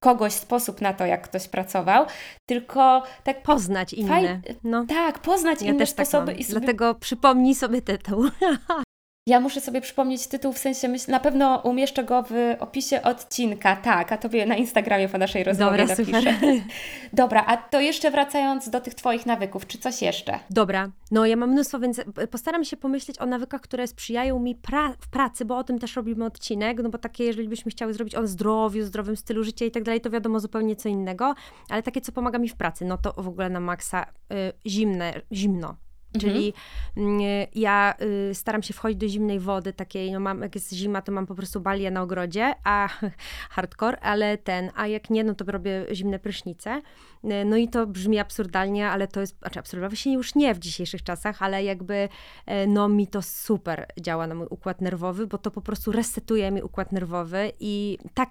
kogoś 0.01 0.33
sposób 0.33 0.81
na 0.81 0.93
to, 0.93 1.07
jak 1.07 1.23
ktoś 1.23 1.49
pracował, 1.49 2.07
tylko 2.49 3.03
tak 3.25 3.43
poznać 3.43 3.93
inne. 3.93 4.09
Faj... 4.09 4.41
No. 4.65 4.87
Tak, 4.89 5.19
poznać 5.19 5.63
ja 5.63 5.69
inne 5.69 5.79
tak 5.79 5.89
sposoby. 5.89 6.27
Tak 6.27 6.41
i 6.41 6.45
sobie... 6.45 6.61
Dlatego 6.61 6.95
przypomnij 6.95 7.55
sobie 7.55 7.83
tytuł. 7.83 8.25
Ja 9.27 9.41
muszę 9.41 9.61
sobie 9.61 9.81
przypomnieć 9.81 10.27
tytuł, 10.27 10.53
w 10.53 10.59
sensie 10.59 10.89
myśl, 10.89 11.11
na 11.11 11.21
pewno 11.21 11.61
umieszczę 11.65 12.05
go 12.05 12.23
w 12.23 12.57
opisie 12.59 13.03
odcinka, 13.03 13.77
tak, 13.77 14.13
a 14.13 14.19
tobie 14.19 14.47
na 14.47 14.57
Instagramie 14.57 15.09
po 15.09 15.19
naszej 15.19 15.45
rozmowie 15.45 15.79
Dobra, 15.79 15.87
napiszę. 15.87 16.35
Super. 16.35 16.55
Dobra, 17.13 17.45
a 17.47 17.57
to 17.57 17.81
jeszcze 17.81 18.11
wracając 18.11 18.71
do 18.71 18.81
tych 18.81 18.95
Twoich 18.95 19.27
nawyków, 19.27 19.67
czy 19.67 19.79
coś 19.79 20.03
jeszcze? 20.03 20.39
Dobra, 20.51 20.91
no 21.11 21.27
ja 21.27 21.37
mam 21.37 21.51
mnóstwo, 21.51 21.79
więc 21.79 22.01
postaram 22.31 22.65
się 22.65 22.77
pomyśleć 22.77 23.19
o 23.19 23.27
nawykach, 23.27 23.61
które 23.61 23.87
sprzyjają 23.87 24.39
mi 24.39 24.55
pra 24.55 24.93
w 25.01 25.09
pracy, 25.09 25.45
bo 25.45 25.59
o 25.59 25.65
tym 25.65 25.79
też 25.79 25.97
robimy 25.97 26.25
odcinek, 26.25 26.83
no 26.83 26.89
bo 26.89 26.99
takie, 26.99 27.25
jeżeli 27.25 27.49
byśmy 27.49 27.71
chciały 27.71 27.95
zrobić 27.95 28.15
o 28.15 28.27
zdrowiu, 28.27 28.85
zdrowym 28.85 29.17
stylu 29.17 29.45
życia 29.45 29.65
i 29.65 29.71
tak 29.71 29.83
dalej, 29.83 30.01
to 30.01 30.11
wiadomo 30.11 30.41
zupełnie 30.41 30.77
co 30.77 30.89
innego, 30.89 31.35
ale 31.69 31.83
takie, 31.83 32.01
co 32.01 32.13
pomaga 32.13 32.39
mi 32.39 32.49
w 32.49 32.55
pracy, 32.55 32.85
no 32.85 32.99
to 32.99 33.23
w 33.23 33.29
ogóle 33.29 33.51
na 33.51 33.61
maksa 33.61 34.07
y, 34.33 34.53
zimne, 34.67 35.13
zimno, 35.33 35.77
Czyli 36.19 36.53
mhm. 36.97 37.49
ja 37.55 37.95
y, 38.31 38.35
staram 38.35 38.63
się 38.63 38.75
wchodzić 38.75 38.99
do 38.99 39.09
zimnej 39.09 39.41
wody 39.41 39.73
takiej, 39.73 40.13
no 40.13 40.21
mam, 40.21 40.43
jak 40.43 40.55
jest 40.55 40.73
zima, 40.73 41.03
to 41.03 41.13
mam 41.13 41.27
po 41.27 41.35
prostu 41.35 41.61
balię 41.61 41.91
na 41.91 42.03
ogrodzie, 42.03 42.55
a 42.65 42.89
hardcore, 43.51 44.01
ale 44.01 44.39
ten, 44.39 44.71
a 44.75 44.87
jak 44.87 45.11
nie, 45.11 45.25
no 45.25 45.35
to 45.35 45.45
robię 45.45 45.87
zimne 45.93 46.19
prysznice. 46.19 46.83
Y, 47.25 47.45
no 47.45 47.57
i 47.57 47.69
to 47.69 47.87
brzmi 47.87 48.19
absurdalnie, 48.19 48.89
ale 48.89 49.09
to 49.09 49.21
jest, 49.21 49.39
znaczy 49.39 49.59
absurdalnie 49.59 49.97
się 49.97 50.11
już 50.11 50.35
nie 50.35 50.55
w 50.55 50.59
dzisiejszych 50.59 51.03
czasach, 51.03 51.43
ale 51.43 51.65
jakby 51.65 51.95
y, 51.95 52.67
no 52.67 52.89
mi 52.89 53.07
to 53.07 53.23
super 53.23 53.87
działa 54.01 54.27
na 54.27 54.35
mój 54.35 54.47
układ 54.51 54.81
nerwowy, 54.81 55.27
bo 55.27 55.39
to 55.39 55.51
po 55.51 55.61
prostu 55.61 55.93
resetuje 55.93 56.51
mi 56.51 56.63
układ 56.63 56.93
nerwowy 56.93 57.53
i 57.61 57.99
tak 58.15 58.31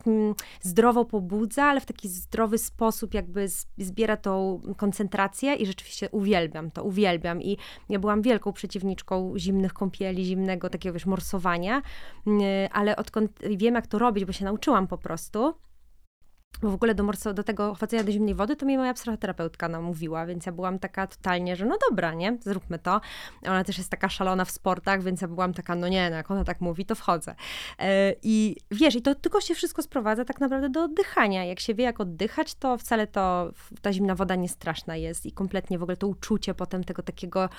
zdrowo 0.62 1.06
pobudza, 1.06 1.64
ale 1.64 1.82
w 1.82 1.86
taki 1.86 2.10
zdrowy 2.10 2.58
sposób 2.58 3.14
jakby 3.14 3.48
zbiera 3.78 4.18
tą 4.18 4.62
koncentrację 4.78 5.56
i 5.56 5.66
rzeczywiście 5.66 6.10
uwielbiam 6.10 6.72
to, 6.72 6.84
uwielbiam 6.84 7.42
i 7.42 7.58
ja 7.90 8.00
byłam 8.00 8.22
wielką 8.22 8.54
przeciwniczką 8.54 9.34
zimnych 9.38 9.74
kąpieli, 9.74 10.26
zimnego 10.26 10.70
takiego, 10.70 10.94
wiesz, 10.94 11.06
morsowania, 11.06 11.82
mm, 12.28 12.42
ale 12.72 12.96
odkąd 12.96 13.40
wiem, 13.58 13.76
jak 13.76 13.88
to 13.88 14.00
robić, 14.00 14.26
bo 14.26 14.32
się 14.32 14.46
nauczyłam 14.46 14.88
po 14.88 14.98
prostu, 14.98 15.54
w 16.62 16.74
ogóle 16.74 16.96
do, 16.96 17.04
morso, 17.04 17.34
do 17.34 17.44
tego 17.44 17.76
chodzenia 17.76 18.04
do 18.04 18.12
zimnej 18.12 18.36
wody 18.36 18.56
to 18.56 18.66
mi 18.66 18.78
moja 18.78 18.94
psychoterapeutka 18.94 19.68
namówiła, 19.68 20.26
więc 20.26 20.46
ja 20.46 20.52
byłam 20.52 20.80
taka 20.80 21.08
totalnie, 21.08 21.56
że 21.56 21.66
no 21.66 21.78
dobra, 21.90 22.14
nie, 22.14 22.38
zróbmy 22.42 22.80
to. 22.80 23.02
Ona 23.46 23.64
też 23.64 23.78
jest 23.78 23.90
taka 23.90 24.10
szalona 24.10 24.46
w 24.46 24.52
sportach, 24.52 25.04
więc 25.04 25.22
ja 25.22 25.28
byłam 25.28 25.54
taka, 25.54 25.76
no 25.76 25.88
nie, 25.88 26.10
no 26.10 26.16
jak 26.16 26.32
ona 26.32 26.44
tak 26.44 26.62
mówi, 26.62 26.86
to 26.86 26.96
wchodzę. 26.96 27.36
Yy, 27.80 27.86
I 28.24 28.56
wiesz, 28.72 28.96
i 28.96 29.02
to 29.02 29.16
tylko 29.16 29.42
się 29.42 29.56
wszystko 29.56 29.82
sprowadza 29.82 30.26
tak 30.26 30.40
naprawdę 30.40 30.70
do 30.70 30.84
oddychania. 30.84 31.46
Jak 31.46 31.60
się 31.60 31.74
wie, 31.74 31.84
jak 31.84 32.00
oddychać, 32.00 32.56
to 32.56 32.78
wcale 32.78 33.08
to 33.08 33.52
ta 33.82 33.94
zimna 33.94 34.16
woda 34.16 34.36
nie 34.36 34.50
straszna 34.50 34.96
jest 34.96 35.26
i 35.26 35.32
kompletnie 35.32 35.80
w 35.80 35.84
ogóle 35.84 35.98
to 35.98 36.08
uczucie 36.08 36.54
potem 36.54 36.84
tego 36.84 37.04
takiego 37.04 37.50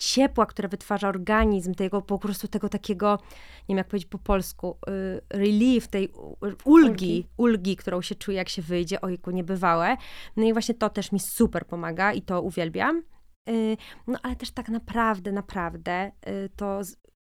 ciepła, 0.00 0.46
które 0.46 0.68
wytwarza 0.68 1.08
organizm, 1.08 1.74
tego 1.74 2.02
po 2.02 2.18
prostu 2.18 2.48
tego 2.48 2.68
takiego, 2.68 3.18
nie 3.60 3.66
wiem 3.68 3.78
jak 3.78 3.88
powiedzieć 3.88 4.08
po 4.08 4.18
polsku, 4.18 4.76
y, 4.88 5.20
relief, 5.30 5.88
tej 5.88 6.08
ulgi, 6.08 6.56
ulgi, 6.64 7.26
ulgi, 7.36 7.76
którą 7.76 8.02
się 8.02 8.14
czuje, 8.14 8.36
jak 8.36 8.48
się 8.48 8.62
wyjdzie, 8.62 9.00
ojku, 9.00 9.30
niebywałe. 9.30 9.96
No 10.36 10.44
i 10.44 10.52
właśnie 10.52 10.74
to 10.74 10.90
też 10.90 11.12
mi 11.12 11.20
super 11.20 11.66
pomaga 11.66 12.12
i 12.12 12.22
to 12.22 12.42
uwielbiam. 12.42 13.02
Y, 13.48 13.76
no 14.06 14.18
ale 14.22 14.36
też 14.36 14.50
tak 14.50 14.68
naprawdę, 14.68 15.32
naprawdę 15.32 16.12
y, 16.28 16.48
to 16.56 16.80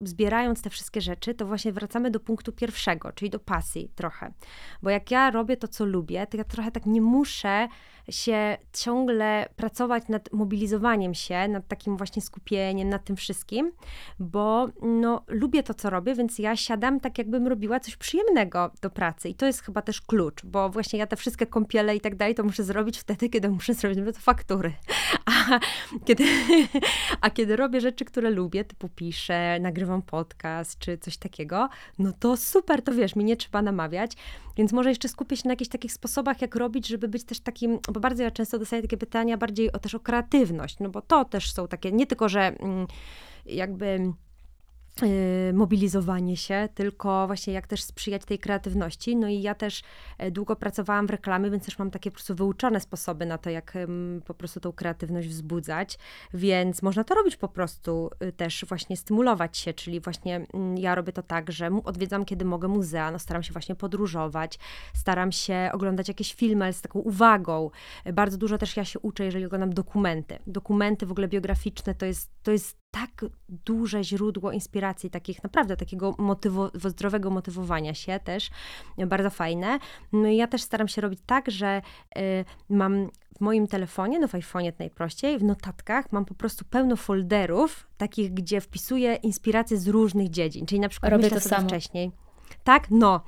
zbierając 0.01 0.61
te 0.61 0.69
wszystkie 0.69 1.01
rzeczy, 1.01 1.33
to 1.33 1.45
właśnie 1.45 1.71
wracamy 1.71 2.11
do 2.11 2.19
punktu 2.19 2.51
pierwszego, 2.51 3.11
czyli 3.11 3.31
do 3.31 3.39
pasji 3.39 3.91
trochę. 3.95 4.33
Bo 4.81 4.89
jak 4.89 5.11
ja 5.11 5.31
robię 5.31 5.57
to, 5.57 5.67
co 5.67 5.85
lubię, 5.85 6.27
to 6.27 6.37
ja 6.37 6.43
trochę 6.43 6.71
tak 6.71 6.85
nie 6.85 7.01
muszę 7.01 7.67
się 8.09 8.57
ciągle 8.73 9.49
pracować 9.55 10.07
nad 10.07 10.33
mobilizowaniem 10.33 11.13
się, 11.13 11.47
nad 11.47 11.67
takim 11.67 11.97
właśnie 11.97 12.21
skupieniem, 12.21 12.89
nad 12.89 13.03
tym 13.03 13.15
wszystkim, 13.15 13.71
bo 14.19 14.67
no, 14.81 15.23
lubię 15.27 15.63
to, 15.63 15.73
co 15.73 15.89
robię, 15.89 16.15
więc 16.15 16.39
ja 16.39 16.55
siadam 16.55 16.99
tak, 16.99 17.17
jakbym 17.17 17.47
robiła 17.47 17.79
coś 17.79 17.95
przyjemnego 17.95 18.71
do 18.81 18.89
pracy. 18.89 19.29
I 19.29 19.35
to 19.35 19.45
jest 19.45 19.61
chyba 19.63 19.81
też 19.81 20.01
klucz, 20.01 20.45
bo 20.45 20.69
właśnie 20.69 20.99
ja 20.99 21.07
te 21.07 21.15
wszystkie 21.15 21.45
kąpiele 21.45 21.95
i 21.95 22.01
tak 22.01 22.15
dalej, 22.15 22.35
to 22.35 22.43
muszę 22.43 22.63
zrobić 22.63 22.97
wtedy, 22.97 23.29
kiedy 23.29 23.49
muszę 23.49 23.73
zrobić 23.73 23.99
to 24.15 24.21
faktury. 24.21 24.73
A 25.25 25.59
kiedy, 26.05 26.23
a 27.21 27.29
kiedy 27.29 27.55
robię 27.55 27.81
rzeczy, 27.81 28.05
które 28.05 28.29
lubię, 28.29 28.65
typu 28.65 28.89
piszę, 28.89 29.59
nagrywam 29.59 30.01
podcast 30.01 30.79
czy 30.79 30.97
coś 30.97 31.17
takiego, 31.17 31.69
no 31.99 32.11
to 32.19 32.37
super, 32.37 32.81
to 32.81 32.93
wiesz, 32.93 33.15
mi 33.15 33.23
nie 33.23 33.37
trzeba 33.37 33.61
namawiać. 33.61 34.11
Więc 34.57 34.73
może 34.73 34.89
jeszcze 34.89 35.09
skupię 35.09 35.37
się 35.37 35.41
na 35.45 35.51
jakichś 35.51 35.69
takich 35.69 35.93
sposobach, 35.93 36.41
jak 36.41 36.55
robić, 36.55 36.87
żeby 36.87 37.07
być 37.07 37.23
też 37.23 37.39
takim, 37.39 37.79
bo 37.93 37.99
bardzo 37.99 38.23
ja 38.23 38.31
często 38.31 38.59
dostaję 38.59 38.81
takie 38.81 38.97
pytania 38.97 39.37
bardziej 39.37 39.71
o, 39.71 39.79
też 39.79 39.95
o 39.95 39.99
kreatywność, 39.99 40.79
no 40.79 40.89
bo 40.89 41.01
to 41.01 41.25
też 41.25 41.53
są 41.53 41.67
takie, 41.67 41.91
nie 41.91 42.07
tylko, 42.07 42.29
że 42.29 42.41
mm, 42.41 42.87
jakby 43.45 44.13
mobilizowanie 45.53 46.37
się, 46.37 46.69
tylko 46.75 47.27
właśnie 47.27 47.53
jak 47.53 47.67
też 47.67 47.83
sprzyjać 47.83 48.25
tej 48.25 48.39
kreatywności. 48.39 49.15
No 49.15 49.27
i 49.27 49.41
ja 49.41 49.55
też 49.55 49.81
e, 50.17 50.31
długo 50.31 50.55
pracowałam 50.55 51.07
w 51.07 51.09
reklamie, 51.09 51.49
więc 51.49 51.65
też 51.65 51.79
mam 51.79 51.91
takie 51.91 52.11
po 52.11 52.15
prostu 52.15 52.35
wyuczone 52.35 52.79
sposoby 52.79 53.25
na 53.25 53.37
to, 53.37 53.49
jak 53.49 53.73
po 54.25 54.33
prostu 54.33 54.59
tą 54.59 54.71
kreatywność 54.71 55.27
wzbudzać, 55.27 55.97
więc 56.33 56.81
można 56.81 57.03
to 57.03 57.15
robić 57.15 57.35
po 57.37 57.47
prostu 57.47 58.09
y, 58.23 58.31
też 58.31 58.65
właśnie 58.67 58.97
stymulować 58.97 59.57
się, 59.57 59.73
czyli 59.73 59.99
właśnie 59.99 60.45
mm, 60.53 60.77
ja 60.77 60.95
robię 60.95 61.13
to 61.13 61.23
tak, 61.23 61.51
że 61.51 61.79
odwiedzam 61.83 62.25
kiedy 62.25 62.45
mogę 62.45 62.67
muzea, 62.67 63.11
no 63.11 63.19
staram 63.19 63.43
się 63.43 63.53
właśnie 63.53 63.75
podróżować, 63.75 64.59
staram 64.93 65.31
się 65.31 65.69
oglądać 65.73 66.07
jakieś 66.07 66.33
filmy, 66.33 66.65
ale 66.65 66.73
z 66.73 66.81
taką 66.81 66.99
uwagą. 66.99 67.69
Bardzo 68.13 68.37
dużo 68.37 68.57
też 68.57 68.77
ja 68.77 68.85
się 68.85 68.99
uczę, 68.99 69.25
jeżeli 69.25 69.45
oglądam 69.45 69.73
dokumenty. 69.73 70.39
Dokumenty 70.47 71.05
w 71.05 71.11
ogóle 71.11 71.27
biograficzne 71.27 71.95
to 71.95 72.05
jest, 72.05 72.31
to 72.43 72.51
jest 72.51 72.84
tak 72.95 73.25
duże 73.65 74.03
źródło 74.03 74.51
inspiracji, 74.51 75.09
takich 75.09 75.43
naprawdę 75.43 75.77
takiego 75.77 76.15
motywo, 76.17 76.71
zdrowego 76.73 77.29
motywowania 77.29 77.93
się 77.93 78.19
też, 78.19 78.49
bardzo 79.07 79.29
fajne. 79.29 79.79
No 80.13 80.27
ja 80.27 80.47
też 80.47 80.61
staram 80.61 80.87
się 80.87 81.01
robić 81.01 81.19
tak, 81.25 81.51
że 81.51 81.81
y, 82.17 82.45
mam 82.69 83.09
w 83.37 83.41
moim 83.41 83.67
telefonie, 83.67 84.19
no 84.19 84.27
w 84.27 84.31
iPhone'ie 84.31 84.73
najprościej, 84.79 85.37
w 85.37 85.43
notatkach 85.43 86.11
mam 86.11 86.25
po 86.25 86.33
prostu 86.33 86.65
pełno 86.65 86.95
folderów, 86.95 87.87
takich, 87.97 88.33
gdzie 88.33 88.61
wpisuję 88.61 89.15
inspiracje 89.15 89.77
z 89.77 89.87
różnych 89.87 90.29
dziedzin, 90.29 90.65
czyli 90.65 90.79
na 90.79 90.89
przykład 90.89 91.11
Robię 91.11 91.23
myślę 91.23 91.37
to 91.37 91.43
sobie 91.43 91.55
samo. 91.55 91.67
wcześniej. 91.67 92.11
Tak, 92.63 92.87
no, 92.91 93.21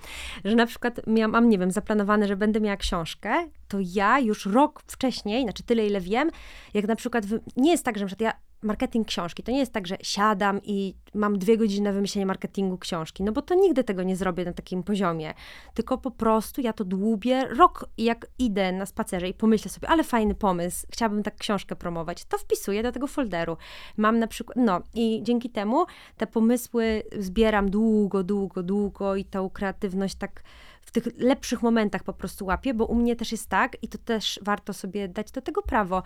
że 0.46 0.56
na 0.56 0.66
przykład 0.66 1.08
miałam, 1.08 1.32
mam, 1.32 1.50
nie 1.50 1.58
wiem, 1.58 1.72
zaplanowane, 1.72 2.28
że 2.28 2.36
będę 2.36 2.62
miała 2.62 2.78
książkę, 2.78 3.50
to 3.68 3.78
ja 3.82 4.20
już 4.20 4.46
rok 4.46 4.84
wcześniej, 4.88 5.44
znaczy 5.44 5.64
tyle 5.64 5.88
ile 5.88 6.02
wiem, 6.02 6.30
jak 6.74 6.88
na 6.88 6.96
przykład, 6.96 7.24
nie 7.58 7.72
jest 7.72 7.86
tak, 7.86 7.98
że 7.98 8.04
na 8.04 8.08
przykład 8.08 8.22
ja 8.22 8.47
marketing 8.62 9.08
książki. 9.08 9.44
To 9.44 9.52
nie 9.52 9.60
jest 9.60 9.74
tak, 9.74 9.88
że 9.88 9.98
siadam 10.02 10.60
i 10.64 10.96
mam 11.14 11.40
dwie 11.40 11.58
godziny 11.58 11.90
na 11.90 11.94
wymyślenie 11.94 12.26
marketingu 12.26 12.78
książki, 12.78 13.24
no 13.24 13.32
bo 13.32 13.42
to 13.42 13.56
nigdy 13.56 13.84
tego 13.84 14.04
nie 14.04 14.16
zrobię 14.16 14.46
na 14.46 14.54
takim 14.54 14.84
poziomie. 14.84 15.34
Tylko 15.74 15.98
po 15.98 16.12
prostu 16.12 16.62
ja 16.62 16.74
to 16.74 16.86
dłubię 16.86 17.46
rok, 17.46 17.90
jak 17.98 18.28
idę 18.40 18.72
na 18.72 18.86
spacerze 18.86 19.28
i 19.28 19.34
pomyślę 19.34 19.72
sobie, 19.72 19.90
ale 19.90 20.04
fajny 20.04 20.36
pomysł, 20.36 20.88
chciałabym 20.92 21.24
tak 21.24 21.38
książkę 21.38 21.76
promować, 21.76 22.26
to 22.26 22.38
wpisuję 22.38 22.84
do 22.84 22.92
tego 22.92 23.08
folderu. 23.08 23.58
Mam 23.98 24.20
na 24.20 24.28
przykład, 24.28 24.58
no 24.58 24.82
i 24.94 25.20
dzięki 25.24 25.50
temu 25.50 25.86
te 26.18 26.28
pomysły 26.28 27.04
zbieram 27.20 27.72
długo, 27.72 28.24
długo, 28.24 28.64
długo 28.64 29.16
i 29.16 29.26
tą 29.26 29.50
kreatywność 29.50 30.16
tak 30.16 30.44
w 30.88 30.92
tych 30.92 31.08
lepszych 31.18 31.62
momentach 31.62 32.04
po 32.04 32.14
prostu 32.14 32.46
łapię, 32.46 32.74
bo 32.74 32.86
u 32.86 32.96
mnie 32.96 33.16
też 33.16 33.32
jest 33.32 33.50
tak 33.50 33.84
i 33.84 33.88
to 33.88 33.98
też 33.98 34.40
warto 34.44 34.74
sobie 34.74 35.08
dać 35.08 35.32
do 35.32 35.42
tego 35.42 35.62
prawo, 35.62 36.04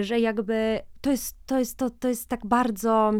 że 0.00 0.20
jakby 0.20 0.80
to 1.00 1.10
jest, 1.10 1.36
to 1.46 1.58
jest, 1.58 1.78
to, 1.78 1.90
to 1.90 2.08
jest 2.08 2.28
tak 2.28 2.46
bardzo 2.46 3.12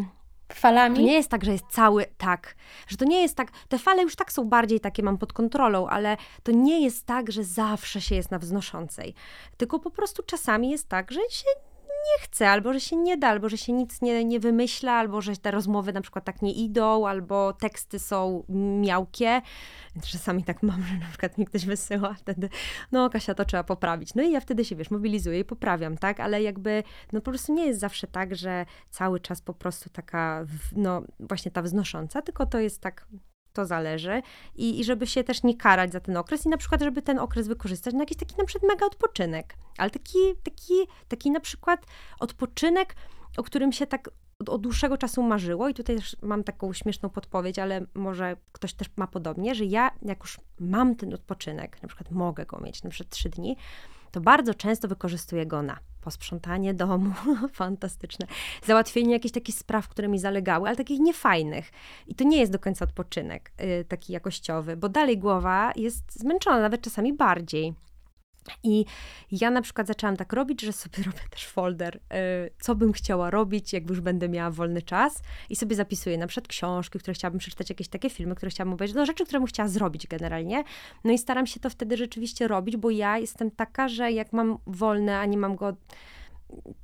falami? 0.53 0.95
To 0.95 1.01
nie 1.01 1.13
jest 1.13 1.29
tak, 1.29 1.45
że 1.45 1.51
jest 1.51 1.65
cały 1.69 2.05
tak, 2.17 2.55
że 2.87 2.97
to 2.97 3.05
nie 3.05 3.21
jest 3.21 3.35
tak, 3.35 3.51
te 3.67 3.79
fale 3.79 4.03
już 4.03 4.15
tak 4.15 4.31
są 4.31 4.49
bardziej 4.49 4.79
takie 4.79 5.03
mam 5.03 5.17
pod 5.17 5.33
kontrolą, 5.33 5.87
ale 5.87 6.17
to 6.43 6.51
nie 6.51 6.83
jest 6.83 7.05
tak, 7.05 7.31
że 7.31 7.43
zawsze 7.43 8.01
się 8.01 8.15
jest 8.15 8.31
na 8.31 8.39
wznoszącej, 8.39 9.13
tylko 9.57 9.79
po 9.79 9.91
prostu 9.91 10.23
czasami 10.23 10.69
jest 10.69 10.89
tak, 10.89 11.11
że 11.11 11.19
się 11.29 11.49
nie 12.05 12.23
chce, 12.23 12.49
albo 12.49 12.73
że 12.73 12.79
się 12.79 12.95
nie 12.95 13.17
da, 13.17 13.27
albo 13.27 13.49
że 13.49 13.57
się 13.57 13.73
nic 13.73 14.01
nie, 14.01 14.25
nie 14.25 14.39
wymyśla, 14.39 14.93
albo 14.93 15.21
że 15.21 15.37
te 15.37 15.51
rozmowy 15.51 15.93
na 15.93 16.01
przykład 16.01 16.25
tak 16.25 16.41
nie 16.41 16.53
idą, 16.53 17.07
albo 17.07 17.53
teksty 17.53 17.99
są 17.99 18.43
miałkie. 18.81 19.41
Czasami 20.11 20.43
tak 20.43 20.63
mam, 20.63 20.83
że 20.83 20.97
na 20.97 21.07
przykład 21.09 21.37
mi 21.37 21.45
ktoś 21.45 21.65
wysyła, 21.65 22.13
wtedy, 22.13 22.49
no 22.91 23.09
Kasia, 23.09 23.35
to 23.35 23.45
trzeba 23.45 23.63
poprawić. 23.63 24.15
No 24.15 24.23
i 24.23 24.31
ja 24.31 24.39
wtedy 24.39 24.65
się, 24.65 24.75
wiesz, 24.75 24.91
mobilizuję 24.91 25.39
i 25.39 25.45
poprawiam, 25.45 25.97
tak? 25.97 26.19
Ale 26.19 26.41
jakby, 26.41 26.83
no 27.13 27.21
po 27.21 27.31
prostu 27.31 27.53
nie 27.53 27.65
jest 27.65 27.79
zawsze 27.79 28.07
tak, 28.07 28.35
że 28.35 28.65
cały 28.89 29.19
czas 29.19 29.41
po 29.41 29.53
prostu 29.53 29.89
taka, 29.89 30.45
no 30.75 31.01
właśnie 31.19 31.51
ta 31.51 31.61
wznosząca, 31.61 32.21
tylko 32.21 32.45
to 32.45 32.59
jest 32.59 32.81
tak 32.81 33.07
to 33.55 33.65
zależy. 33.65 34.21
I, 34.55 34.79
I 34.79 34.83
żeby 34.83 35.07
się 35.07 35.23
też 35.23 35.43
nie 35.43 35.57
karać 35.57 35.91
za 35.91 35.99
ten 35.99 36.17
okres 36.17 36.45
i 36.45 36.49
na 36.49 36.57
przykład, 36.57 36.81
żeby 36.81 37.01
ten 37.01 37.19
okres 37.19 37.47
wykorzystać 37.47 37.93
na 37.93 37.99
jakiś 37.99 38.17
taki 38.17 38.35
na 38.37 38.45
przykład 38.45 38.71
mega 38.71 38.85
odpoczynek. 38.85 39.55
Ale 39.77 39.89
taki, 39.89 40.19
taki, 40.43 40.73
taki 41.07 41.31
na 41.31 41.39
przykład 41.39 41.85
odpoczynek, 42.19 42.95
o 43.37 43.43
którym 43.43 43.71
się 43.71 43.87
tak 43.87 44.09
od, 44.39 44.49
od, 44.49 44.61
dłuższego 44.61 44.97
czasu 44.97 45.23
marzyło 45.23 45.69
i 45.69 45.73
tutaj 45.73 45.95
też 45.95 46.15
mam 46.21 46.43
taką 46.43 46.73
śmieszną 46.73 47.09
podpowiedź, 47.09 47.59
ale 47.59 47.85
może 47.93 48.37
ktoś 48.51 48.73
też 48.73 48.87
ma 48.95 49.07
podobnie, 49.07 49.55
że 49.55 49.65
ja 49.65 49.91
jak 50.01 50.19
już 50.19 50.39
mam 50.59 50.95
ten 50.95 51.13
odpoczynek, 51.13 51.81
na 51.81 51.87
przykład 51.87 52.11
mogę 52.11 52.45
go 52.45 52.59
mieć 52.59 52.83
na 52.83 52.89
przykład 52.89 53.09
trzy 53.09 53.29
dni, 53.29 53.57
to 54.11 54.21
bardzo 54.21 54.53
często 54.53 54.87
wykorzystuję 54.87 55.45
go 55.45 55.61
na 55.61 55.79
posprzątanie 56.05 56.73
domu, 56.73 57.13
fantastyczne, 57.53 58.27
załatwienie 58.63 59.13
jakichś 59.13 59.33
takich 59.33 59.55
spraw, 59.55 59.87
które 59.87 60.07
mi 60.07 60.19
zalegały, 60.19 60.67
ale 60.67 60.77
takich 60.77 60.99
niefajnych. 60.99 61.71
I 62.07 62.15
to 62.15 62.23
nie 62.23 62.37
jest 62.37 62.51
do 62.51 62.59
końca 62.59 62.85
odpoczynek 62.85 63.51
yy, 63.59 63.85
taki 63.85 64.13
jakościowy, 64.13 64.77
bo 64.77 64.89
dalej 64.89 65.17
głowa 65.17 65.71
jest 65.75 66.19
zmęczona, 66.19 66.59
nawet 66.59 66.81
czasami 66.81 67.13
bardziej. 67.13 67.73
I 68.63 68.85
ja 69.31 69.51
na 69.51 69.61
przykład 69.61 69.87
zaczęłam 69.87 70.17
tak 70.17 70.33
robić, 70.33 70.61
że 70.61 70.73
sobie 70.73 71.03
robię 71.05 71.19
też 71.29 71.47
folder, 71.47 71.95
y, 71.95 71.99
co 72.59 72.75
bym 72.75 72.93
chciała 72.93 73.29
robić, 73.29 73.73
jak 73.73 73.89
już 73.89 74.01
będę 74.01 74.29
miała 74.29 74.51
wolny 74.51 74.81
czas 74.81 75.21
i 75.49 75.55
sobie 75.55 75.75
zapisuję 75.75 76.17
na 76.17 76.27
przykład 76.27 76.47
książki, 76.47 76.99
które 76.99 77.13
chciałabym 77.13 77.39
przeczytać, 77.39 77.69
jakieś 77.69 77.87
takie 77.87 78.09
filmy, 78.09 78.35
które 78.35 78.49
chciałabym 78.49 78.73
obejrzeć, 78.73 78.95
no 78.95 79.05
rzeczy, 79.05 79.25
które 79.25 79.39
bym 79.39 79.47
chciała 79.47 79.69
zrobić 79.69 80.07
generalnie. 80.07 80.63
No 81.03 81.11
i 81.11 81.17
staram 81.17 81.47
się 81.47 81.59
to 81.59 81.69
wtedy 81.69 81.97
rzeczywiście 81.97 82.47
robić, 82.47 82.77
bo 82.77 82.89
ja 82.89 83.17
jestem 83.17 83.51
taka, 83.51 83.87
że 83.87 84.11
jak 84.11 84.33
mam 84.33 84.57
wolne, 84.67 85.19
a 85.19 85.25
nie 85.25 85.37
mam 85.37 85.55
go 85.55 85.75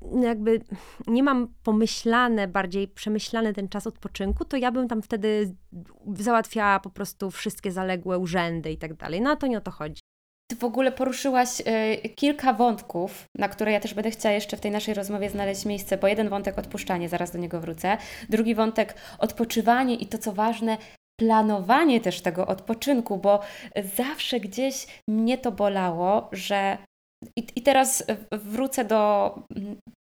no 0.01 0.23
jakby 0.23 0.61
nie 1.07 1.23
mam 1.23 1.47
pomyślane, 1.63 2.47
bardziej 2.47 2.87
przemyślany 2.87 3.53
ten 3.53 3.69
czas 3.69 3.87
odpoczynku, 3.87 4.45
to 4.45 4.57
ja 4.57 4.71
bym 4.71 4.87
tam 4.87 5.01
wtedy 5.01 5.55
załatwiała 6.15 6.79
po 6.79 6.89
prostu 6.89 7.31
wszystkie 7.31 7.71
zaległe 7.71 8.17
urzędy 8.19 8.71
i 8.71 8.77
tak 8.77 8.93
dalej. 8.93 9.21
No 9.21 9.31
a 9.31 9.35
to 9.35 9.47
nie 9.47 9.57
o 9.57 9.61
to 9.61 9.71
chodzi. 9.71 10.01
Ty 10.51 10.57
w 10.57 10.63
ogóle 10.63 10.91
poruszyłaś 10.91 11.61
y, 12.05 12.09
kilka 12.09 12.53
wątków, 12.53 13.25
na 13.35 13.49
które 13.49 13.71
ja 13.71 13.79
też 13.79 13.93
będę 13.93 14.11
chciała 14.11 14.35
jeszcze 14.35 14.57
w 14.57 14.59
tej 14.59 14.71
naszej 14.71 14.93
rozmowie 14.93 15.29
znaleźć 15.29 15.65
miejsce, 15.65 15.97
bo 15.97 16.07
jeden 16.07 16.29
wątek 16.29 16.59
odpuszczanie, 16.59 17.09
zaraz 17.09 17.31
do 17.31 17.39
niego 17.39 17.61
wrócę. 17.61 17.97
Drugi 18.29 18.55
wątek 18.55 18.95
odpoczywanie 19.19 19.95
i 19.95 20.05
to 20.05 20.17
co 20.17 20.31
ważne, 20.33 20.77
planowanie 21.19 22.01
też 22.01 22.21
tego 22.21 22.47
odpoczynku, 22.47 23.17
bo 23.17 23.39
zawsze 23.95 24.39
gdzieś 24.39 24.87
mnie 25.07 25.37
to 25.37 25.51
bolało, 25.51 26.29
że 26.31 26.77
i, 27.35 27.47
I, 27.55 27.61
teraz 27.61 28.03
wrócę 28.31 28.85
do 28.85 29.35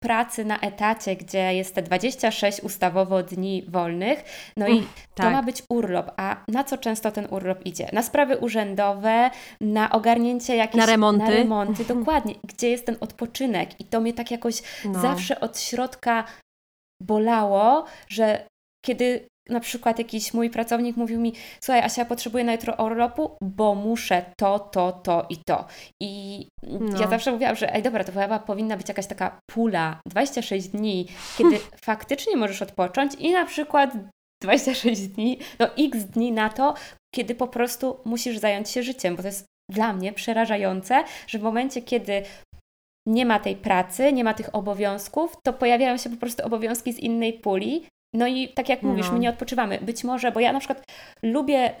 pracy 0.03 0.45
na 0.45 0.59
etacie, 0.59 1.15
gdzie 1.15 1.53
jest 1.53 1.75
te 1.75 1.81
26 1.81 2.59
ustawowo 2.59 3.23
dni 3.23 3.65
wolnych. 3.67 4.23
No 4.57 4.67
i 4.67 4.79
tak. 4.79 4.87
to 5.15 5.31
ma 5.31 5.43
być 5.43 5.63
urlop. 5.69 6.11
A 6.17 6.43
na 6.47 6.63
co 6.63 6.77
często 6.77 7.11
ten 7.11 7.27
urlop 7.29 7.65
idzie? 7.65 7.89
Na 7.93 8.03
sprawy 8.03 8.37
urzędowe, 8.37 9.29
na 9.61 9.91
ogarnięcie 9.91 10.55
jakichś... 10.55 10.77
Na 10.77 10.85
remonty. 10.85 11.25
Na 11.25 11.29
remonty, 11.29 11.85
dokładnie. 11.85 12.35
Gdzie 12.43 12.69
jest 12.69 12.85
ten 12.85 12.97
odpoczynek? 12.99 13.79
I 13.79 13.85
to 13.85 14.01
mnie 14.01 14.13
tak 14.13 14.31
jakoś 14.31 14.63
no. 14.85 15.01
zawsze 15.01 15.39
od 15.39 15.59
środka 15.59 16.23
bolało, 17.01 17.85
że 18.09 18.47
kiedy 18.85 19.30
na 19.51 19.59
przykład 19.59 19.99
jakiś 19.99 20.33
mój 20.33 20.49
pracownik 20.49 20.97
mówił 20.97 21.21
mi, 21.21 21.33
słuchaj 21.61 21.83
Asia, 21.83 22.05
potrzebuję 22.05 22.43
na 22.43 22.51
jutro 22.51 22.85
urlopu, 22.85 23.31
bo 23.41 23.75
muszę 23.75 24.25
to, 24.37 24.59
to, 24.59 24.91
to 24.91 25.25
i 25.29 25.37
to. 25.37 25.65
I 26.01 26.47
no. 26.79 26.99
ja 26.99 27.07
zawsze 27.07 27.31
mówiłam, 27.31 27.55
że 27.55 27.75
ej 27.75 27.83
dobra, 27.83 28.03
to 28.03 28.11
chyba 28.11 28.39
powinna 28.39 28.77
być 28.77 28.87
jakaś 28.89 29.07
taka 29.07 29.39
pula, 29.51 30.01
26 30.07 30.67
dni, 30.67 31.07
kiedy 31.37 31.59
faktycznie 31.89 32.37
możesz 32.37 32.61
odpocząć 32.61 33.15
i 33.15 33.31
na 33.31 33.45
przykład 33.45 33.91
26 34.43 35.07
dni, 35.07 35.39
no 35.59 35.67
x 35.77 35.97
dni 36.05 36.31
na 36.31 36.49
to, 36.49 36.73
kiedy 37.15 37.35
po 37.35 37.47
prostu 37.47 37.97
musisz 38.05 38.37
zająć 38.37 38.69
się 38.69 38.83
życiem, 38.83 39.15
bo 39.15 39.21
to 39.21 39.27
jest 39.27 39.45
dla 39.71 39.93
mnie 39.93 40.13
przerażające, 40.13 41.03
że 41.27 41.39
w 41.39 41.41
momencie, 41.41 41.81
kiedy 41.81 42.23
nie 43.07 43.25
ma 43.25 43.39
tej 43.39 43.55
pracy, 43.55 44.13
nie 44.13 44.23
ma 44.23 44.33
tych 44.33 44.55
obowiązków, 44.55 45.35
to 45.45 45.53
pojawiają 45.53 45.97
się 45.97 46.09
po 46.09 46.17
prostu 46.17 46.45
obowiązki 46.45 46.93
z 46.93 46.99
innej 46.99 47.33
puli, 47.33 47.87
no 48.15 48.27
i 48.27 48.49
tak 48.49 48.69
jak 48.69 48.81
mówisz, 48.83 49.07
no. 49.07 49.13
my 49.13 49.19
nie 49.19 49.29
odpoczywamy. 49.29 49.79
Być 49.81 50.03
może, 50.03 50.31
bo 50.31 50.39
ja 50.39 50.53
na 50.53 50.59
przykład 50.59 50.83
lubię 51.23 51.75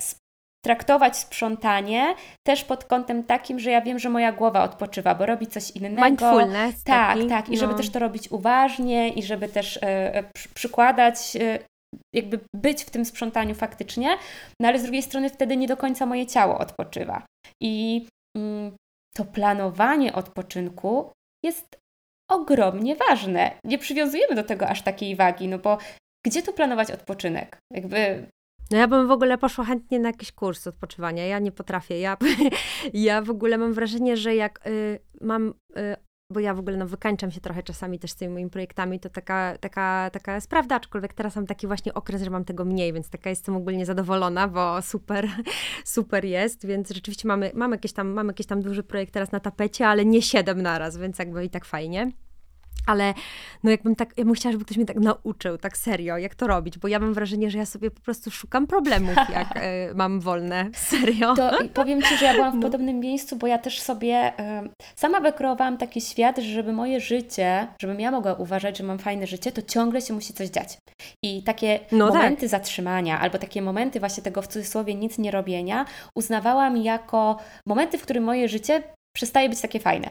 traktować 0.65 1.17
sprzątanie 1.17 2.15
też 2.47 2.63
pod 2.63 2.85
kątem 2.85 3.23
takim, 3.23 3.59
że 3.59 3.71
ja 3.71 3.81
wiem, 3.81 3.99
że 3.99 4.09
moja 4.09 4.31
głowa 4.31 4.63
odpoczywa, 4.63 5.15
bo 5.15 5.25
robi 5.25 5.47
coś 5.47 5.71
innego. 5.71 6.05
Mindfulness. 6.05 6.83
Tak, 6.83 7.17
taki, 7.17 7.27
tak. 7.27 7.49
I 7.49 7.51
no. 7.51 7.57
żeby 7.57 7.73
też 7.73 7.89
to 7.89 7.99
robić 7.99 8.31
uważnie 8.31 9.09
i 9.09 9.23
żeby 9.23 9.47
też 9.47 9.77
e, 9.77 10.15
e 10.15 10.23
przykładać, 10.53 11.35
e, 11.35 11.59
jakby 12.15 12.39
być 12.55 12.83
w 12.83 12.89
tym 12.89 13.05
sprzątaniu 13.05 13.55
faktycznie, 13.55 14.17
no 14.61 14.67
ale 14.67 14.79
z 14.79 14.83
drugiej 14.83 15.01
strony 15.01 15.29
wtedy 15.29 15.57
nie 15.57 15.67
do 15.67 15.77
końca 15.77 16.05
moje 16.05 16.25
ciało 16.25 16.57
odpoczywa. 16.57 17.25
I 17.61 18.07
mm, 18.37 18.75
to 19.15 19.25
planowanie 19.25 20.13
odpoczynku 20.13 21.11
jest 21.45 21.79
ogromnie 22.31 22.95
ważne. 22.95 23.51
Nie 23.63 23.77
przywiązujemy 23.77 24.35
do 24.35 24.43
tego 24.43 24.67
aż 24.67 24.81
takiej 24.81 25.15
wagi, 25.15 25.47
no 25.47 25.59
bo 25.59 25.77
gdzie 26.25 26.43
tu 26.43 26.53
planować 26.53 26.91
odpoczynek? 26.91 27.57
Jakby 27.73 28.27
no 28.71 28.77
ja 28.77 28.87
bym 28.87 29.07
w 29.07 29.11
ogóle 29.11 29.37
poszła 29.37 29.65
chętnie 29.65 29.99
na 29.99 30.09
jakiś 30.09 30.31
kurs 30.31 30.67
odpoczywania. 30.67 31.25
Ja 31.25 31.39
nie 31.39 31.51
potrafię. 31.51 31.99
Ja, 31.99 32.17
ja 32.93 33.21
w 33.21 33.29
ogóle 33.29 33.57
mam 33.57 33.73
wrażenie, 33.73 34.17
że 34.17 34.35
jak 34.35 34.67
y, 34.67 34.99
mam, 35.21 35.53
y, 35.77 35.95
bo 36.31 36.39
ja 36.39 36.53
w 36.53 36.59
ogóle 36.59 36.77
no, 36.77 36.87
wykańczam 36.87 37.31
się 37.31 37.41
trochę 37.41 37.63
czasami 37.63 37.99
też 37.99 38.11
z 38.11 38.15
tymi 38.15 38.33
moimi 38.33 38.49
projektami, 38.49 38.99
to 38.99 39.09
taka, 39.09 39.57
taka, 39.59 40.09
taka 40.13 40.35
jest 40.35 40.49
prawda, 40.49 40.75
aczkolwiek 40.75 41.13
teraz 41.13 41.35
mam 41.35 41.47
taki 41.47 41.67
właśnie 41.67 41.93
okres, 41.93 42.21
że 42.21 42.29
mam 42.29 42.45
tego 42.45 42.65
mniej, 42.65 42.93
więc 42.93 43.09
taka 43.09 43.29
jestem 43.29 43.55
ogólnie 43.55 43.85
zadowolona, 43.85 44.47
bo 44.47 44.81
super, 44.81 45.27
super 45.85 46.25
jest, 46.25 46.65
więc 46.65 46.89
rzeczywiście 46.89 47.27
mamy, 47.27 47.51
mamy, 47.53 47.75
jakieś 47.75 47.93
tam, 47.93 48.07
mamy 48.13 48.29
jakiś 48.29 48.47
tam 48.47 48.61
duży 48.61 48.83
projekt 48.83 49.13
teraz 49.13 49.31
na 49.31 49.39
tapecie, 49.39 49.87
ale 49.87 50.05
nie 50.05 50.21
siedem 50.21 50.61
naraz, 50.61 50.97
więc 50.97 51.19
jakby 51.19 51.45
i 51.45 51.49
tak 51.49 51.65
fajnie. 51.65 52.11
Ale 52.87 53.13
no 53.63 53.71
jakbym 53.71 53.95
tak, 53.95 54.13
ja 54.17 54.25
bym 54.25 54.33
chciała, 54.33 54.51
żeby 54.51 54.65
ktoś 54.65 54.77
mnie 54.77 54.85
tak 54.85 54.99
nauczył, 54.99 55.57
tak 55.57 55.77
serio, 55.77 56.17
jak 56.17 56.35
to 56.35 56.47
robić, 56.47 56.77
bo 56.77 56.87
ja 56.87 56.99
mam 56.99 57.13
wrażenie, 57.13 57.51
że 57.51 57.57
ja 57.57 57.65
sobie 57.65 57.91
po 57.91 58.01
prostu 58.01 58.31
szukam 58.31 58.67
problemów, 58.67 59.15
jak 59.35 59.57
y, 59.57 59.95
mam 59.95 60.19
wolne, 60.19 60.69
serio. 60.73 61.35
To 61.35 61.51
powiem 61.73 62.01
Ci, 62.01 62.17
że 62.17 62.25
ja 62.25 62.33
byłam 62.33 62.51
w 62.51 62.55
no. 62.59 62.61
podobnym 62.61 62.99
miejscu, 62.99 63.35
bo 63.35 63.47
ja 63.47 63.57
też 63.57 63.81
sobie 63.81 64.33
y, 64.65 64.69
sama 64.95 65.19
wykreowałam 65.19 65.77
taki 65.77 66.01
świat, 66.01 66.37
że 66.37 66.43
żeby 66.43 66.73
moje 66.73 66.99
życie, 66.99 67.67
żebym 67.81 67.99
ja 67.99 68.11
mogła 68.11 68.33
uważać, 68.33 68.77
że 68.77 68.83
mam 68.83 68.99
fajne 68.99 69.27
życie, 69.27 69.51
to 69.51 69.61
ciągle 69.61 70.01
się 70.01 70.13
musi 70.13 70.33
coś 70.33 70.49
dziać. 70.49 70.77
I 71.23 71.43
takie 71.43 71.79
no 71.91 72.07
tak. 72.07 72.15
momenty 72.15 72.41
tak. 72.41 72.49
zatrzymania, 72.49 73.19
albo 73.19 73.37
takie 73.37 73.61
momenty 73.61 73.99
właśnie 73.99 74.23
tego 74.23 74.41
w 74.41 74.47
cudzysłowie 74.47 74.95
nic 74.95 75.17
nie 75.17 75.31
robienia, 75.31 75.85
uznawałam 76.15 76.77
jako 76.77 77.37
momenty, 77.65 77.97
w 77.97 78.01
którym 78.01 78.23
moje 78.23 78.49
życie 78.49 78.83
przestaje 79.15 79.49
być 79.49 79.61
takie 79.61 79.79
fajne. 79.79 80.09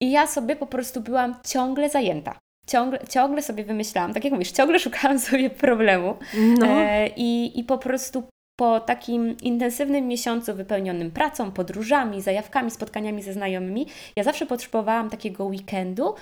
I 0.00 0.10
ja 0.10 0.26
sobie 0.26 0.56
po 0.56 0.66
prostu 0.66 1.00
byłam 1.00 1.34
ciągle 1.46 1.90
zajęta. 1.90 2.38
Ciągle, 2.66 2.98
ciągle 3.08 3.42
sobie 3.42 3.64
wymyślałam, 3.64 4.14
tak 4.14 4.24
jak 4.24 4.32
mówisz, 4.32 4.52
ciągle 4.52 4.78
szukałam 4.78 5.18
sobie 5.28 5.50
problemu 5.50 6.16
no. 6.58 6.66
e, 6.66 7.08
i, 7.16 7.60
i 7.60 7.64
po 7.64 7.78
prostu 7.78 8.22
po 8.56 8.80
takim 8.80 9.36
intensywnym 9.42 10.08
miesiącu 10.08 10.54
wypełnionym 10.54 11.10
pracą, 11.10 11.52
podróżami, 11.52 12.20
zajawkami, 12.20 12.70
spotkaniami 12.70 13.22
ze 13.22 13.32
znajomymi, 13.32 13.86
ja 14.16 14.24
zawsze 14.24 14.46
potrzebowałam 14.46 15.10
takiego 15.10 15.44
weekendu, 15.44 16.14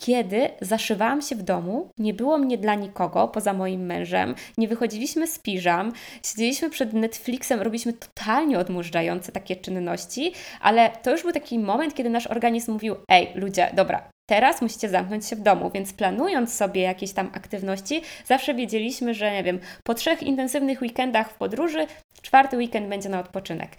kiedy 0.00 0.50
zaszywałam 0.60 1.22
się 1.22 1.36
w 1.36 1.42
domu, 1.42 1.90
nie 1.98 2.14
było 2.14 2.38
mnie 2.38 2.58
dla 2.58 2.74
nikogo 2.74 3.28
poza 3.28 3.52
moim 3.52 3.86
mężem, 3.86 4.34
nie 4.58 4.68
wychodziliśmy 4.68 5.26
z 5.26 5.38
piżam, 5.38 5.92
siedzieliśmy 6.24 6.70
przed 6.70 6.92
Netflixem, 6.92 7.60
robiliśmy 7.60 7.92
totalnie 7.92 8.58
odmurzające 8.58 9.32
takie 9.32 9.56
czynności, 9.56 10.32
ale 10.60 10.90
to 11.02 11.10
już 11.10 11.22
był 11.22 11.32
taki 11.32 11.58
moment, 11.58 11.94
kiedy 11.94 12.10
nasz 12.10 12.26
organizm 12.26 12.72
mówił: 12.72 12.96
Ej, 13.08 13.28
ludzie, 13.34 13.70
dobra, 13.74 14.10
teraz 14.30 14.62
musicie 14.62 14.88
zamknąć 14.88 15.26
się 15.26 15.36
w 15.36 15.40
domu, 15.40 15.70
więc 15.74 15.92
planując 15.92 16.54
sobie 16.54 16.82
jakieś 16.82 17.12
tam 17.12 17.30
aktywności, 17.34 18.02
zawsze 18.24 18.54
wiedzieliśmy, 18.54 19.14
że 19.14 19.32
nie 19.32 19.42
wiem, 19.42 19.60
po 19.84 19.94
trzech 19.94 20.22
intensywnych 20.22 20.82
weekendach 20.82 21.30
w 21.30 21.34
podróży, 21.34 21.86
czwarty 22.22 22.56
weekend 22.56 22.88
będzie 22.88 23.08
na 23.08 23.20
odpoczynek. 23.20 23.70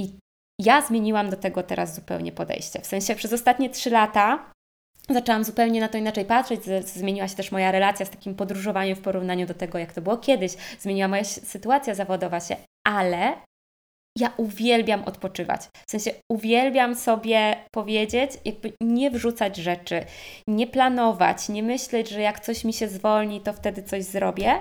I 0.00 0.12
ja 0.58 0.82
zmieniłam 0.82 1.30
do 1.30 1.36
tego 1.36 1.62
teraz 1.62 1.94
zupełnie 1.94 2.32
podejście. 2.32 2.80
W 2.80 2.86
sensie 2.86 3.14
przez 3.14 3.32
ostatnie 3.32 3.70
trzy 3.70 3.90
lata 3.90 4.52
zaczęłam 5.10 5.44
zupełnie 5.44 5.80
na 5.80 5.88
to 5.88 5.98
inaczej 5.98 6.24
patrzeć. 6.24 6.60
Zmieniła 6.84 7.28
się 7.28 7.36
też 7.36 7.52
moja 7.52 7.72
relacja 7.72 8.06
z 8.06 8.10
takim 8.10 8.34
podróżowaniem 8.34 8.96
w 8.96 9.00
porównaniu 9.00 9.46
do 9.46 9.54
tego, 9.54 9.78
jak 9.78 9.92
to 9.92 10.02
było 10.02 10.16
kiedyś. 10.16 10.52
Zmieniła 10.78 11.08
moja 11.08 11.24
sytuacja 11.24 11.94
zawodowa 11.94 12.40
się, 12.40 12.56
ale 12.86 13.34
ja 14.18 14.32
uwielbiam 14.36 15.04
odpoczywać. 15.04 15.68
W 15.86 15.90
sensie 15.90 16.10
uwielbiam 16.32 16.94
sobie 16.94 17.56
powiedzieć, 17.70 18.30
jakby 18.44 18.72
nie 18.80 19.10
wrzucać 19.10 19.56
rzeczy, 19.56 20.04
nie 20.48 20.66
planować, 20.66 21.48
nie 21.48 21.62
myśleć, 21.62 22.08
że 22.08 22.20
jak 22.20 22.40
coś 22.40 22.64
mi 22.64 22.72
się 22.72 22.88
zwolni, 22.88 23.40
to 23.40 23.52
wtedy 23.52 23.82
coś 23.82 24.04
zrobię. 24.04 24.60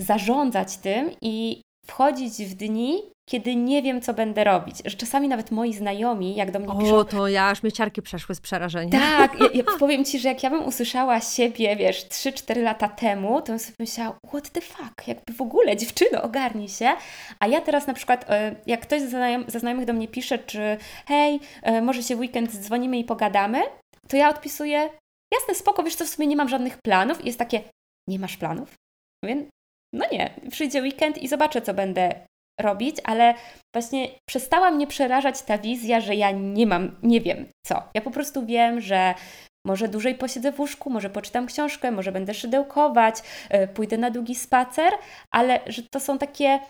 Zarządzać 0.00 0.76
tym 0.76 1.10
i 1.22 1.62
wchodzić 1.86 2.32
w 2.32 2.54
dni, 2.54 3.11
kiedy 3.30 3.56
nie 3.56 3.82
wiem, 3.82 4.00
co 4.00 4.14
będę 4.14 4.44
robić. 4.44 4.76
Że 4.84 4.96
czasami 4.96 5.28
nawet 5.28 5.50
moi 5.50 5.74
znajomi, 5.74 6.34
jak 6.34 6.50
do 6.50 6.58
mnie 6.58 6.68
o, 6.68 6.78
piszą... 6.78 6.96
O, 6.96 7.04
to 7.04 7.28
ja 7.28 7.48
aż 7.48 7.62
mieciarki 7.62 8.02
przeszły 8.02 8.34
z 8.34 8.40
przerażenia. 8.40 8.98
Tak, 8.98 9.40
ja, 9.40 9.48
ja 9.54 9.64
powiem 9.78 10.04
Ci, 10.04 10.18
że 10.18 10.28
jak 10.28 10.42
ja 10.42 10.50
bym 10.50 10.64
usłyszała 10.64 11.20
siebie, 11.20 11.76
wiesz, 11.76 12.06
3-4 12.06 12.62
lata 12.62 12.88
temu, 12.88 13.40
to 13.40 13.46
bym 13.46 13.58
sobie 13.58 13.76
myślała, 13.78 14.18
what 14.28 14.50
the 14.50 14.60
fuck, 14.60 15.08
jakby 15.08 15.32
w 15.32 15.40
ogóle, 15.40 15.76
dziewczyno, 15.76 16.22
ogarnij 16.22 16.68
się. 16.68 16.92
A 17.40 17.46
ja 17.46 17.60
teraz 17.60 17.86
na 17.86 17.94
przykład, 17.94 18.30
e, 18.30 18.56
jak 18.66 18.80
ktoś 18.80 19.00
ze, 19.00 19.08
znajom 19.08 19.44
ze 19.48 19.60
znajomych 19.60 19.86
do 19.86 19.92
mnie 19.92 20.08
pisze, 20.08 20.38
czy 20.38 20.76
hej, 21.06 21.40
e, 21.62 21.82
może 21.82 22.02
się 22.02 22.16
w 22.16 22.20
weekend 22.20 22.50
dzwonimy 22.50 22.98
i 22.98 23.04
pogadamy, 23.04 23.62
to 24.08 24.16
ja 24.16 24.30
odpisuję, 24.30 24.88
jasne, 25.34 25.54
spoko, 25.54 25.82
wiesz 25.82 25.94
co, 25.94 26.04
w 26.04 26.08
sumie 26.08 26.28
nie 26.28 26.36
mam 26.36 26.48
żadnych 26.48 26.78
planów. 26.86 27.24
I 27.24 27.26
jest 27.26 27.38
takie, 27.38 27.60
nie 28.08 28.18
masz 28.18 28.36
planów? 28.36 28.74
Mówię, 29.24 29.46
no 29.94 30.04
nie, 30.12 30.34
przyjdzie 30.50 30.82
weekend 30.82 31.18
i 31.18 31.28
zobaczę, 31.28 31.62
co 31.62 31.74
będę 31.74 32.26
robić, 32.62 32.96
ale 33.04 33.34
właśnie 33.74 34.08
przestała 34.28 34.70
mnie 34.70 34.86
przerażać 34.86 35.42
ta 35.42 35.58
wizja, 35.58 36.00
że 36.00 36.14
ja 36.14 36.30
nie 36.30 36.66
mam, 36.66 36.96
nie 37.02 37.20
wiem 37.20 37.46
co. 37.66 37.82
Ja 37.94 38.00
po 38.00 38.10
prostu 38.10 38.46
wiem, 38.46 38.80
że 38.80 39.14
może 39.66 39.88
dłużej 39.88 40.14
posiedzę 40.14 40.52
w 40.52 40.60
łóżku, 40.60 40.90
może 40.90 41.10
poczytam 41.10 41.46
książkę, 41.46 41.90
może 41.90 42.12
będę 42.12 42.34
szydełkować, 42.34 43.14
e, 43.50 43.68
pójdę 43.68 43.98
na 43.98 44.10
długi 44.10 44.34
spacer, 44.34 44.92
ale 45.30 45.60
że 45.66 45.82
to 45.82 46.00
są 46.00 46.18
takie 46.18 46.60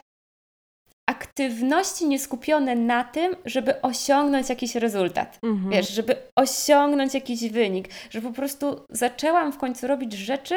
aktywności 1.10 2.08
nieskupione 2.08 2.76
na 2.76 3.04
tym, 3.04 3.36
żeby 3.44 3.80
osiągnąć 3.82 4.48
jakiś 4.48 4.74
rezultat. 4.74 5.38
Mhm. 5.42 5.70
Wiesz, 5.70 5.88
żeby 5.88 6.16
osiągnąć 6.36 7.14
jakiś 7.14 7.50
wynik, 7.50 7.88
że 8.10 8.20
po 8.20 8.32
prostu 8.32 8.84
zaczęłam 8.90 9.52
w 9.52 9.58
końcu 9.58 9.86
robić 9.86 10.12
rzeczy, 10.12 10.54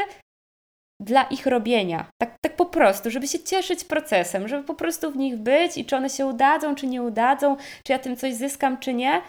dla 0.99 1.23
ich 1.23 1.45
robienia. 1.45 2.05
Tak, 2.21 2.35
tak 2.41 2.55
po 2.55 2.65
prostu, 2.65 3.11
żeby 3.11 3.27
się 3.27 3.39
cieszyć 3.39 3.83
procesem, 3.83 4.47
żeby 4.47 4.63
po 4.63 4.73
prostu 4.73 5.11
w 5.11 5.17
nich 5.17 5.37
być 5.37 5.77
i 5.77 5.85
czy 5.85 5.95
one 5.95 6.09
się 6.09 6.25
udadzą, 6.25 6.75
czy 6.75 6.87
nie 6.87 7.01
udadzą, 7.01 7.57
czy 7.83 7.91
ja 7.93 7.99
tym 7.99 8.15
coś 8.15 8.33
zyskam, 8.33 8.77
czy 8.77 8.93
nie. 8.93 9.21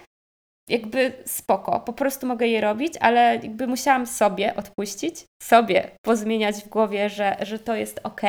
Jakby 0.68 1.12
spoko, 1.26 1.80
po 1.80 1.92
prostu 1.92 2.26
mogę 2.26 2.46
je 2.46 2.60
robić, 2.60 2.94
ale 3.00 3.20
jakby 3.42 3.66
musiałam 3.66 4.06
sobie 4.06 4.56
odpuścić, 4.56 5.24
sobie 5.42 5.90
pozmieniać 6.04 6.56
w 6.56 6.68
głowie, 6.68 7.10
że, 7.10 7.36
że 7.40 7.58
to 7.58 7.74
jest 7.74 8.00
ok. 8.02 8.20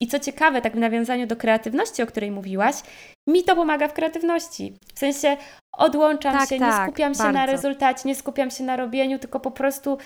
I 0.00 0.06
co 0.06 0.18
ciekawe, 0.18 0.62
tak 0.62 0.72
w 0.72 0.78
nawiązaniu 0.78 1.26
do 1.26 1.36
kreatywności, 1.36 2.02
o 2.02 2.06
której 2.06 2.30
mówiłaś, 2.30 2.76
mi 3.28 3.44
to 3.44 3.56
pomaga 3.56 3.88
w 3.88 3.92
kreatywności. 3.92 4.74
W 4.94 4.98
sensie 4.98 5.36
odłączam 5.76 6.38
tak, 6.38 6.48
się, 6.48 6.58
tak, 6.58 6.68
nie 6.68 6.86
skupiam 6.86 7.14
się 7.14 7.32
na 7.32 7.46
rezultacie, 7.46 8.08
nie 8.08 8.14
skupiam 8.14 8.50
się 8.50 8.64
na 8.64 8.76
robieniu, 8.76 9.18
tylko 9.18 9.40
po 9.40 9.50
prostu 9.50 9.98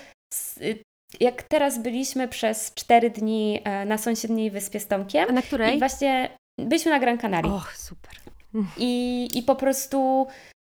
jak 1.19 1.43
teraz 1.43 1.79
byliśmy 1.79 2.27
przez 2.27 2.73
cztery 2.73 3.09
dni 3.09 3.61
e, 3.63 3.85
na 3.85 3.97
sąsiedniej 3.97 4.51
wyspie 4.51 4.79
z 4.79 4.87
Tomkiem. 4.87 5.29
A 5.29 5.31
na 5.31 5.41
której? 5.41 5.75
I 5.75 5.79
właśnie 5.79 6.37
byliśmy 6.59 6.91
na 6.91 6.99
Gran 6.99 7.17
Canaria. 7.17 7.53
Och, 7.53 7.77
super. 7.77 8.13
I, 8.77 9.27
i 9.33 9.43
po 9.43 9.55
prostu 9.55 10.27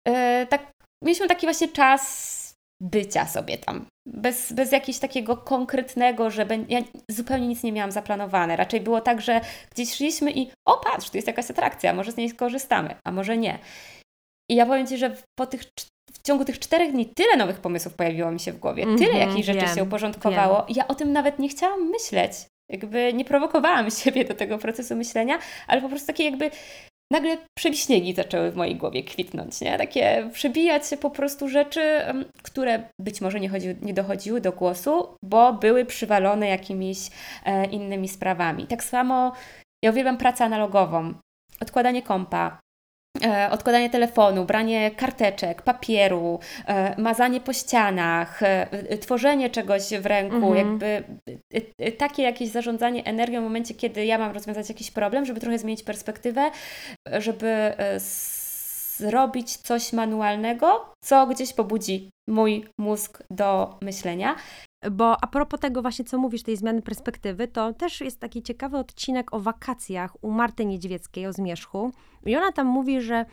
e, 0.08 0.46
tak, 0.46 0.70
mieliśmy 1.04 1.28
taki 1.28 1.46
właśnie 1.46 1.68
czas 1.68 2.54
bycia 2.82 3.26
sobie 3.26 3.58
tam. 3.58 3.86
Bez, 4.06 4.52
bez 4.52 4.72
jakiegoś 4.72 4.98
takiego 4.98 5.36
konkretnego, 5.36 6.30
że 6.30 6.46
ben, 6.46 6.66
ja 6.68 6.80
zupełnie 7.10 7.46
nic 7.46 7.62
nie 7.62 7.72
miałam 7.72 7.92
zaplanowane. 7.92 8.56
Raczej 8.56 8.80
było 8.80 9.00
tak, 9.00 9.20
że 9.20 9.40
gdzieś 9.70 9.94
szliśmy 9.94 10.32
i 10.32 10.50
o 10.68 10.76
patrz, 10.76 11.10
tu 11.10 11.16
jest 11.16 11.28
jakaś 11.28 11.50
atrakcja, 11.50 11.94
może 11.94 12.12
z 12.12 12.16
niej 12.16 12.30
skorzystamy, 12.30 12.94
a 13.04 13.12
może 13.12 13.36
nie. 13.36 13.58
I 14.50 14.54
ja 14.54 14.66
powiem 14.66 14.86
Ci, 14.86 14.98
że 14.98 15.16
po 15.38 15.46
tych 15.46 15.60
w 16.12 16.22
ciągu 16.22 16.44
tych 16.44 16.58
czterech 16.58 16.92
dni 16.92 17.06
tyle 17.06 17.36
nowych 17.36 17.60
pomysłów 17.60 17.94
pojawiło 17.94 18.30
mi 18.30 18.40
się 18.40 18.52
w 18.52 18.58
głowie, 18.58 18.82
mm 18.82 18.96
-hmm, 18.96 18.98
tyle 18.98 19.18
jakichś 19.18 19.46
rzeczy 19.46 19.66
wiem, 19.66 19.76
się 19.76 19.82
uporządkowało. 19.82 20.56
Wiem. 20.56 20.76
Ja 20.76 20.88
o 20.88 20.94
tym 20.94 21.12
nawet 21.12 21.38
nie 21.38 21.48
chciałam 21.48 21.88
myśleć. 21.88 22.32
Jakby 22.70 23.12
nie 23.12 23.24
prowokowałam 23.24 23.90
siebie 24.04 24.24
do 24.24 24.34
tego 24.34 24.58
procesu 24.58 24.96
myślenia, 24.96 25.38
ale 25.66 25.80
po 25.80 25.88
prostu 25.88 26.06
takie 26.06 26.24
jakby 26.24 26.50
nagle 27.12 27.38
przebiśniegi 27.58 28.14
zaczęły 28.14 28.50
w 28.50 28.56
mojej 28.56 28.76
głowie 28.76 29.02
kwitnąć, 29.02 29.60
nie? 29.60 29.78
Takie 29.78 30.30
przebijać 30.32 30.88
się 30.88 30.96
po 30.96 31.10
prostu 31.10 31.48
rzeczy, 31.48 32.00
które 32.42 32.88
być 33.00 33.20
może 33.20 33.40
nie, 33.40 33.48
chodzi, 33.48 33.76
nie 33.82 33.94
dochodziły 33.94 34.40
do 34.40 34.52
głosu, 34.52 35.16
bo 35.24 35.52
były 35.52 35.84
przywalone 35.84 36.48
jakimiś 36.48 36.98
e, 37.44 37.66
innymi 37.66 38.08
sprawami. 38.08 38.66
Tak 38.66 38.84
samo 38.84 39.32
ja 39.84 39.90
uwielbiam 39.90 40.18
pracę 40.18 40.44
analogową, 40.44 41.14
odkładanie 41.60 42.02
kompa, 42.02 42.60
odkładanie 43.50 43.90
telefonu, 43.90 44.44
branie 44.44 44.90
karteczek, 44.90 45.62
papieru, 45.62 46.38
e, 46.66 47.00
mazanie 47.00 47.40
po 47.40 47.52
ścianach, 47.52 48.42
e, 48.42 48.98
tworzenie 48.98 49.50
czegoś 49.50 49.82
w 50.00 50.06
ręku, 50.06 50.36
mhm. 50.36 50.56
jakby 50.56 51.04
takie 51.98 52.22
jakieś 52.22 52.48
zarządzanie 52.48 53.04
energią 53.04 53.40
w 53.40 53.44
momencie, 53.44 53.74
kiedy 53.74 54.06
ja 54.06 54.18
mam 54.18 54.32
rozwiązać 54.32 54.68
jakiś 54.68 54.90
problem, 54.90 55.24
żeby 55.26 55.40
trochę 55.40 55.58
zmienić 55.58 55.82
perspektywę, 55.82 56.50
żeby 57.18 57.72
zrobić 58.96 59.56
coś 59.56 59.92
manualnego, 59.92 60.92
co 61.04 61.26
gdzieś 61.26 61.52
pobudzi 61.52 62.10
mój 62.28 62.64
mózg 62.78 63.22
do 63.30 63.78
myślenia. 63.82 64.36
Bo 64.90 65.24
a 65.24 65.26
propos 65.26 65.60
tego 65.60 65.82
właśnie, 65.82 66.04
co 66.04 66.18
mówisz, 66.18 66.42
tej 66.42 66.56
zmiany 66.56 66.82
perspektywy, 66.82 67.48
to 67.48 67.72
też 67.72 68.00
jest 68.00 68.20
taki 68.20 68.42
ciekawy 68.42 68.78
odcinek 68.78 69.34
o 69.34 69.40
wakacjach 69.40 70.24
u 70.24 70.30
Marty 70.30 70.64
Niedźwieckiej, 70.64 71.26
o 71.26 71.32
Zmierzchu. 71.32 71.92
I 72.26 72.36
ona 72.36 72.52
tam 72.52 72.66
mówi, 72.66 73.00
że 73.00 73.26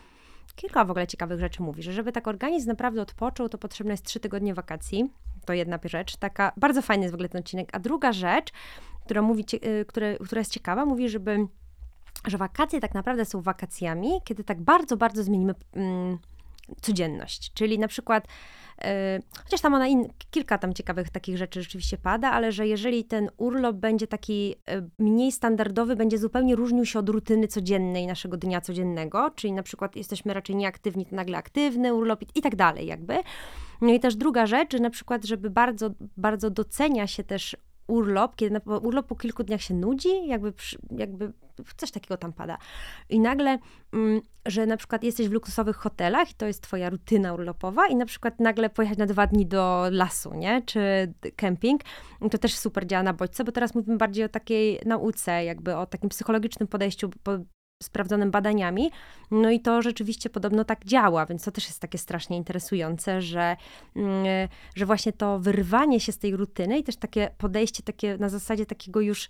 kilka 0.56 0.86
w 0.86 0.92
ogóle 0.92 1.08
ciekawych 1.08 1.40
rzeczy 1.40 1.64
mówi, 1.64 1.84
że 1.84 1.94
żeby 1.94 2.12
tak 2.12 2.28
organizm 2.28 2.68
naprawdę 2.68 3.02
odpoczął, 3.02 3.50
to 3.50 3.58
potrzebne 3.58 3.94
jest 3.94 4.06
trzy 4.06 4.20
tygodnie 4.20 4.54
wakacji. 4.54 5.10
To 5.46 5.54
jedna 5.54 5.80
rzecz, 5.84 6.18
taka, 6.18 6.52
bardzo 6.58 6.82
fajny 6.82 7.04
jest 7.04 7.12
w 7.12 7.16
ogóle 7.16 7.30
ten 7.30 7.40
odcinek. 7.40 7.70
A 7.74 7.80
druga 7.80 8.14
rzecz, 8.14 8.52
która, 9.06 9.22
mówi, 9.22 9.46
y, 9.54 9.86
która, 9.86 10.08
która 10.26 10.40
jest 10.40 10.52
ciekawa, 10.52 10.86
mówi, 10.86 11.10
żeby, 11.10 11.48
że 12.28 12.38
wakacje 12.38 12.80
tak 12.80 12.94
naprawdę 12.94 13.26
są 13.26 13.42
wakacjami, 13.42 14.10
kiedy 14.24 14.44
tak 14.44 14.62
bardzo, 14.62 14.98
bardzo 14.98 15.24
zmienimy 15.24 15.54
mm, 15.74 16.18
codzienność. 16.82 17.54
Czyli 17.54 17.80
na 17.80 17.88
przykład 17.88 18.28
chociaż 19.44 19.62
tam 19.62 19.74
ona 19.74 19.88
in, 19.88 20.10
kilka 20.32 20.58
tam 20.58 20.74
ciekawych 20.74 21.10
takich 21.10 21.38
rzeczy 21.38 21.62
rzeczywiście 21.62 21.98
pada, 21.98 22.32
ale 22.32 22.52
że 22.52 22.68
jeżeli 22.68 23.04
ten 23.04 23.30
urlop 23.38 23.76
będzie 23.76 24.08
taki 24.08 24.56
e, 24.66 24.90
mniej 25.00 25.32
standardowy, 25.32 25.96
będzie 25.96 26.18
zupełnie 26.18 26.56
różnił 26.56 26.86
się 26.86 27.00
od 27.00 27.10
rutyny 27.10 27.48
codziennej 27.48 28.08
naszego 28.08 28.38
dnia 28.38 28.62
codziennego, 28.62 29.32
czyli 29.36 29.54
na 29.54 29.64
przykład 29.64 29.96
jesteśmy 29.96 30.34
raczej 30.34 30.56
nieaktywni, 30.56 31.06
to 31.06 31.16
nagle 31.16 31.38
aktywny 31.38 31.94
urlop 31.94 32.24
i, 32.36 32.42
tak 32.42 32.56
dalej 32.56 32.88
jakby. 32.88 33.16
No 33.82 33.94
i 33.94 34.00
też 34.00 34.16
druga 34.16 34.46
rzecz, 34.46 34.80
na 34.80 34.90
przykład, 34.90 35.26
żeby 35.26 35.50
bardzo, 35.50 35.90
bardzo 36.18 36.50
docenia 36.50 37.08
się 37.08 37.24
też 37.24 37.58
urlop, 37.88 38.36
kiedy 38.36 38.54
na, 38.54 38.78
urlop 38.78 39.08
po 39.08 39.16
kilku 39.16 39.44
dniach 39.44 39.62
się 39.62 39.74
nudzi, 39.74 40.28
jakby, 40.28 40.54
jakby 40.92 41.34
coś 41.78 41.92
takiego 41.92 42.18
tam 42.18 42.34
pada. 42.34 42.58
I 43.10 43.20
nagle, 43.20 43.58
mm, 43.94 44.22
że 44.46 44.66
na 44.66 44.78
przykład 44.78 45.04
jesteś 45.04 45.30
w 45.30 45.32
luksusowych 45.32 45.76
hotelach 45.76 46.32
i 46.32 46.34
to 46.34 46.46
jest 46.46 46.64
twoja 46.64 46.90
rutyna 46.90 47.34
urlopowa 47.34 47.88
i 47.88 47.96
na 47.96 48.06
przykład 48.06 48.40
nagle 48.40 48.70
pojechać 48.70 48.98
na 48.98 49.06
dwa 49.06 49.28
dni 49.28 49.46
do 49.46 49.88
lasu, 49.92 50.34
nie? 50.34 50.62
Czy 50.66 51.14
kemping, 51.36 51.82
to 52.32 52.38
też 52.38 52.58
super 52.58 52.88
działa 52.88 53.04
na 53.04 53.14
bodźce, 53.14 53.44
bo 53.44 53.52
teraz 53.52 53.76
mówimy 53.76 53.98
bardziej 53.98 54.26
o 54.26 54.30
takiej 54.30 54.80
nauce, 54.86 55.44
jakby 55.44 55.76
o 55.76 55.86
takim 55.86 56.10
psychologicznym 56.10 56.68
podejściu, 56.68 57.10
sprawdzonym 57.84 58.32
badaniami. 58.32 58.92
No 59.32 59.50
i 59.50 59.60
to 59.60 59.82
rzeczywiście 59.82 60.30
podobno 60.30 60.66
tak 60.66 60.86
działa, 60.86 61.26
więc 61.26 61.44
to 61.44 61.52
też 61.52 61.68
jest 61.68 61.80
takie 61.80 61.98
strasznie 61.98 62.38
interesujące, 62.38 63.22
że, 63.22 63.58
mm, 63.96 64.26
że 64.76 64.86
właśnie 64.86 65.14
to 65.14 65.40
wyrwanie 65.40 66.00
się 66.00 66.12
z 66.12 66.18
tej 66.18 66.36
rutyny 66.36 66.80
i 66.80 66.84
też 66.84 66.96
takie 66.96 67.30
podejście 67.38 67.84
takie 67.84 68.18
na 68.18 68.30
zasadzie 68.30 68.66
takiego 68.66 69.02
już 69.02 69.30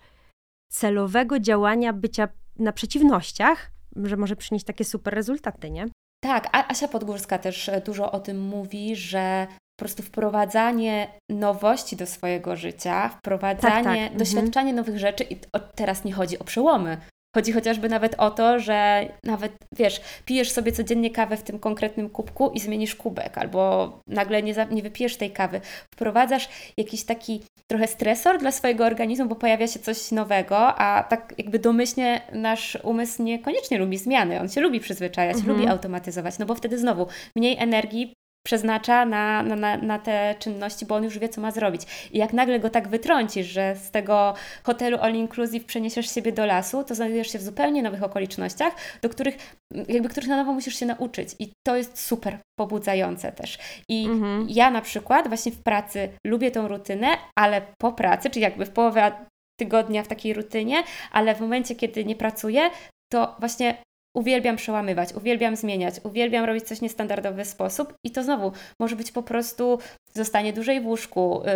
celowego 0.71 1.39
działania 1.39 1.93
bycia 1.93 2.27
na 2.59 2.73
przeciwnościach, 2.73 3.71
że 3.95 4.17
może 4.17 4.35
przynieść 4.35 4.65
takie 4.65 4.85
super 4.85 5.13
rezultaty, 5.13 5.71
nie? 5.71 5.85
Tak, 6.23 6.49
Asia 6.51 6.87
Podgórska 6.87 7.37
też 7.37 7.69
e, 7.69 7.81
dużo 7.81 8.11
o 8.11 8.19
tym 8.19 8.41
mówi, 8.41 8.95
że 8.95 9.47
po 9.49 9.83
prostu 9.83 10.03
wprowadzanie 10.03 11.07
nowości 11.29 11.95
do 11.95 12.05
swojego 12.05 12.55
życia, 12.55 13.09
wprowadzanie, 13.09 13.73
tak, 13.73 13.83
tak. 13.83 13.97
Mhm. 13.97 14.17
doświadczanie 14.17 14.69
mhm. 14.69 14.75
nowych 14.75 14.99
rzeczy 14.99 15.23
i 15.23 15.37
teraz 15.75 16.03
nie 16.03 16.13
chodzi 16.13 16.39
o 16.39 16.43
przełomy, 16.43 16.97
Chodzi 17.35 17.51
chociażby 17.51 17.89
nawet 17.89 18.15
o 18.17 18.31
to, 18.31 18.59
że 18.59 19.07
nawet, 19.23 19.51
wiesz, 19.75 20.01
pijesz 20.25 20.51
sobie 20.51 20.71
codziennie 20.71 21.11
kawę 21.11 21.37
w 21.37 21.43
tym 21.43 21.59
konkretnym 21.59 22.09
kubku 22.09 22.51
i 22.53 22.59
zmienisz 22.59 22.95
kubek, 22.95 23.37
albo 23.37 23.91
nagle 24.07 24.43
nie, 24.43 24.53
za, 24.53 24.63
nie 24.63 24.81
wypijesz 24.81 25.17
tej 25.17 25.31
kawy. 25.31 25.61
Wprowadzasz 25.93 26.49
jakiś 26.77 27.03
taki 27.03 27.43
trochę 27.71 27.87
stresor 27.87 28.39
dla 28.39 28.51
swojego 28.51 28.85
organizmu, 28.85 29.25
bo 29.25 29.35
pojawia 29.35 29.67
się 29.67 29.79
coś 29.79 30.11
nowego, 30.11 30.57
a 30.57 31.03
tak 31.03 31.33
jakby 31.37 31.59
domyślnie 31.59 32.21
nasz 32.33 32.77
umysł 32.83 33.23
niekoniecznie 33.23 33.77
lubi 33.77 33.97
zmiany. 33.97 34.41
On 34.41 34.49
się 34.49 34.61
lubi 34.61 34.79
przyzwyczajać, 34.79 35.37
mhm. 35.37 35.55
lubi 35.55 35.67
automatyzować, 35.67 36.39
no 36.39 36.45
bo 36.45 36.55
wtedy 36.55 36.77
znowu 36.77 37.07
mniej 37.35 37.57
energii 37.59 38.13
przeznacza 38.47 39.05
na, 39.05 39.43
na, 39.43 39.77
na 39.77 39.99
te 39.99 40.35
czynności, 40.39 40.85
bo 40.85 40.95
on 40.95 41.03
już 41.03 41.19
wie, 41.19 41.29
co 41.29 41.41
ma 41.41 41.51
zrobić. 41.51 41.81
I 42.11 42.17
jak 42.17 42.33
nagle 42.33 42.59
go 42.59 42.69
tak 42.69 42.87
wytrącisz, 42.87 43.47
że 43.47 43.75
z 43.75 43.91
tego 43.91 44.33
hotelu 44.63 44.97
all 44.97 45.13
inclusive 45.13 45.65
przeniesiesz 45.65 46.13
siebie 46.13 46.31
do 46.31 46.45
lasu, 46.45 46.83
to 46.83 46.95
znajdujesz 46.95 47.31
się 47.31 47.39
w 47.39 47.41
zupełnie 47.41 47.83
nowych 47.83 48.03
okolicznościach, 48.03 48.73
do 49.01 49.09
których, 49.09 49.57
jakby 49.87 50.09
których 50.09 50.29
na 50.29 50.37
nowo 50.37 50.53
musisz 50.53 50.75
się 50.79 50.85
nauczyć. 50.85 51.29
I 51.39 51.51
to 51.67 51.75
jest 51.75 51.99
super 51.99 52.37
pobudzające 52.59 53.31
też. 53.31 53.57
I 53.89 54.05
mhm. 54.05 54.47
ja 54.49 54.71
na 54.71 54.81
przykład 54.81 55.27
właśnie 55.27 55.51
w 55.51 55.63
pracy 55.63 56.09
lubię 56.27 56.51
tą 56.51 56.67
rutynę, 56.67 57.07
ale 57.39 57.61
po 57.81 57.91
pracy, 57.91 58.29
czyli 58.29 58.43
jakby 58.43 58.65
w 58.65 58.69
połowie 58.69 59.11
tygodnia 59.59 60.03
w 60.03 60.07
takiej 60.07 60.33
rutynie, 60.33 60.83
ale 61.11 61.35
w 61.35 61.41
momencie, 61.41 61.75
kiedy 61.75 62.05
nie 62.05 62.15
pracuję, 62.15 62.69
to 63.11 63.35
właśnie 63.39 63.77
uwielbiam 64.17 64.55
przełamywać, 64.55 65.13
uwielbiam 65.13 65.55
zmieniać, 65.55 65.95
uwielbiam 66.03 66.45
robić 66.45 66.63
coś 66.63 66.77
w 66.77 66.81
niestandardowy 66.81 67.45
sposób 67.45 67.93
i 68.03 68.11
to 68.11 68.23
znowu 68.23 68.51
może 68.79 68.95
być 68.95 69.11
po 69.11 69.23
prostu 69.23 69.79
zostanie 70.13 70.53
dłużej 70.53 70.81
w 70.81 70.87
łóżku, 70.87 71.41
y, 71.41 71.47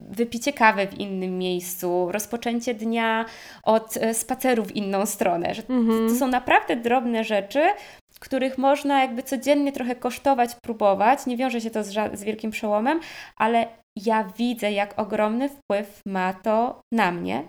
wypicie 0.00 0.52
kawy 0.52 0.86
w 0.86 0.98
innym 1.00 1.38
miejscu, 1.38 2.12
rozpoczęcie 2.12 2.74
dnia 2.74 3.24
od 3.62 3.96
y, 3.96 4.14
spaceru 4.14 4.64
w 4.64 4.76
inną 4.76 5.06
stronę. 5.06 5.48
Mhm. 5.68 6.08
To 6.08 6.14
są 6.14 6.28
naprawdę 6.28 6.76
drobne 6.76 7.24
rzeczy, 7.24 7.62
których 8.20 8.58
można 8.58 9.02
jakby 9.02 9.22
codziennie 9.22 9.72
trochę 9.72 9.94
kosztować, 9.94 10.50
próbować. 10.62 11.26
Nie 11.26 11.36
wiąże 11.36 11.60
się 11.60 11.70
to 11.70 11.84
z, 11.84 12.18
z 12.18 12.24
wielkim 12.24 12.50
przełomem, 12.50 13.00
ale 13.36 13.66
ja 13.96 14.24
widzę, 14.38 14.72
jak 14.72 14.98
ogromny 14.98 15.48
wpływ 15.48 16.00
ma 16.06 16.32
to 16.32 16.80
na 16.92 17.12
mnie. 17.12 17.44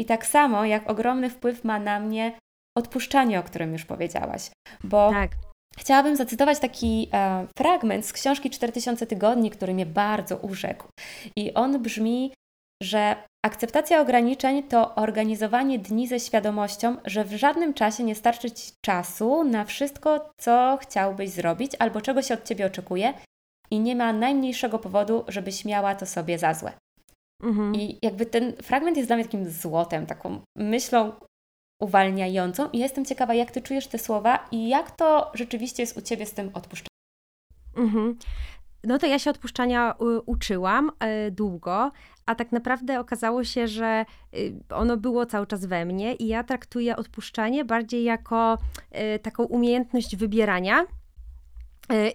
I 0.00 0.04
tak 0.04 0.26
samo, 0.26 0.64
jak 0.64 0.90
ogromny 0.90 1.30
wpływ 1.30 1.64
ma 1.64 1.78
na 1.78 2.00
mnie 2.00 2.32
odpuszczanie, 2.80 3.40
o 3.40 3.42
którym 3.42 3.72
już 3.72 3.84
powiedziałaś. 3.84 4.50
Bo 4.84 5.10
tak. 5.10 5.30
chciałabym 5.78 6.16
zacytować 6.16 6.58
taki 6.58 7.08
e, 7.12 7.46
fragment 7.58 8.06
z 8.06 8.12
książki 8.12 8.50
4000 8.50 9.06
tygodni, 9.06 9.50
który 9.50 9.74
mnie 9.74 9.86
bardzo 9.86 10.36
urzekł. 10.36 10.86
I 11.36 11.54
on 11.54 11.82
brzmi, 11.82 12.32
że 12.82 13.16
akceptacja 13.46 14.00
ograniczeń 14.00 14.62
to 14.62 14.94
organizowanie 14.94 15.78
dni 15.78 16.08
ze 16.08 16.20
świadomością, 16.20 16.96
że 17.04 17.24
w 17.24 17.36
żadnym 17.36 17.74
czasie 17.74 18.04
nie 18.04 18.14
starczy 18.14 18.50
Ci 18.50 18.72
czasu 18.84 19.44
na 19.44 19.64
wszystko, 19.64 20.30
co 20.40 20.78
chciałbyś 20.82 21.30
zrobić 21.30 21.72
albo 21.78 22.00
czego 22.00 22.22
się 22.22 22.34
od 22.34 22.44
Ciebie 22.44 22.66
oczekuje 22.66 23.14
i 23.70 23.80
nie 23.80 23.96
ma 23.96 24.12
najmniejszego 24.12 24.78
powodu, 24.78 25.24
żebyś 25.28 25.64
miała 25.64 25.94
to 25.94 26.06
sobie 26.06 26.38
za 26.38 26.54
złe. 26.54 26.72
Mhm. 27.42 27.74
I 27.74 27.98
jakby 28.02 28.26
ten 28.26 28.52
fragment 28.52 28.96
jest 28.96 29.08
dla 29.08 29.16
mnie 29.16 29.24
takim 29.24 29.50
złotem, 29.50 30.06
taką 30.06 30.40
myślą 30.56 31.12
uwalniającą 31.80 32.70
i 32.70 32.78
jestem 32.78 33.04
ciekawa, 33.04 33.34
jak 33.34 33.50
Ty 33.50 33.62
czujesz 33.62 33.86
te 33.86 33.98
słowa 33.98 34.48
i 34.50 34.68
jak 34.68 34.90
to 34.90 35.30
rzeczywiście 35.34 35.82
jest 35.82 35.96
u 35.96 36.02
Ciebie 36.02 36.26
z 36.26 36.32
tym 36.32 36.50
odpuszczaniem. 36.54 36.90
Mhm. 37.76 38.18
No 38.84 38.98
to 38.98 39.06
ja 39.06 39.18
się 39.18 39.30
odpuszczania 39.30 39.94
y, 39.94 40.20
uczyłam 40.20 40.90
y, 41.26 41.30
długo, 41.30 41.90
a 42.26 42.34
tak 42.34 42.52
naprawdę 42.52 43.00
okazało 43.00 43.44
się, 43.44 43.68
że 43.68 44.04
y, 44.34 44.54
ono 44.70 44.96
było 44.96 45.26
cały 45.26 45.46
czas 45.46 45.66
we 45.66 45.84
mnie 45.84 46.14
i 46.14 46.26
ja 46.26 46.44
traktuję 46.44 46.96
odpuszczanie 46.96 47.64
bardziej 47.64 48.04
jako 48.04 48.58
taką 49.22 49.44
umiejętność 49.44 50.16
wybierania. 50.16 50.86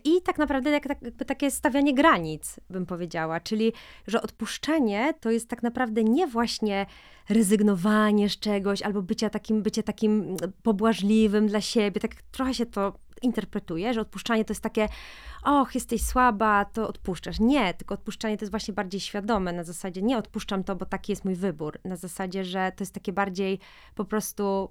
I 0.04 0.22
tak 0.22 0.38
naprawdę 0.38 0.80
tak, 0.80 0.86
jakby 1.04 1.26
takie 1.26 1.52
stawianie 1.52 1.94
granic, 1.94 2.60
bym 2.70 2.86
powiedziała, 2.86 3.40
czyli 3.40 3.74
że 4.08 4.22
odpuszczenie 4.22 5.14
to 5.20 5.32
jest 5.32 5.50
tak 5.50 5.64
naprawdę 5.64 6.04
nie 6.04 6.28
właśnie 6.28 6.86
rezygnowanie 7.30 8.30
z 8.30 8.40
czegoś 8.40 8.82
albo 8.82 9.02
bycie 9.02 9.30
takim, 9.30 9.62
bycie 9.62 9.84
takim 9.84 10.38
pobłażliwym 10.64 11.48
dla 11.48 11.62
siebie, 11.62 12.02
tak 12.02 12.12
trochę 12.32 12.54
się 12.54 12.66
to 12.66 12.94
interpretuje, 13.22 13.94
że 13.94 14.02
odpuszczanie 14.02 14.46
to 14.46 14.52
jest 14.52 14.64
takie, 14.64 14.88
och, 15.44 15.76
jesteś 15.76 16.06
słaba, 16.06 16.66
to 16.66 16.88
odpuszczasz. 16.88 17.40
Nie, 17.40 17.74
tylko 17.74 17.94
odpuszczanie 17.94 18.38
to 18.38 18.44
jest 18.44 18.52
właśnie 18.52 18.74
bardziej 18.74 19.02
świadome, 19.02 19.54
na 19.54 19.64
zasadzie 19.64 20.02
nie 20.02 20.18
odpuszczam 20.18 20.64
to, 20.64 20.76
bo 20.76 20.86
taki 20.86 21.12
jest 21.12 21.26
mój 21.26 21.36
wybór. 21.36 21.80
Na 21.84 21.96
zasadzie, 21.96 22.46
że 22.46 22.72
to 22.76 22.82
jest 22.82 22.94
takie 22.94 23.14
bardziej 23.14 23.60
po 23.96 24.06
prostu 24.06 24.70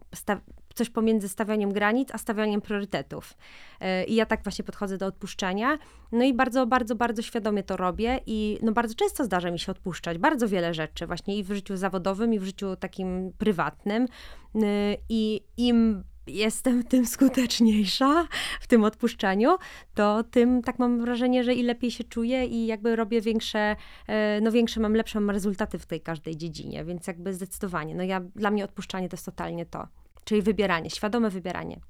coś 0.75 0.91
pomiędzy 0.91 1.29
stawianiem 1.29 1.73
granic, 1.73 2.09
a 2.13 2.19
stawianiem 2.19 2.61
priorytetów. 2.61 3.37
E, 3.81 4.05
I 4.05 4.15
ja 4.15 4.27
tak 4.27 4.43
właśnie 4.43 4.65
podchodzę 4.65 4.99
do 4.99 5.07
odpuszczania. 5.07 5.79
No 6.13 6.25
i 6.25 6.35
bardzo, 6.35 6.67
bardzo, 6.67 6.95
bardzo 6.95 7.23
świadomie 7.23 7.63
to 7.63 7.77
robię 7.77 8.21
i 8.27 8.59
no 8.63 8.73
bardzo 8.73 8.95
często 8.95 9.25
zdarza 9.25 9.51
mi 9.51 9.59
się 9.59 9.73
odpuszczać 9.73 10.19
bardzo 10.19 10.49
wiele 10.49 10.75
rzeczy, 10.75 11.07
właśnie 11.07 11.39
i 11.39 11.45
w 11.45 11.53
życiu 11.53 11.77
zawodowym, 11.77 12.35
i 12.35 12.39
w 12.39 12.45
życiu 12.45 12.77
takim 12.77 13.33
prywatnym. 13.39 14.07
E, 14.55 14.97
I 15.09 15.41
im 15.57 16.05
jestem 16.27 16.85
tym 16.93 17.07
skuteczniejsza 17.07 18.29
w 18.61 18.67
tym 18.67 18.85
odpuszczaniu, 18.85 19.57
to 19.95 20.25
tym 20.25 20.63
tak 20.63 20.79
mam 20.79 21.01
wrażenie, 21.01 21.45
że 21.45 21.55
i 21.55 21.63
lepiej 21.63 21.91
się 21.91 22.05
czuję 22.05 22.47
i 22.47 22.67
jakby 22.67 22.97
robię 22.97 23.21
większe, 23.21 23.77
e, 24.07 24.41
no 24.41 24.53
większe 24.53 24.81
mam 24.81 24.95
lepsze 24.95 25.21
mam 25.21 25.31
rezultaty 25.31 25.79
w 25.79 25.87
tej 25.87 26.01
każdej 26.01 26.37
dziedzinie, 26.37 26.85
więc 26.85 27.07
jakby 27.07 27.35
zdecydowanie, 27.35 27.95
no 27.95 28.03
ja, 28.03 28.21
dla 28.21 28.51
mnie 28.51 28.65
odpuszczanie 28.65 29.09
to 29.09 29.15
jest 29.15 29.27
totalnie 29.27 29.67
to, 29.67 29.89
czyli 30.25 30.43
wybieranie, 30.43 30.91
świadome 30.91 31.31
wybieranie. 31.31 31.81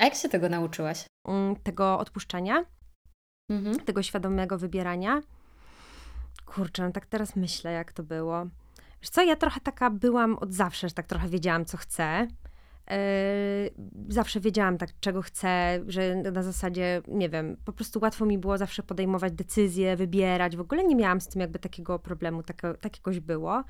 A 0.00 0.04
jak 0.04 0.14
się 0.14 0.28
tego 0.28 0.48
nauczyłaś? 0.48 1.04
Mm, 1.28 1.56
tego 1.56 1.98
odpuszczania, 1.98 2.64
mhm. 3.50 3.80
tego 3.80 4.02
świadomego 4.02 4.58
wybierania. 4.58 5.22
Kurczę, 6.46 6.82
no 6.82 6.92
tak 6.92 7.06
teraz 7.06 7.36
myślę, 7.36 7.72
jak 7.72 7.92
to 7.92 8.02
było. 8.02 8.46
Wiesz 9.02 9.10
co, 9.10 9.22
ja 9.22 9.36
trochę 9.36 9.60
taka 9.60 9.90
byłam 9.90 10.38
od 10.38 10.52
zawsze, 10.52 10.88
że 10.88 10.94
tak 10.94 11.06
trochę 11.06 11.28
wiedziałam, 11.28 11.64
co 11.64 11.76
chcę. 11.76 12.28
Yy, 12.90 13.70
zawsze 14.08 14.40
wiedziałam 14.40 14.78
tak, 14.78 14.90
czego 15.00 15.22
chcę, 15.22 15.80
że 15.86 16.14
na 16.16 16.42
zasadzie, 16.42 17.02
nie 17.08 17.28
wiem, 17.28 17.56
po 17.64 17.72
prostu 17.72 17.98
łatwo 18.02 18.26
mi 18.26 18.38
było 18.38 18.58
zawsze 18.58 18.82
podejmować 18.82 19.32
decyzje, 19.32 19.96
wybierać. 19.96 20.56
W 20.56 20.60
ogóle 20.60 20.84
nie 20.84 20.96
miałam 20.96 21.20
z 21.20 21.28
tym 21.28 21.40
jakby 21.40 21.58
takiego 21.58 21.98
problemu, 21.98 22.42
tak, 22.42 22.62
takiegoś 22.80 23.20
było. 23.20 23.64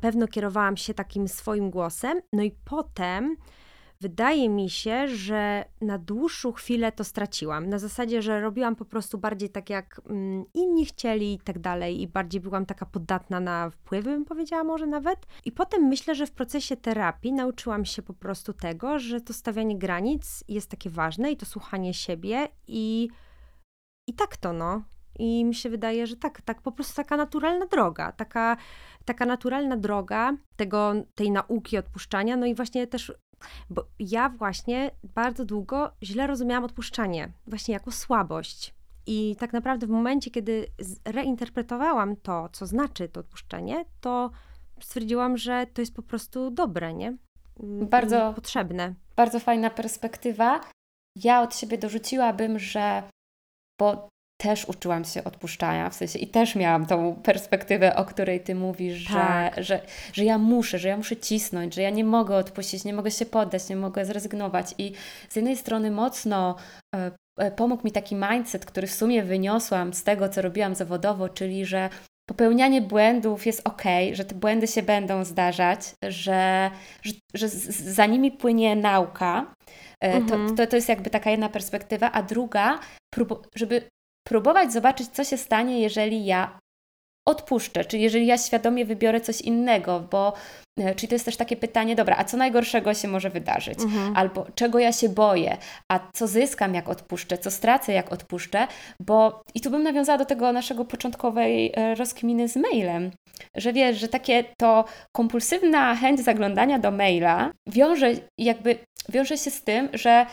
Pewno 0.00 0.28
kierowałam 0.28 0.76
się 0.76 0.94
takim 0.94 1.28
swoim 1.28 1.70
głosem, 1.70 2.20
no 2.32 2.42
i 2.42 2.50
potem 2.64 3.36
wydaje 4.00 4.48
mi 4.48 4.70
się, 4.70 5.08
że 5.08 5.64
na 5.80 5.98
dłuższą 5.98 6.52
chwilę 6.52 6.92
to 6.92 7.04
straciłam. 7.04 7.68
Na 7.68 7.78
zasadzie, 7.78 8.22
że 8.22 8.40
robiłam 8.40 8.76
po 8.76 8.84
prostu 8.84 9.18
bardziej 9.18 9.50
tak, 9.50 9.70
jak 9.70 10.00
mm, 10.06 10.44
inni 10.54 10.86
chcieli 10.86 11.34
i 11.34 11.38
tak 11.38 11.58
dalej, 11.58 12.00
i 12.02 12.08
bardziej 12.08 12.40
byłam 12.40 12.66
taka 12.66 12.86
podatna 12.86 13.40
na 13.40 13.70
wpływy, 13.70 14.10
bym 14.10 14.24
powiedziała 14.24 14.64
może 14.64 14.86
nawet. 14.86 15.18
I 15.44 15.52
potem 15.52 15.82
myślę, 15.82 16.14
że 16.14 16.26
w 16.26 16.32
procesie 16.32 16.76
terapii 16.76 17.32
nauczyłam 17.32 17.84
się 17.84 18.02
po 18.02 18.14
prostu 18.14 18.52
tego, 18.52 18.98
że 18.98 19.20
to 19.20 19.32
stawianie 19.32 19.78
granic 19.78 20.44
jest 20.48 20.70
takie 20.70 20.90
ważne 20.90 21.32
i 21.32 21.36
to 21.36 21.46
słuchanie 21.46 21.94
siebie 21.94 22.48
i. 22.68 23.08
I 24.06 24.14
tak 24.14 24.36
to 24.36 24.52
no. 24.52 24.82
I 25.18 25.44
mi 25.44 25.54
się 25.54 25.70
wydaje, 25.70 26.06
że 26.06 26.16
tak, 26.16 26.40
tak 26.40 26.62
po 26.62 26.72
prostu 26.72 26.96
taka 26.96 27.16
naturalna 27.16 27.66
droga, 27.66 28.12
taka, 28.12 28.56
taka 29.04 29.26
naturalna 29.26 29.76
droga 29.76 30.36
tego, 30.56 30.92
tej 31.14 31.30
nauki 31.30 31.78
odpuszczania, 31.78 32.36
no 32.36 32.46
i 32.46 32.54
właśnie 32.54 32.86
też 32.86 33.12
bo 33.70 33.84
ja 33.98 34.28
właśnie 34.28 34.90
bardzo 35.02 35.44
długo 35.44 35.90
źle 36.02 36.26
rozumiałam 36.26 36.64
odpuszczanie, 36.64 37.32
właśnie 37.46 37.74
jako 37.74 37.90
słabość. 37.90 38.74
I 39.06 39.36
tak 39.38 39.52
naprawdę 39.52 39.86
w 39.86 39.90
momencie, 39.90 40.30
kiedy 40.30 40.66
reinterpretowałam 41.04 42.16
to, 42.16 42.48
co 42.52 42.66
znaczy 42.66 43.08
to 43.08 43.20
odpuszczenie, 43.20 43.84
to 44.00 44.30
stwierdziłam, 44.80 45.36
że 45.36 45.66
to 45.74 45.82
jest 45.82 45.94
po 45.94 46.02
prostu 46.02 46.50
dobre, 46.50 46.94
nie? 46.94 47.16
Bardzo 47.90 48.32
potrzebne. 48.34 48.94
Bardzo 49.16 49.40
fajna 49.40 49.70
perspektywa. 49.70 50.60
Ja 51.16 51.42
od 51.42 51.56
siebie 51.56 51.78
dorzuciłabym, 51.78 52.58
że 52.58 53.02
bo 53.80 54.08
też 54.36 54.68
uczyłam 54.68 55.04
się 55.04 55.24
odpuszczania, 55.24 55.90
w 55.90 55.94
sensie 55.94 56.18
i 56.18 56.26
też 56.26 56.54
miałam 56.54 56.86
tą 56.86 57.14
perspektywę, 57.22 57.96
o 57.96 58.04
której 58.04 58.40
Ty 58.40 58.54
mówisz, 58.54 59.04
tak. 59.04 59.54
że, 59.56 59.62
że, 59.62 59.80
że 60.12 60.24
ja 60.24 60.38
muszę, 60.38 60.78
że 60.78 60.88
ja 60.88 60.96
muszę 60.96 61.16
cisnąć, 61.16 61.74
że 61.74 61.82
ja 61.82 61.90
nie 61.90 62.04
mogę 62.04 62.36
odpuścić, 62.36 62.84
nie 62.84 62.92
mogę 62.92 63.10
się 63.10 63.26
poddać, 63.26 63.68
nie 63.68 63.76
mogę 63.76 64.04
zrezygnować. 64.04 64.74
I 64.78 64.92
z 65.28 65.36
jednej 65.36 65.56
strony 65.56 65.90
mocno 65.90 66.56
e, 66.94 67.10
e, 67.38 67.50
pomógł 67.50 67.84
mi 67.84 67.92
taki 67.92 68.14
mindset, 68.14 68.66
który 68.66 68.86
w 68.86 68.94
sumie 68.94 69.22
wyniosłam 69.22 69.94
z 69.94 70.02
tego, 70.04 70.28
co 70.28 70.42
robiłam 70.42 70.74
zawodowo, 70.74 71.28
czyli 71.28 71.66
że 71.66 71.88
popełnianie 72.28 72.82
błędów 72.82 73.46
jest 73.46 73.68
ok, 73.68 73.82
że 74.12 74.24
te 74.24 74.34
błędy 74.34 74.66
się 74.66 74.82
będą 74.82 75.24
zdarzać, 75.24 75.80
że, 76.08 76.70
że, 77.02 77.12
że 77.34 77.48
za 77.48 78.06
nimi 78.06 78.32
płynie 78.32 78.76
nauka. 78.76 79.54
E, 80.04 80.14
mhm. 80.14 80.48
To, 80.48 80.54
to, 80.54 80.66
to 80.66 80.76
jest 80.76 80.88
jakby 80.88 81.10
taka 81.10 81.30
jedna 81.30 81.48
perspektywa, 81.48 82.12
a 82.12 82.22
druga, 82.22 82.78
żeby 83.54 83.88
próbować 84.24 84.72
zobaczyć, 84.72 85.08
co 85.08 85.24
się 85.24 85.36
stanie, 85.36 85.80
jeżeli 85.80 86.24
ja 86.24 86.58
odpuszczę, 87.28 87.84
czy 87.84 87.98
jeżeli 87.98 88.26
ja 88.26 88.38
świadomie 88.38 88.84
wybiorę 88.84 89.20
coś 89.20 89.40
innego, 89.40 90.00
bo 90.10 90.32
e, 90.80 90.94
czyli 90.94 91.08
to 91.08 91.14
jest 91.14 91.24
też 91.24 91.36
takie 91.36 91.56
pytanie, 91.56 91.96
dobra, 91.96 92.16
a 92.18 92.24
co 92.24 92.36
najgorszego 92.36 92.94
się 92.94 93.08
może 93.08 93.30
wydarzyć? 93.30 93.80
Mhm. 93.80 94.16
Albo 94.16 94.46
czego 94.54 94.78
ja 94.78 94.92
się 94.92 95.08
boję? 95.08 95.56
A 95.92 96.00
co 96.14 96.26
zyskam, 96.26 96.74
jak 96.74 96.88
odpuszczę? 96.88 97.38
Co 97.38 97.50
stracę, 97.50 97.92
jak 97.92 98.12
odpuszczę? 98.12 98.68
Bo 99.00 99.42
i 99.54 99.60
tu 99.60 99.70
bym 99.70 99.82
nawiązała 99.82 100.18
do 100.18 100.24
tego 100.24 100.52
naszego 100.52 100.84
początkowej 100.84 101.72
e, 101.74 101.94
rozkminy 101.94 102.48
z 102.48 102.56
mailem, 102.56 103.10
że 103.56 103.72
wiesz, 103.72 103.98
że 103.98 104.08
takie 104.08 104.44
to 104.58 104.84
kompulsywna 105.16 105.96
chęć 105.96 106.20
zaglądania 106.20 106.78
do 106.78 106.90
maila 106.90 107.50
wiąże 107.66 108.12
jakby 108.38 108.78
wiąże 109.08 109.38
się 109.38 109.50
z 109.50 109.62
tym, 109.62 109.88
że 109.92 110.26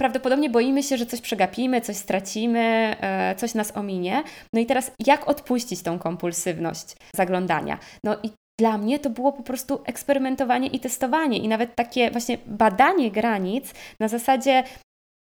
prawdopodobnie 0.00 0.50
boimy 0.50 0.82
się, 0.82 0.96
że 0.96 1.06
coś 1.06 1.20
przegapimy, 1.20 1.80
coś 1.80 1.96
stracimy, 1.96 2.96
e, 3.00 3.34
coś 3.36 3.54
nas 3.54 3.76
ominie. 3.76 4.22
No 4.54 4.60
i 4.60 4.66
teraz 4.66 4.90
jak 5.06 5.28
odpuścić 5.28 5.82
tą 5.82 5.98
kompulsywność 5.98 6.96
zaglądania? 7.16 7.78
No 8.04 8.16
i 8.22 8.30
dla 8.60 8.78
mnie 8.78 8.98
to 8.98 9.10
było 9.10 9.32
po 9.32 9.42
prostu 9.42 9.82
eksperymentowanie 9.86 10.68
i 10.68 10.80
testowanie, 10.80 11.38
i 11.38 11.48
nawet 11.48 11.74
takie 11.74 12.10
właśnie 12.10 12.38
badanie 12.46 13.10
granic 13.10 13.74
na 14.00 14.08
zasadzie 14.08 14.64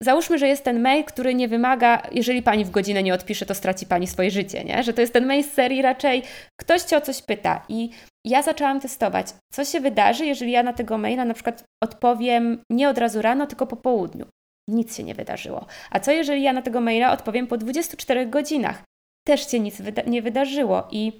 załóżmy, 0.03 0.38
że 0.38 0.47
jest 0.47 0.63
ten 0.63 0.82
mail, 0.82 1.03
który 1.03 1.36
nie 1.36 1.47
wymaga, 1.47 2.01
jeżeli 2.11 2.43
pani 2.43 2.65
w 2.65 2.70
godzinę 2.70 3.03
nie 3.03 3.13
odpisze, 3.13 3.45
to 3.45 3.55
straci 3.55 3.86
pani 3.86 4.07
swoje 4.07 4.32
życie, 4.32 4.63
nie? 4.63 4.84
Że 4.84 4.93
to 4.93 5.01
jest 5.01 5.13
ten 5.13 5.26
mail 5.26 5.43
z 5.43 5.51
serii 5.51 5.82
raczej 5.82 6.24
ktoś 6.59 6.82
cię 6.82 6.97
o 6.97 7.01
coś 7.01 7.22
pyta 7.22 7.65
i 7.70 7.89
ja 8.26 8.41
zaczęłam 8.41 8.80
testować, 8.80 9.28
co 9.53 9.65
się 9.65 9.80
wydarzy, 9.80 10.26
jeżeli 10.26 10.51
ja 10.51 10.63
na 10.63 10.74
tego 10.74 10.97
maila 10.97 11.26
na 11.26 11.34
przykład 11.34 11.63
odpowiem 11.84 12.61
nie 12.70 12.89
od 12.89 12.97
razu 12.97 13.22
rano, 13.22 13.47
tylko 13.47 13.67
po 13.67 13.76
południu. 13.76 14.26
Nic 14.70 14.97
się 14.97 15.03
nie 15.03 15.15
wydarzyło. 15.15 15.65
A 15.91 15.99
co 15.99 16.11
jeżeli 16.11 16.43
ja 16.43 16.53
na 16.53 16.61
tego 16.61 16.82
maila 16.82 17.11
odpowiem 17.11 17.47
po 17.47 17.57
24 17.57 18.26
godzinach? 18.26 18.84
Też 19.28 19.51
się 19.51 19.59
nic 19.59 19.82
wyda 19.82 20.01
nie 20.01 20.22
wydarzyło 20.22 20.88
i 20.91 21.20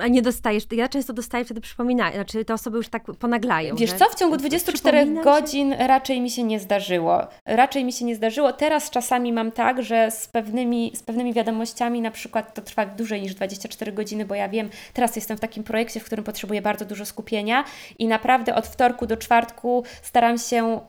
a 0.00 0.08
nie 0.08 0.22
dostajesz, 0.22 0.64
ja 0.72 0.88
często 0.88 1.12
dostaję 1.12 1.44
wtedy 1.44 1.60
przypominania, 1.60 2.14
znaczy 2.14 2.44
te 2.44 2.54
osoby 2.54 2.76
już 2.76 2.88
tak 2.88 3.04
ponaglają. 3.04 3.76
Wiesz 3.76 3.92
co, 3.92 4.04
w 4.04 4.14
ciągu 4.14 4.36
24 4.36 5.06
godzin 5.24 5.72
raczej 5.72 6.20
mi 6.20 6.30
się 6.30 6.42
nie 6.42 6.60
zdarzyło. 6.60 7.26
Raczej 7.46 7.84
mi 7.84 7.92
się 7.92 8.04
nie 8.04 8.16
zdarzyło. 8.16 8.52
Teraz 8.52 8.90
czasami 8.90 9.32
mam 9.32 9.52
tak, 9.52 9.82
że 9.82 10.10
z 10.10 10.28
pewnymi, 10.28 10.92
z 10.94 11.02
pewnymi 11.02 11.32
wiadomościami 11.32 12.00
na 12.00 12.10
przykład 12.10 12.54
to 12.54 12.62
trwa 12.62 12.86
dłużej 12.86 13.22
niż 13.22 13.34
24 13.34 13.92
godziny, 13.92 14.24
bo 14.24 14.34
ja 14.34 14.48
wiem, 14.48 14.70
teraz 14.92 15.16
jestem 15.16 15.36
w 15.36 15.40
takim 15.40 15.64
projekcie, 15.64 16.00
w 16.00 16.04
którym 16.04 16.24
potrzebuję 16.24 16.62
bardzo 16.62 16.84
dużo 16.84 17.06
skupienia 17.06 17.64
i 17.98 18.08
naprawdę 18.08 18.54
od 18.54 18.66
wtorku 18.66 19.06
do 19.06 19.16
czwartku 19.16 19.84
staram 20.02 20.38
się 20.38 20.80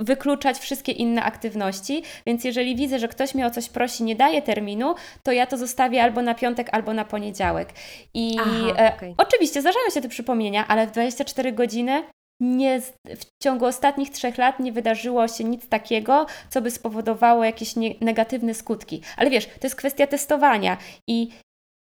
wykluczać 0.00 0.58
wszystkie 0.58 0.92
inne 0.92 1.22
aktywności, 1.22 2.02
więc 2.26 2.44
jeżeli 2.44 2.76
widzę, 2.76 2.98
że 2.98 3.08
ktoś 3.08 3.34
mnie 3.34 3.46
o 3.46 3.50
coś 3.50 3.68
prosi, 3.68 4.04
nie 4.04 4.16
daje 4.16 4.42
terminu, 4.42 4.94
to 5.22 5.32
ja 5.32 5.46
to 5.46 5.56
zostawię 5.56 6.02
albo 6.02 6.22
na 6.22 6.34
piątek, 6.34 6.68
albo 6.72 6.94
na 6.94 7.04
poniedziałek. 7.04 7.68
I 8.14 8.36
Aha, 8.40 8.50
e, 8.78 8.94
okay. 8.96 9.14
oczywiście 9.16 9.60
zdarzają 9.60 9.90
się 9.94 10.00
te 10.00 10.08
przypomnienia, 10.08 10.68
ale 10.68 10.86
w 10.86 10.90
24 10.90 11.52
godziny 11.52 12.02
nie, 12.40 12.80
w 13.06 13.42
ciągu 13.42 13.66
ostatnich 13.66 14.10
trzech 14.10 14.38
lat 14.38 14.60
nie 14.60 14.72
wydarzyło 14.72 15.28
się 15.28 15.44
nic 15.44 15.68
takiego, 15.68 16.26
co 16.48 16.62
by 16.62 16.70
spowodowało 16.70 17.44
jakieś 17.44 17.76
nie, 17.76 17.94
negatywne 18.00 18.54
skutki. 18.54 19.02
Ale 19.16 19.30
wiesz, 19.30 19.46
to 19.46 19.66
jest 19.66 19.76
kwestia 19.76 20.06
testowania 20.06 20.76
i 21.08 21.30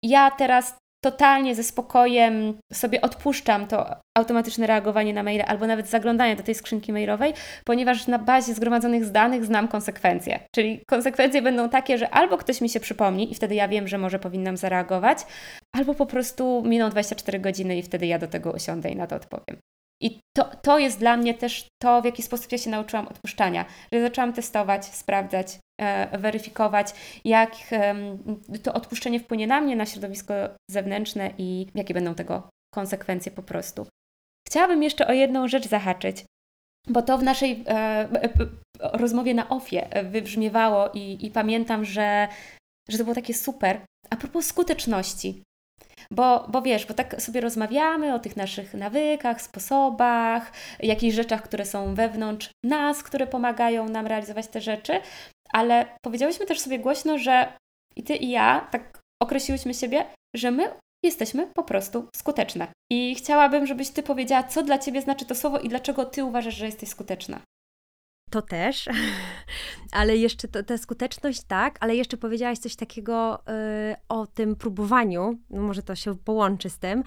ja 0.04 0.30
teraz 0.30 0.76
totalnie 1.04 1.54
ze 1.54 1.62
spokojem 1.62 2.58
sobie 2.72 3.00
odpuszczam 3.00 3.66
to 3.66 3.86
automatyczne 4.18 4.66
reagowanie 4.66 5.14
na 5.14 5.22
maile 5.22 5.44
albo 5.46 5.66
nawet 5.66 5.88
zaglądanie 5.88 6.36
do 6.36 6.42
tej 6.42 6.54
skrzynki 6.54 6.92
mailowej, 6.92 7.34
ponieważ 7.64 8.06
na 8.06 8.18
bazie 8.18 8.54
zgromadzonych 8.54 9.10
danych 9.10 9.44
znam 9.44 9.68
konsekwencje. 9.68 10.40
Czyli 10.54 10.80
konsekwencje 10.86 11.42
będą 11.42 11.68
takie, 11.68 11.98
że 11.98 12.10
albo 12.10 12.38
ktoś 12.38 12.60
mi 12.60 12.68
się 12.68 12.80
przypomni 12.80 13.32
i 13.32 13.34
wtedy 13.34 13.54
ja 13.54 13.68
wiem, 13.68 13.88
że 13.88 13.98
może 13.98 14.18
powinnam 14.18 14.56
zareagować, 14.56 15.18
albo 15.72 15.94
po 15.94 16.06
prostu 16.06 16.62
miną 16.66 16.90
24 16.90 17.40
godziny 17.40 17.78
i 17.78 17.82
wtedy 17.82 18.06
ja 18.06 18.18
do 18.18 18.28
tego 18.28 18.52
usiądę 18.52 18.90
i 18.90 18.96
na 18.96 19.06
to 19.06 19.16
odpowiem. 19.16 19.71
I 20.02 20.20
to, 20.36 20.44
to 20.62 20.78
jest 20.78 20.98
dla 20.98 21.16
mnie 21.16 21.34
też 21.34 21.66
to, 21.82 22.02
w 22.02 22.04
jaki 22.04 22.22
sposób 22.22 22.52
ja 22.52 22.58
się 22.58 22.70
nauczyłam 22.70 23.08
odpuszczania, 23.08 23.64
że 23.92 24.02
zaczęłam 24.02 24.32
testować, 24.32 24.84
sprawdzać, 24.84 25.58
e, 25.80 26.18
weryfikować, 26.18 26.94
jak 27.24 27.52
e, 27.72 27.94
to 28.62 28.72
odpuszczenie 28.72 29.20
wpłynie 29.20 29.46
na 29.46 29.60
mnie, 29.60 29.76
na 29.76 29.86
środowisko 29.86 30.34
zewnętrzne 30.70 31.30
i 31.38 31.66
jakie 31.74 31.94
będą 31.94 32.14
tego 32.14 32.48
konsekwencje 32.74 33.32
po 33.32 33.42
prostu. 33.42 33.86
Chciałabym 34.48 34.82
jeszcze 34.82 35.06
o 35.06 35.12
jedną 35.12 35.48
rzecz 35.48 35.68
zahaczyć, 35.68 36.24
bo 36.88 37.02
to 37.02 37.18
w 37.18 37.22
naszej 37.22 37.64
e, 37.68 37.72
e 38.12 38.30
rozmowie 38.80 39.34
na 39.34 39.48
OFie 39.48 39.88
wybrzmiewało 40.04 40.90
i, 40.94 41.26
i 41.26 41.30
pamiętam, 41.30 41.84
że, 41.84 42.28
że 42.88 42.98
to 42.98 43.04
było 43.04 43.14
takie 43.14 43.34
super. 43.34 43.80
A 44.10 44.16
propos 44.16 44.46
skuteczności, 44.46 45.42
bo, 46.10 46.46
bo 46.48 46.62
wiesz, 46.62 46.86
bo 46.86 46.94
tak 46.94 47.22
sobie 47.22 47.40
rozmawiamy 47.40 48.14
o 48.14 48.18
tych 48.18 48.36
naszych 48.36 48.74
nawykach, 48.74 49.42
sposobach, 49.42 50.52
jakichś 50.80 51.14
rzeczach, 51.14 51.42
które 51.42 51.64
są 51.64 51.94
wewnątrz 51.94 52.50
nas, 52.64 53.02
które 53.02 53.26
pomagają 53.26 53.88
nam 53.88 54.06
realizować 54.06 54.48
te 54.48 54.60
rzeczy, 54.60 55.00
ale 55.52 55.86
powiedziałyśmy 56.04 56.46
też 56.46 56.60
sobie 56.60 56.78
głośno, 56.78 57.18
że 57.18 57.52
i 57.96 58.02
ty 58.02 58.16
i 58.16 58.30
ja 58.30 58.68
tak 58.70 59.00
określiłyśmy 59.22 59.74
siebie, 59.74 60.04
że 60.36 60.50
my 60.50 60.74
jesteśmy 61.04 61.46
po 61.46 61.62
prostu 61.62 62.08
skuteczne. 62.16 62.66
I 62.92 63.14
chciałabym, 63.14 63.66
żebyś 63.66 63.90
ty 63.90 64.02
powiedziała, 64.02 64.42
co 64.42 64.62
dla 64.62 64.78
ciebie 64.78 65.02
znaczy 65.02 65.26
to 65.26 65.34
słowo 65.34 65.58
i 65.58 65.68
dlaczego 65.68 66.04
ty 66.04 66.24
uważasz, 66.24 66.54
że 66.54 66.66
jesteś 66.66 66.88
skuteczna. 66.88 67.40
To 68.32 68.42
też, 68.42 68.88
ale 69.92 70.16
jeszcze 70.16 70.48
ta 70.48 70.78
skuteczność 70.78 71.42
tak, 71.42 71.76
ale 71.80 71.96
jeszcze 71.96 72.16
powiedziałaś 72.16 72.58
coś 72.58 72.76
takiego 72.76 73.42
y, 73.90 73.94
o 74.08 74.26
tym 74.26 74.56
próbowaniu, 74.56 75.38
no 75.50 75.62
może 75.62 75.82
to 75.82 75.94
się 75.94 76.16
połączy 76.16 76.70
z 76.70 76.78
tym. 76.78 77.00
Y, 77.00 77.02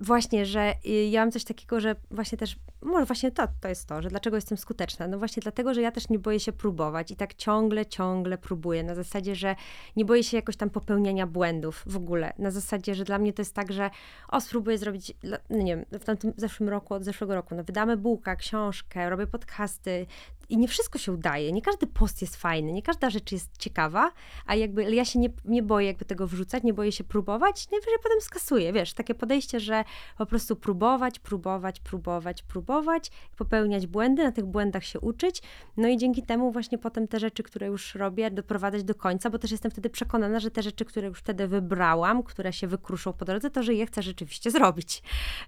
właśnie, 0.00 0.46
że 0.46 0.74
y, 0.86 0.90
ja 0.90 1.20
mam 1.20 1.32
coś 1.32 1.44
takiego, 1.44 1.80
że 1.80 1.96
właśnie 2.10 2.38
też, 2.38 2.56
może 2.82 3.06
właśnie 3.06 3.30
to, 3.30 3.48
to 3.60 3.68
jest 3.68 3.88
to, 3.88 4.02
że 4.02 4.08
dlaczego 4.08 4.36
jestem 4.36 4.58
skuteczna. 4.58 5.08
No 5.08 5.18
właśnie 5.18 5.40
dlatego, 5.40 5.74
że 5.74 5.82
ja 5.82 5.92
też 5.92 6.08
nie 6.08 6.18
boję 6.18 6.40
się 6.40 6.52
próbować 6.52 7.10
i 7.10 7.16
tak 7.16 7.34
ciągle, 7.34 7.86
ciągle 7.86 8.38
próbuję. 8.38 8.82
Na 8.82 8.94
zasadzie, 8.94 9.34
że 9.34 9.56
nie 9.96 10.04
boję 10.04 10.24
się 10.24 10.36
jakoś 10.36 10.56
tam 10.56 10.70
popełniania 10.70 11.26
błędów 11.26 11.82
w 11.86 11.96
ogóle. 11.96 12.32
Na 12.38 12.50
zasadzie, 12.50 12.94
że 12.94 13.04
dla 13.04 13.18
mnie 13.18 13.32
to 13.32 13.42
jest 13.42 13.54
tak, 13.54 13.72
że 13.72 13.90
o, 14.28 14.40
spróbuję 14.40 14.78
zrobić, 14.78 15.12
no 15.22 15.36
nie 15.50 15.76
wiem, 15.76 15.84
w 16.00 16.04
tamtym 16.04 16.32
zeszłym 16.36 16.68
roku, 16.68 16.94
od 16.94 17.04
zeszłego 17.04 17.34
roku, 17.34 17.54
no 17.54 17.64
wydamy 17.64 17.96
bułka, 17.96 18.36
książkę, 18.36 19.10
robię 19.10 19.26
podcasty, 19.26 20.06
i 20.48 20.58
nie 20.58 20.68
wszystko 20.68 20.98
się 20.98 21.12
udaje, 21.12 21.52
nie 21.52 21.62
każdy 21.62 21.86
post 21.86 22.22
jest 22.22 22.36
fajny, 22.36 22.72
nie 22.72 22.82
każda 22.82 23.10
rzecz 23.10 23.32
jest 23.32 23.58
ciekawa, 23.58 24.12
a 24.46 24.54
jakby 24.54 24.94
ja 24.94 25.04
się 25.04 25.18
nie, 25.18 25.28
nie 25.44 25.62
boję 25.62 25.86
jakby 25.86 26.04
tego 26.04 26.26
wrzucać, 26.26 26.62
nie 26.62 26.74
boję 26.74 26.92
się 26.92 27.04
próbować, 27.04 27.70
najwyżej 27.70 27.98
potem 28.02 28.20
skasuję, 28.20 28.72
wiesz, 28.72 28.94
takie 28.94 29.14
podejście, 29.14 29.60
że 29.60 29.84
po 30.18 30.26
prostu 30.26 30.56
próbować, 30.56 31.18
próbować, 31.18 31.80
próbować, 31.80 32.42
próbować, 32.42 33.10
popełniać 33.36 33.86
błędy, 33.86 34.24
na 34.24 34.32
tych 34.32 34.44
błędach 34.44 34.84
się 34.84 35.00
uczyć, 35.00 35.42
no 35.76 35.88
i 35.88 35.96
dzięki 35.96 36.22
temu 36.22 36.52
właśnie 36.52 36.78
potem 36.78 37.08
te 37.08 37.20
rzeczy, 37.20 37.42
które 37.42 37.66
już 37.66 37.94
robię, 37.94 38.30
doprowadzać 38.30 38.84
do 38.84 38.94
końca, 38.94 39.30
bo 39.30 39.38
też 39.38 39.50
jestem 39.50 39.70
wtedy 39.70 39.90
przekonana, 39.90 40.40
że 40.40 40.50
te 40.50 40.62
rzeczy, 40.62 40.84
które 40.84 41.08
już 41.08 41.18
wtedy 41.18 41.48
wybrałam, 41.48 42.22
które 42.22 42.52
się 42.52 42.66
wykruszą 42.66 43.12
po 43.12 43.24
drodze, 43.24 43.50
to 43.50 43.62
że 43.62 43.74
je 43.74 43.86
chcę 43.86 44.02
rzeczywiście 44.02 44.50
zrobić. 44.50 45.02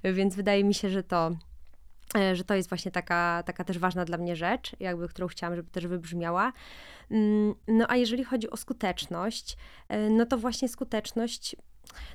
Więc 0.05 0.35
wydaje 0.35 0.65
mi 0.65 0.75
się, 0.75 0.91
że 0.91 1.03
to 1.03 1.31
że 2.33 2.45
to 2.45 2.55
jest 2.55 2.69
właśnie 2.69 2.91
taka, 2.91 3.43
taka 3.47 3.65
też 3.65 3.79
ważna 3.79 4.05
dla 4.05 4.19
mnie 4.19 4.37
rzecz, 4.37 4.77
jakby, 4.81 5.09
którą 5.09 5.29
chciałam, 5.29 5.57
żeby 5.57 5.71
też 5.71 5.87
wybrzmiała. 5.87 6.53
Mm, 7.11 7.55
no 7.69 7.87
a 7.89 7.97
jeżeli 7.97 8.25
chodzi 8.25 8.51
o 8.51 8.57
skuteczność, 8.57 9.57
e, 9.89 10.11
no 10.11 10.27
to 10.27 10.39
właśnie 10.39 10.69
skuteczność 10.69 11.57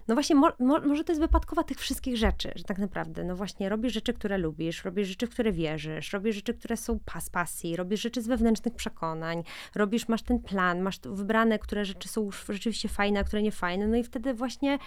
no 0.08 0.16
właśnie, 0.16 0.36
mo, 0.36 0.52
mo, 0.60 0.80
może 0.80 1.04
to 1.04 1.12
jest 1.12 1.22
wypadkowa 1.22 1.64
tych 1.64 1.80
wszystkich 1.80 2.18
rzeczy, 2.18 2.52
że 2.56 2.64
tak 2.64 2.78
naprawdę, 2.78 3.24
no 3.24 3.36
właśnie, 3.36 3.70
robisz 3.70 3.94
rzeczy, 3.94 4.14
które 4.14 4.38
lubisz, 4.38 4.86
robisz 4.86 5.08
rzeczy, 5.08 5.28
w 5.28 5.30
które 5.30 5.52
wierzysz, 5.52 6.14
robisz 6.14 6.36
rzeczy, 6.36 6.54
które 6.54 6.78
są 6.78 7.00
pas 7.00 7.30
pasji, 7.30 7.76
robisz 7.76 8.02
rzeczy 8.02 8.22
z 8.22 8.28
wewnętrznych 8.28 8.76
przekonań, 8.76 9.44
robisz, 9.76 10.08
masz 10.08 10.22
ten 10.22 10.40
plan, 10.40 10.82
masz 10.82 11.00
wybrane, 11.00 11.60
które 11.60 11.86
rzeczy 11.86 12.08
są 12.08 12.24
już 12.24 12.46
rzeczywiście 12.50 12.90
fajne, 12.90 13.20
a 13.20 13.24
które 13.24 13.42
nie 13.42 13.52
fajne, 13.52 13.88
no 13.88 13.98
i 13.98 14.04
wtedy 14.04 14.34
właśnie 14.34 14.80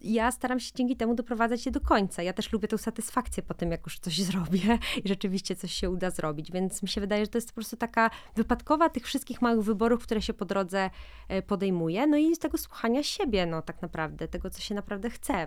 ja 0.00 0.30
staram 0.30 0.60
się 0.60 0.72
dzięki 0.74 0.96
temu 0.96 1.14
doprowadzać 1.14 1.66
je 1.66 1.72
do 1.72 1.80
końca. 1.80 2.22
Ja 2.22 2.32
też 2.32 2.52
lubię 2.52 2.68
tą 2.68 2.76
satysfakcję 2.76 3.42
po 3.42 3.54
tym, 3.54 3.70
jak 3.70 3.86
już 3.86 3.98
coś 3.98 4.22
zrobię 4.22 4.78
i 5.04 5.08
rzeczywiście 5.08 5.56
coś 5.56 5.72
się 5.72 5.90
uda 5.90 6.10
zrobić, 6.10 6.52
więc 6.52 6.82
mi 6.82 6.88
się 6.88 7.00
wydaje, 7.00 7.24
że 7.24 7.30
to 7.30 7.38
jest 7.38 7.48
po 7.48 7.54
prostu 7.54 7.76
taka 7.76 8.10
wypadkowa 8.36 8.88
tych 8.88 9.04
wszystkich 9.04 9.42
małych 9.42 9.64
wyborów, 9.64 10.02
które 10.02 10.22
się 10.22 10.34
po 10.34 10.44
drodze 10.44 10.90
e, 11.28 11.42
podejmuje, 11.42 12.06
no 12.06 12.16
i 12.16 12.34
z 12.34 12.38
tego 12.38 12.58
słuchania 12.58 13.02
siebie, 13.02 13.46
no 13.46 13.62
tak 13.62 13.82
naprawdę, 13.82 14.23
tego, 14.28 14.50
co 14.50 14.60
się 14.60 14.74
naprawdę 14.74 15.10
chce, 15.10 15.46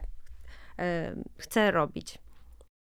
chce 1.38 1.72
robić. 1.72 2.18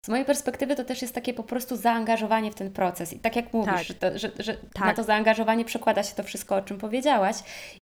Z 0.07 0.09
mojej 0.09 0.25
perspektywy 0.25 0.77
to 0.77 0.85
też 0.85 1.03
jest 1.03 1.15
takie 1.15 1.35
po 1.35 1.43
prostu 1.43 1.77
zaangażowanie 1.77 2.51
w 2.51 2.55
ten 2.55 2.73
proces. 2.73 3.13
I 3.13 3.21
tak 3.21 3.37
jak 3.37 3.53
mówisz, 3.53 3.75
tak. 3.75 3.85
że, 3.85 3.95
to, 3.95 4.19
że, 4.19 4.31
że 4.39 4.55
tak. 4.55 4.85
na 4.85 4.95
to 4.95 5.05
zaangażowanie 5.05 5.65
przekłada 5.65 6.03
się 6.03 6.15
to 6.15 6.23
wszystko, 6.23 6.57
o 6.57 6.63
czym 6.63 6.79
powiedziałaś. 6.79 7.37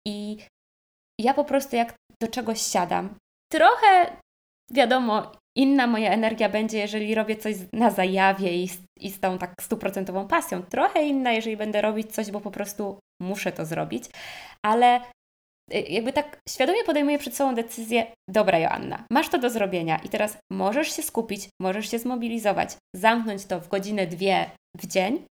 I 0.08 0.38
ja 1.22 1.34
po 1.34 1.46
prostu 1.46 1.76
jak 1.76 1.94
do 2.22 2.28
czegoś 2.28 2.62
siadam, 2.62 3.16
trochę 3.52 4.18
wiadomo, 4.72 5.32
inna 5.58 5.88
moja 5.88 6.12
energia 6.12 6.50
będzie, 6.50 6.78
jeżeli 6.78 7.16
robię 7.16 7.36
coś 7.36 7.56
na 7.74 7.90
zajawie 7.90 8.64
i 8.64 8.68
z, 8.68 8.82
i 9.00 9.12
z 9.12 9.20
tą 9.20 9.38
tak 9.38 9.54
stuprocentową 9.62 10.28
pasją. 10.28 10.64
Trochę 10.64 11.04
inna, 11.04 11.32
jeżeli 11.32 11.58
będę 11.58 11.82
robić 11.82 12.14
coś, 12.14 12.32
bo 12.32 12.42
po 12.42 12.52
prostu 12.52 13.00
muszę 13.22 13.52
to 13.52 13.66
zrobić. 13.66 14.04
Ale 14.66 15.02
jakby 15.72 16.14
tak 16.14 16.40
świadomie 16.50 16.84
podejmuję 16.84 17.20
przed 17.20 17.36
sobą 17.36 17.56
decyzję, 17.56 18.12
dobra 18.30 18.60
Joanna, 18.60 19.06
masz 19.12 19.30
to 19.30 19.38
do 19.38 19.50
zrobienia 19.50 19.98
i 19.98 20.10
teraz 20.10 20.38
możesz 20.52 20.96
się 20.96 21.04
skupić, 21.04 21.50
możesz 21.62 21.92
się 21.92 22.00
zmobilizować, 22.00 22.78
zamknąć 22.96 23.46
to 23.46 23.60
w 23.60 23.68
godzinę, 23.68 24.08
dwie 24.08 24.50
w 24.78 24.88
dzień 24.88 25.26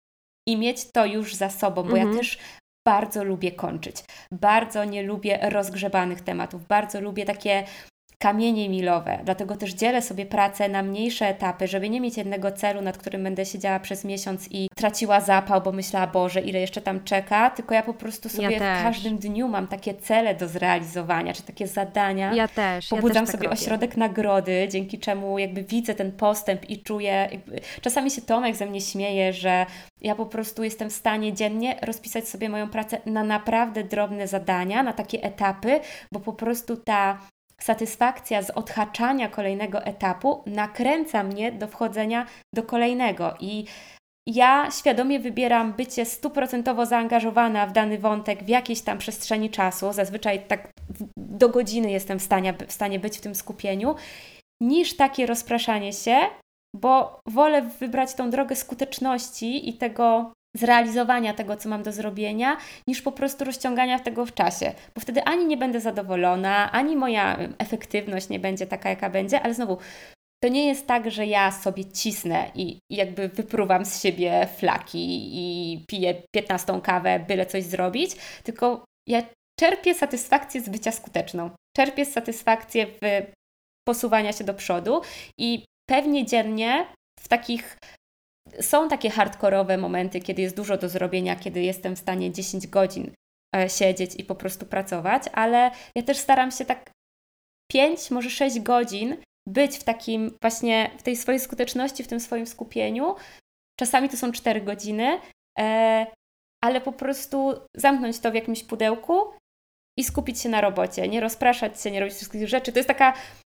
i 0.48 0.56
mieć 0.56 0.90
to 0.92 1.06
już 1.06 1.34
za 1.34 1.50
sobą, 1.50 1.82
bo 1.82 1.90
mhm. 1.90 2.08
ja 2.08 2.18
też 2.18 2.38
bardzo 2.86 3.24
lubię 3.24 3.52
kończyć, 3.52 4.04
bardzo 4.32 4.84
nie 4.84 5.02
lubię 5.02 5.38
rozgrzebanych 5.50 6.20
tematów, 6.20 6.66
bardzo 6.66 7.00
lubię 7.00 7.24
takie 7.24 7.64
kamienie 8.18 8.68
milowe. 8.68 9.18
Dlatego 9.24 9.56
też 9.56 9.72
dzielę 9.72 10.02
sobie 10.02 10.26
pracę 10.26 10.68
na 10.68 10.82
mniejsze 10.82 11.28
etapy, 11.28 11.68
żeby 11.68 11.90
nie 11.90 12.00
mieć 12.00 12.16
jednego 12.16 12.52
celu, 12.52 12.82
nad 12.82 12.98
którym 12.98 13.22
będę 13.22 13.46
siedziała 13.46 13.80
przez 13.80 14.04
miesiąc 14.04 14.48
i 14.50 14.68
traciła 14.76 15.20
zapał, 15.20 15.62
bo 15.62 15.72
myślała, 15.72 16.06
Boże, 16.06 16.40
ile 16.40 16.60
jeszcze 16.60 16.80
tam 16.80 17.04
czeka, 17.04 17.50
tylko 17.50 17.74
ja 17.74 17.82
po 17.82 17.94
prostu 17.94 18.28
sobie 18.28 18.50
ja 18.50 18.80
w 18.80 18.82
każdym 18.82 19.18
dniu 19.18 19.48
mam 19.48 19.66
takie 19.66 19.94
cele 19.94 20.34
do 20.34 20.48
zrealizowania, 20.48 21.32
czy 21.32 21.42
takie 21.42 21.66
zadania. 21.66 22.34
Ja 22.34 22.48
też. 22.48 22.88
Pobudzam 22.88 23.16
ja 23.16 23.20
też 23.20 23.30
sobie 23.30 23.48
tak 23.48 23.58
ośrodek 23.58 23.96
nagrody, 23.96 24.68
dzięki 24.70 24.98
czemu 24.98 25.38
jakby 25.38 25.62
widzę 25.62 25.94
ten 25.94 26.12
postęp 26.12 26.70
i 26.70 26.82
czuję. 26.82 27.28
Jakby... 27.32 27.60
Czasami 27.80 28.10
się 28.10 28.22
Tomek 28.22 28.56
ze 28.56 28.66
mnie 28.66 28.80
śmieje, 28.80 29.32
że 29.32 29.66
ja 30.00 30.14
po 30.14 30.26
prostu 30.26 30.64
jestem 30.64 30.90
w 30.90 30.92
stanie 30.92 31.32
dziennie 31.32 31.78
rozpisać 31.82 32.28
sobie 32.28 32.48
moją 32.48 32.68
pracę 32.68 33.00
na 33.06 33.24
naprawdę 33.24 33.84
drobne 33.84 34.28
zadania, 34.28 34.82
na 34.82 34.92
takie 34.92 35.22
etapy, 35.22 35.80
bo 36.12 36.20
po 36.20 36.32
prostu 36.32 36.76
ta 36.76 37.18
satysfakcja 37.60 38.42
z 38.42 38.50
odhaczania 38.50 39.28
kolejnego 39.28 39.84
etapu 39.84 40.42
nakręca 40.46 41.22
mnie 41.22 41.52
do 41.52 41.68
wchodzenia 41.68 42.26
do 42.54 42.62
kolejnego 42.62 43.34
i 43.40 43.64
ja 44.28 44.70
świadomie 44.70 45.20
wybieram 45.20 45.72
bycie 45.72 46.04
stuprocentowo 46.04 46.86
zaangażowana 46.86 47.66
w 47.66 47.72
dany 47.72 47.98
wątek 47.98 48.44
w 48.44 48.48
jakiejś 48.48 48.80
tam 48.80 48.98
przestrzeni 48.98 49.50
czasu, 49.50 49.92
zazwyczaj 49.92 50.46
tak 50.46 50.70
do 51.16 51.48
godziny 51.48 51.90
jestem 51.90 52.18
w 52.18 52.22
stanie, 52.22 52.54
w 52.66 52.72
stanie 52.72 52.98
być 52.98 53.18
w 53.18 53.20
tym 53.20 53.34
skupieniu, 53.34 53.94
niż 54.62 54.96
takie 54.96 55.26
rozpraszanie 55.26 55.92
się, 55.92 56.16
bo 56.76 57.20
wolę 57.26 57.62
wybrać 57.62 58.14
tą 58.14 58.30
drogę 58.30 58.56
skuteczności 58.56 59.68
i 59.68 59.74
tego 59.74 60.32
zrealizowania 60.56 61.34
tego, 61.34 61.56
co 61.56 61.68
mam 61.68 61.82
do 61.82 61.92
zrobienia, 61.92 62.56
niż 62.86 63.02
po 63.02 63.12
prostu 63.12 63.44
rozciągania 63.44 63.98
tego 63.98 64.26
w 64.26 64.34
czasie, 64.34 64.72
bo 64.94 65.00
wtedy 65.00 65.24
ani 65.24 65.46
nie 65.46 65.56
będę 65.56 65.80
zadowolona, 65.80 66.72
ani 66.72 66.96
moja 66.96 67.38
efektywność 67.58 68.28
nie 68.28 68.38
będzie 68.38 68.66
taka, 68.66 68.90
jaka 68.90 69.10
będzie, 69.10 69.40
ale 69.40 69.54
znowu 69.54 69.78
to 70.42 70.48
nie 70.48 70.66
jest 70.66 70.86
tak, 70.86 71.10
że 71.10 71.26
ja 71.26 71.52
sobie 71.52 71.84
cisnę 71.84 72.50
i, 72.54 72.78
jakby 72.90 73.28
wypruwam 73.28 73.84
z 73.84 74.02
siebie 74.02 74.48
flaki 74.56 75.30
i 75.32 75.84
piję 75.88 76.22
15 76.34 76.80
kawę, 76.80 77.24
byle 77.28 77.46
coś 77.46 77.64
zrobić, 77.64 78.10
tylko 78.42 78.84
ja 79.08 79.22
czerpię 79.60 79.94
satysfakcję 79.94 80.60
z 80.60 80.68
bycia 80.68 80.92
skuteczną. 80.92 81.50
Czerpię 81.76 82.04
satysfakcję 82.04 82.86
w 82.86 83.26
posuwania 83.88 84.32
się 84.32 84.44
do 84.44 84.54
przodu 84.54 85.00
i 85.38 85.64
pewnie 85.88 86.26
dziennie 86.26 86.86
w 87.20 87.28
takich 87.28 87.78
są 88.60 88.88
takie 88.88 89.10
hardkorowe 89.10 89.76
momenty, 89.76 90.20
kiedy 90.20 90.42
jest 90.42 90.56
dużo 90.56 90.76
do 90.76 90.88
zrobienia, 90.88 91.36
kiedy 91.36 91.62
jestem 91.62 91.96
w 91.96 91.98
stanie 91.98 92.32
10 92.32 92.66
godzin 92.66 93.12
e, 93.56 93.68
siedzieć 93.68 94.14
i 94.16 94.24
po 94.24 94.34
prostu 94.34 94.66
pracować, 94.66 95.22
ale 95.32 95.70
ja 95.94 96.02
też 96.02 96.16
staram 96.16 96.50
się 96.50 96.64
tak 96.64 96.90
5, 97.72 98.10
może 98.10 98.30
6 98.30 98.60
godzin 98.60 99.16
być 99.48 99.78
w 99.78 99.84
takim 99.84 100.36
właśnie, 100.42 100.90
w 100.98 101.02
tej 101.02 101.16
swojej 101.16 101.40
skuteczności, 101.40 102.04
w 102.04 102.08
tym 102.08 102.20
swoim 102.20 102.46
skupieniu. 102.46 103.14
Czasami 103.80 104.08
to 104.08 104.16
są 104.16 104.32
4 104.32 104.60
godziny, 104.60 105.20
e, 105.58 106.06
ale 106.64 106.80
po 106.80 106.92
prostu 106.92 107.54
zamknąć 107.76 108.18
to 108.18 108.30
w 108.30 108.34
jakimś 108.34 108.64
pudełku 108.64 109.32
i 109.98 110.04
skupić 110.04 110.40
się 110.40 110.48
na 110.48 110.60
robocie, 110.60 111.08
nie 111.08 111.20
rozpraszać 111.20 111.82
się, 111.82 111.90
nie 111.90 112.00
robić 112.00 112.14
wszystkich 112.14 112.48
rzeczy. 112.48 112.72
To 112.72 112.78
jest 112.78 112.88
taka 112.88 113.14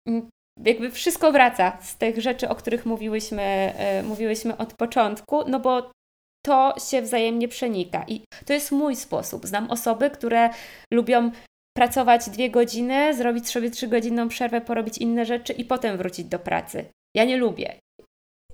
mm, 0.08 0.30
jakby 0.66 0.92
wszystko 0.92 1.32
wraca 1.32 1.78
z 1.82 1.98
tych 1.98 2.22
rzeczy, 2.22 2.50
o 2.50 2.56
których 2.56 2.86
mówiłyśmy, 2.86 3.42
e, 3.42 4.04
mówiłyśmy 4.04 4.58
od 4.58 4.74
początku, 4.74 5.44
no 5.48 5.60
bo 5.60 5.92
to 6.46 6.76
się 6.90 7.02
wzajemnie 7.02 7.48
przenika. 7.48 8.06
I 8.08 8.24
to 8.46 8.54
jest 8.54 8.72
mój 8.72 8.96
sposób. 8.96 9.46
Znam 9.46 9.72
osoby, 9.72 10.10
które 10.10 10.50
lubią 10.94 11.32
pracować 11.78 12.30
dwie 12.30 12.50
godziny, 12.50 13.14
zrobić 13.14 13.50
sobie 13.50 13.72
trzygodzinną 13.72 14.30
przerwę, 14.30 14.62
porobić 14.62 14.98
inne 14.98 15.26
rzeczy 15.26 15.54
i 15.54 15.66
potem 15.66 15.98
wrócić 15.98 16.26
do 16.26 16.40
pracy. 16.40 16.86
Ja 17.16 17.26
nie 17.26 17.38
lubię. 17.38 17.80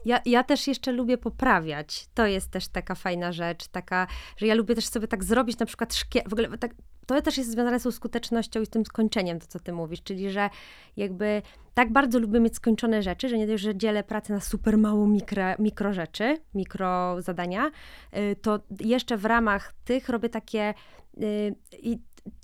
Ja, 0.06 0.22
ja 0.26 0.43
też 0.43 0.68
jeszcze 0.68 0.91
lubię 0.91 1.18
poprawiać. 1.18 2.08
To 2.14 2.26
jest 2.26 2.51
też 2.51 2.68
taka 2.68 2.95
fajna 2.95 3.32
rzecz, 3.32 3.68
taka, 3.68 4.08
że 4.38 4.47
ja 4.47 4.56
lubię 4.56 4.76
też 4.76 4.88
sobie 4.88 5.08
tak 5.08 5.24
zrobić 5.24 5.60
na 5.60 5.66
przykład 5.66 5.95
szkie... 5.95 6.22
w 6.30 6.34
ogóle 6.34 6.58
tak, 6.58 6.76
to 7.06 7.22
też 7.22 7.38
jest 7.38 7.51
związane 7.51 7.80
z 7.80 7.95
skutecznością 7.95 8.62
i 8.62 8.66
z 8.66 8.70
tym 8.70 8.86
skończeniem, 8.86 9.39
to 9.39 9.47
co 9.47 9.60
ty 9.60 9.74
mówisz, 9.74 10.03
czyli 10.03 10.32
że 10.32 10.49
jakby 10.97 11.41
tak 11.74 11.91
bardzo 11.91 12.20
lubię 12.20 12.39
mieć 12.39 12.56
skończone 12.56 13.03
rzeczy, 13.03 13.30
że 13.30 13.38
nie 13.38 13.47
dość, 13.47 13.64
że 13.64 13.76
dzielę 13.76 14.03
pracę 14.03 14.34
na 14.34 14.39
super 14.39 14.78
mało 14.78 15.08
mikro, 15.08 15.43
mikro 15.60 15.93
rzeczy, 15.93 16.38
mikro 16.53 17.22
zadania, 17.22 17.72
y, 18.18 18.36
to 18.41 18.60
jeszcze 18.80 19.18
w 19.18 19.26
ramach 19.26 19.74
tych 19.86 20.10
robię 20.10 20.30
takie 20.30 20.74
y, 21.22 21.56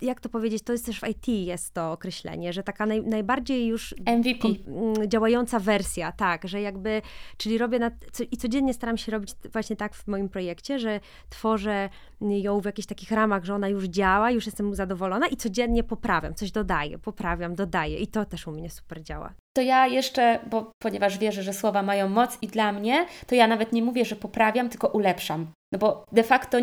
jak 0.01 0.19
to 0.19 0.29
powiedzieć, 0.29 0.63
to 0.63 0.71
jest 0.71 0.85
też 0.85 0.99
w 0.99 1.07
IT 1.07 1.27
jest 1.27 1.73
to 1.73 1.91
określenie, 1.91 2.53
że 2.53 2.63
taka 2.63 2.85
naj, 2.85 3.03
najbardziej 3.03 3.67
już 3.67 3.95
MVP. 3.99 4.47
Mm, 4.47 5.09
działająca 5.09 5.59
wersja, 5.59 6.11
tak, 6.11 6.47
że 6.47 6.61
jakby, 6.61 7.01
czyli 7.37 7.57
robię 7.57 7.79
na, 7.79 7.91
co, 8.11 8.23
i 8.31 8.37
codziennie 8.37 8.73
staram 8.73 8.97
się 8.97 9.11
robić 9.11 9.31
właśnie 9.53 9.75
tak 9.75 9.95
w 9.95 10.07
moim 10.07 10.29
projekcie, 10.29 10.79
że 10.79 10.99
tworzę 11.29 11.89
ją 12.21 12.59
w 12.59 12.65
jakichś 12.65 12.87
takich 12.87 13.11
ramach, 13.11 13.45
że 13.45 13.55
ona 13.55 13.69
już 13.69 13.85
działa, 13.85 14.31
już 14.31 14.45
jestem 14.45 14.75
zadowolona 14.75 15.27
i 15.27 15.37
codziennie 15.37 15.83
poprawiam, 15.83 16.35
coś 16.35 16.51
dodaję, 16.51 16.99
poprawiam, 16.99 17.55
dodaję 17.55 17.97
i 17.97 18.07
to 18.07 18.25
też 18.25 18.47
u 18.47 18.51
mnie 18.51 18.69
super 18.69 19.03
działa. 19.03 19.33
To 19.57 19.61
ja 19.61 19.87
jeszcze, 19.87 20.39
bo 20.49 20.71
ponieważ 20.83 21.17
wierzę, 21.17 21.43
że 21.43 21.53
słowa 21.53 21.83
mają 21.83 22.09
moc 22.09 22.37
i 22.41 22.47
dla 22.47 22.71
mnie, 22.71 23.05
to 23.27 23.35
ja 23.35 23.47
nawet 23.47 23.73
nie 23.73 23.83
mówię, 23.83 24.05
że 24.05 24.15
poprawiam, 24.15 24.69
tylko 24.69 24.87
ulepszam. 24.87 25.47
No 25.73 25.79
bo 25.79 26.05
de 26.11 26.23
facto, 26.23 26.57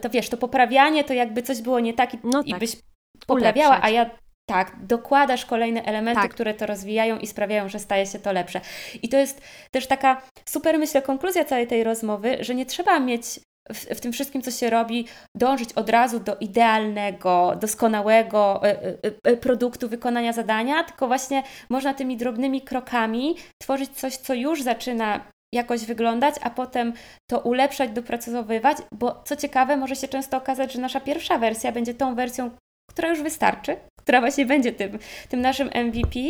to 0.00 0.10
wiesz, 0.10 0.28
to 0.28 0.36
poprawianie 0.36 1.04
to 1.04 1.14
jakby 1.14 1.42
coś 1.42 1.62
było 1.62 1.80
nie 1.80 1.94
tak 1.94 2.14
i, 2.14 2.18
no 2.24 2.42
tak. 2.42 2.48
i 2.48 2.54
byś 2.54 2.76
poprawiała, 3.26 3.68
Ulepszać. 3.68 3.92
a 3.92 3.94
ja 3.94 4.10
tak, 4.48 4.76
dokładasz 4.86 5.46
kolejne 5.46 5.82
elementy, 5.84 6.22
tak. 6.22 6.34
które 6.34 6.54
to 6.54 6.66
rozwijają 6.66 7.18
i 7.18 7.26
sprawiają, 7.26 7.68
że 7.68 7.78
staje 7.78 8.06
się 8.06 8.18
to 8.18 8.32
lepsze. 8.32 8.60
I 9.02 9.08
to 9.08 9.16
jest 9.16 9.42
też 9.70 9.86
taka 9.86 10.22
super, 10.48 10.78
myślę, 10.78 11.02
konkluzja 11.02 11.44
całej 11.44 11.66
tej 11.66 11.84
rozmowy, 11.84 12.36
że 12.40 12.54
nie 12.54 12.66
trzeba 12.66 13.00
mieć 13.00 13.40
w, 13.72 13.96
w, 13.96 14.00
tym 14.00 14.12
wszystkim, 14.12 14.42
co 14.42 14.50
się 14.50 14.70
robi, 14.70 15.06
dążyć 15.36 15.72
od 15.72 15.90
razu 15.90 16.20
do 16.20 16.36
idealnego, 16.36 17.56
doskonałego 17.60 18.60
e, 18.62 18.82
e, 18.82 18.92
e, 19.24 19.36
produktu 19.36 19.88
wykonania 19.88 20.32
zadania, 20.32 20.84
tylko 20.84 21.06
właśnie 21.06 21.42
można 21.68 21.94
tymi 21.94 22.16
drobnymi 22.16 22.62
krokami 22.62 23.36
tworzyć 23.62 23.90
coś, 23.90 24.16
co 24.16 24.34
już 24.34 24.62
zaczyna 24.62 25.20
jakoś 25.54 25.84
wyglądać, 25.84 26.34
a 26.42 26.50
potem 26.50 26.92
to 27.30 27.40
ulepszać, 27.40 27.90
dopracowywać, 27.90 28.76
bo 28.92 29.22
co 29.24 29.36
ciekawe, 29.36 29.76
może 29.76 29.96
się 29.96 30.08
często 30.08 30.36
okazać, 30.36 30.72
że 30.72 30.80
nasza 30.80 31.00
pierwsza 31.00 31.38
wersja 31.38 31.72
będzie 31.72 31.94
tą 31.94 32.14
wersją, 32.14 32.50
która 32.90 33.08
już 33.08 33.22
wystarczy, 33.22 33.76
która 34.00 34.20
właśnie 34.20 34.46
będzie 34.46 34.72
tym, 34.72 34.98
tym 35.28 35.40
naszym 35.40 35.68
MVP. 35.68 36.20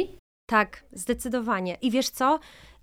Tak, 0.51 0.85
zdecydowanie. 0.93 1.77
I 1.83 1.91
wiesz 1.91 2.09
co? 2.09 2.39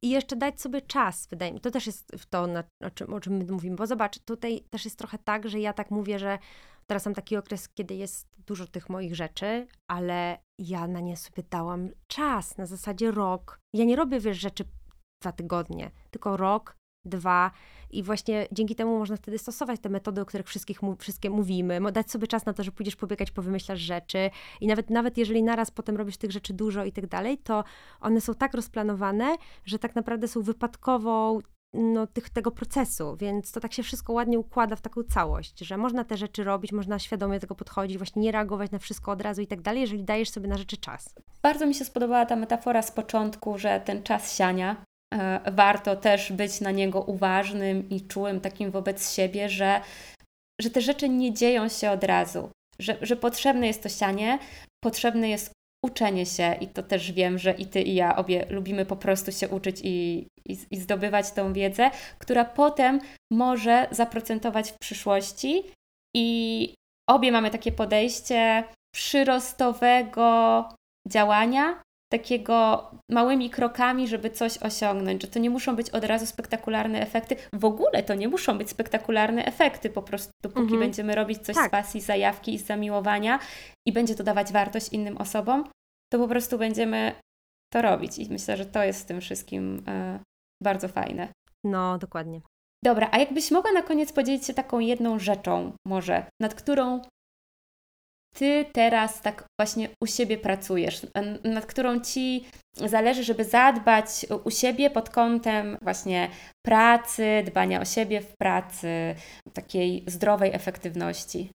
I 0.05 0.09
jeszcze 0.09 0.35
dać 0.35 0.61
sobie 0.61 0.81
czas, 0.81 1.27
wydaje 1.27 1.51
mi 1.51 1.57
się. 1.57 1.61
To 1.61 1.71
też 1.71 1.85
jest 1.85 2.11
to, 2.29 2.47
na, 2.47 2.63
o, 2.83 2.89
czym, 2.89 3.13
o 3.13 3.19
czym 3.19 3.37
my 3.37 3.51
mówimy. 3.51 3.75
Bo 3.75 3.87
zobacz, 3.87 4.19
tutaj 4.19 4.63
też 4.69 4.85
jest 4.85 4.97
trochę 4.97 5.17
tak, 5.17 5.49
że 5.49 5.59
ja 5.59 5.73
tak 5.73 5.91
mówię, 5.91 6.19
że 6.19 6.39
teraz 6.87 7.05
mam 7.05 7.15
taki 7.15 7.37
okres, 7.37 7.69
kiedy 7.69 7.95
jest 7.95 8.27
dużo 8.37 8.67
tych 8.67 8.89
moich 8.89 9.15
rzeczy, 9.15 9.67
ale 9.87 10.37
ja 10.59 10.87
na 10.87 10.99
nie 10.99 11.17
sobie 11.17 11.43
dałam 11.49 11.89
czas, 12.07 12.57
na 12.57 12.65
zasadzie 12.65 13.11
rok. 13.11 13.59
Ja 13.73 13.85
nie 13.85 13.95
robię, 13.95 14.19
wiesz, 14.19 14.37
rzeczy 14.37 14.63
dwa 15.23 15.31
tygodnie, 15.31 15.91
tylko 16.11 16.37
rok, 16.37 16.75
dwa. 17.05 17.51
I 17.91 18.03
właśnie 18.03 18.47
dzięki 18.51 18.75
temu 18.75 18.99
można 18.99 19.17
wtedy 19.17 19.37
stosować 19.37 19.79
te 19.79 19.89
metody, 19.89 20.21
o 20.21 20.25
których 20.25 20.47
wszystkich, 20.47 20.79
wszystkie 20.99 21.29
mówimy, 21.29 21.91
dać 21.91 22.11
sobie 22.11 22.27
czas 22.27 22.45
na 22.45 22.53
to, 22.53 22.63
że 22.63 22.71
pójdziesz 22.71 22.95
pobiegać, 22.95 23.31
powymyślasz 23.31 23.79
rzeczy. 23.79 24.29
I 24.61 24.67
nawet, 24.67 24.89
nawet 24.89 25.17
jeżeli 25.17 25.43
naraz 25.43 25.71
potem 25.71 25.97
robisz 25.97 26.17
tych 26.17 26.31
rzeczy 26.31 26.53
dużo 26.53 26.85
i 26.85 26.91
tak 26.91 27.07
dalej, 27.07 27.37
to 27.37 27.63
one 28.01 28.21
są 28.21 28.33
tak 28.33 28.53
rozplanowane, 28.53 29.35
że 29.65 29.79
tak 29.79 29.95
naprawdę 29.95 30.27
są 30.27 30.41
wypadkową 30.41 31.39
no, 31.75 32.07
tych, 32.07 32.29
tego 32.29 32.51
procesu, 32.51 33.15
więc 33.19 33.51
to 33.51 33.59
tak 33.59 33.73
się 33.73 33.83
wszystko 33.83 34.13
ładnie 34.13 34.39
układa 34.39 34.75
w 34.75 34.81
taką 34.81 35.03
całość, 35.03 35.59
że 35.59 35.77
można 35.77 36.03
te 36.03 36.17
rzeczy 36.17 36.43
robić, 36.43 36.71
można 36.71 36.99
świadomie 36.99 37.33
do 37.33 37.41
tego 37.41 37.55
podchodzić, 37.55 37.97
właśnie 37.97 38.21
nie 38.21 38.31
reagować 38.31 38.71
na 38.71 38.79
wszystko 38.79 39.11
od 39.11 39.21
razu 39.21 39.41
i 39.41 39.47
tak 39.47 39.61
dalej, 39.61 39.81
jeżeli 39.81 40.03
dajesz 40.03 40.29
sobie 40.29 40.47
na 40.47 40.57
rzeczy 40.57 40.77
czas. 40.77 41.15
Bardzo 41.41 41.65
mi 41.65 41.75
się 41.75 41.85
spodobała 41.85 42.25
ta 42.25 42.35
metafora 42.35 42.81
z 42.81 42.91
początku, 42.91 43.57
że 43.57 43.81
ten 43.85 44.03
czas 44.03 44.37
siania, 44.37 44.75
warto 45.51 45.95
też 45.95 46.31
być 46.31 46.61
na 46.61 46.71
niego 46.71 47.01
uważnym 47.01 47.89
i 47.89 48.01
czułym 48.01 48.39
takim 48.39 48.71
wobec 48.71 49.13
siebie, 49.13 49.49
że, 49.49 49.81
że 50.61 50.69
te 50.69 50.81
rzeczy 50.81 51.09
nie 51.09 51.33
dzieją 51.33 51.69
się 51.69 51.91
od 51.91 52.03
razu, 52.03 52.49
że, 52.79 52.97
że 53.01 53.15
potrzebne 53.15 53.67
jest 53.67 53.83
to 53.83 53.89
sianie, 53.89 54.39
potrzebne 54.83 55.29
jest 55.29 55.51
uczenie 55.85 56.25
się 56.25 56.55
i 56.61 56.67
to 56.67 56.83
też 56.83 57.11
wiem, 57.11 57.39
że 57.39 57.51
i 57.51 57.65
Ty 57.65 57.81
i 57.81 57.95
ja 57.95 58.15
obie 58.15 58.45
lubimy 58.49 58.85
po 58.85 58.95
prostu 58.95 59.31
się 59.31 59.49
uczyć 59.49 59.81
i, 59.83 60.27
i, 60.45 60.57
i 60.71 60.77
zdobywać 60.77 61.31
tą 61.31 61.53
wiedzę, 61.53 61.91
która 62.19 62.45
potem 62.45 62.99
może 63.31 63.87
zaprocentować 63.91 64.71
w 64.71 64.79
przyszłości. 64.79 65.63
I 66.15 66.73
obie 67.09 67.31
mamy 67.31 67.49
takie 67.49 67.71
podejście 67.71 68.63
przyrostowego 68.95 70.69
działania, 71.07 71.81
takiego 72.11 72.91
małymi 73.11 73.49
krokami, 73.49 74.07
żeby 74.07 74.29
coś 74.29 74.57
osiągnąć, 74.57 75.21
że 75.21 75.27
to 75.27 75.39
nie 75.39 75.49
muszą 75.49 75.75
być 75.75 75.89
od 75.89 76.03
razu 76.03 76.25
spektakularne 76.25 77.01
efekty. 77.01 77.35
W 77.53 77.65
ogóle 77.65 78.03
to 78.03 78.15
nie 78.15 78.27
muszą 78.27 78.57
być 78.57 78.69
spektakularne 78.69 79.45
efekty, 79.45 79.89
po 79.89 80.01
prostu 80.01 80.31
dopóki 80.43 80.61
mhm. 80.61 80.79
będziemy 80.79 81.15
robić 81.15 81.39
coś 81.39 81.55
tak. 81.55 81.67
z 81.67 81.71
pasji, 81.71 82.01
zajawki 82.01 82.53
i 82.53 82.59
z 82.59 82.65
zamiłowania 82.65 83.39
i 83.87 83.93
będzie 83.93 84.15
to 84.15 84.23
dawać 84.23 84.51
wartość 84.51 84.89
innym 84.93 85.17
osobom, 85.17 85.63
to 86.13 86.19
po 86.19 86.27
prostu 86.27 86.57
będziemy 86.57 87.11
to 87.73 87.81
robić. 87.81 88.17
I 88.17 88.29
myślę, 88.31 88.57
że 88.57 88.65
to 88.65 88.83
jest 88.83 89.01
w 89.01 89.05
tym 89.05 89.21
wszystkim 89.21 89.83
e, 89.87 90.19
bardzo 90.63 90.87
fajne. 90.87 91.27
No, 91.63 91.97
dokładnie. 91.97 92.41
Dobra, 92.83 93.09
a 93.11 93.17
jakbyś 93.17 93.51
mogła 93.51 93.71
na 93.71 93.81
koniec 93.81 94.13
podzielić 94.13 94.45
się 94.45 94.53
taką 94.53 94.79
jedną 94.79 95.19
rzeczą, 95.19 95.71
może, 95.87 96.25
nad 96.41 96.55
którą 96.55 97.01
ty 98.35 98.65
teraz 98.73 99.21
tak 99.21 99.43
właśnie 99.59 99.89
u 100.01 100.07
siebie 100.07 100.37
pracujesz, 100.37 101.07
nad 101.43 101.65
którą 101.65 101.99
ci 101.99 102.45
zależy, 102.73 103.23
żeby 103.23 103.45
zadbać 103.45 104.25
u 104.43 104.51
siebie 104.51 104.89
pod 104.89 105.09
kątem 105.09 105.77
właśnie 105.81 106.29
pracy, 106.65 107.43
dbania 107.45 107.81
o 107.81 107.85
siebie 107.85 108.21
w 108.21 108.37
pracy, 108.37 109.15
takiej 109.53 110.03
zdrowej 110.07 110.53
efektywności? 110.53 111.49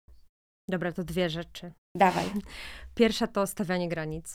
Dobra, 0.69 0.93
to 0.93 1.05
dwie 1.05 1.31
rzeczy. 1.31 1.73
Dawaj. 1.97 2.25
Pierwsza 2.95 3.27
to 3.27 3.47
stawianie 3.47 3.89
granic. 3.89 4.35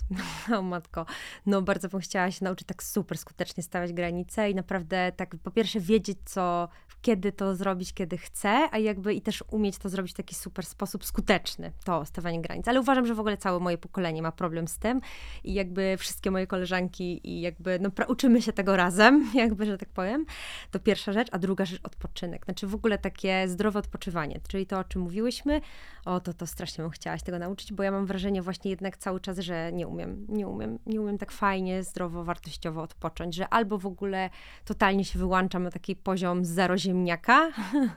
O 0.58 0.62
matko, 0.62 1.06
no 1.46 1.62
bardzo 1.62 1.90
bym 1.90 2.00
chciała 2.00 2.32
się 2.32 2.46
nauczyć 2.46 2.68
tak 2.68 2.84
super 2.84 3.18
skutecznie 3.18 3.64
stawiać 3.64 3.94
granice 3.94 4.50
i 4.50 4.56
naprawdę 4.56 5.12
tak 5.16 5.36
po 5.44 5.52
pierwsze 5.52 5.80
wiedzieć, 5.80 6.18
co, 6.26 6.68
kiedy 7.06 7.32
to 7.32 7.56
zrobić, 7.56 7.94
kiedy 7.94 8.18
chcę, 8.18 8.68
a 8.72 8.78
jakby 8.78 9.14
i 9.14 9.22
też 9.22 9.44
umieć 9.52 9.78
to 9.78 9.90
zrobić 9.90 10.12
w 10.14 10.16
taki 10.16 10.36
super 10.36 10.66
sposób 10.66 11.06
skuteczny, 11.06 11.72
to 11.84 12.06
stawianie 12.06 12.42
granic. 12.42 12.68
Ale 12.68 12.80
uważam, 12.80 13.06
że 13.06 13.16
w 13.16 13.20
ogóle 13.20 13.38
całe 13.38 13.60
moje 13.60 13.78
pokolenie 13.78 14.22
ma 14.22 14.32
problem 14.32 14.68
z 14.68 14.78
tym 14.78 15.02
i 15.44 15.54
jakby 15.54 15.96
wszystkie 15.98 16.32
moje 16.32 16.48
koleżanki 16.48 17.22
i 17.24 17.42
jakby 17.42 17.80
no 17.80 17.90
uczymy 18.08 18.42
się 18.42 18.54
tego 18.54 18.76
razem, 18.76 19.26
jakby, 19.34 19.66
że 19.66 19.78
tak 19.78 19.90
powiem. 19.90 20.26
To 20.72 20.80
pierwsza 20.80 21.12
rzecz, 21.12 21.28
a 21.32 21.40
druga 21.40 21.66
rzecz 21.66 21.80
odpoczynek. 21.84 22.46
Znaczy 22.46 22.68
w 22.68 22.76
ogóle 22.76 22.98
takie 22.98 23.48
zdrowe 23.48 23.80
odpoczywanie, 23.80 24.40
czyli 24.48 24.66
to, 24.66 24.80
o 24.80 24.84
czym 24.84 25.02
mówiłyśmy, 25.02 25.62
o 26.06 26.20
to, 26.20 26.34
to 26.34 26.48
strasznie 26.48 26.82
bym 26.82 26.92
chciała 26.92 27.18
się 27.18 27.24
tego 27.24 27.40
nauczyć, 27.40 27.74
bo 27.74 27.84
ja 27.84 27.92
mam 27.92 28.06
wrażenie 28.06 28.42
właśnie 28.42 28.72
jednak 28.72 28.98
cały 28.98 29.20
czas, 29.20 29.40
że 29.40 29.72
nie 29.74 29.88
umiem, 29.88 30.26
nie 30.30 30.48
umiem, 30.48 30.80
nie 30.86 31.02
umiem 31.02 31.18
tak 31.18 31.32
fajnie, 31.32 31.84
zdrowo, 31.84 32.24
wartościowo 32.24 32.82
odpocząć, 32.82 33.36
że 33.36 33.50
albo 33.50 33.78
w 33.78 33.86
ogóle 33.86 34.30
totalnie 34.66 35.06
się 35.06 35.20
wyłączam 35.20 35.64
na 35.64 35.72
taki 35.72 35.96
poziom 35.96 36.46
zero 36.46 36.78
ziemniaka 36.96 37.52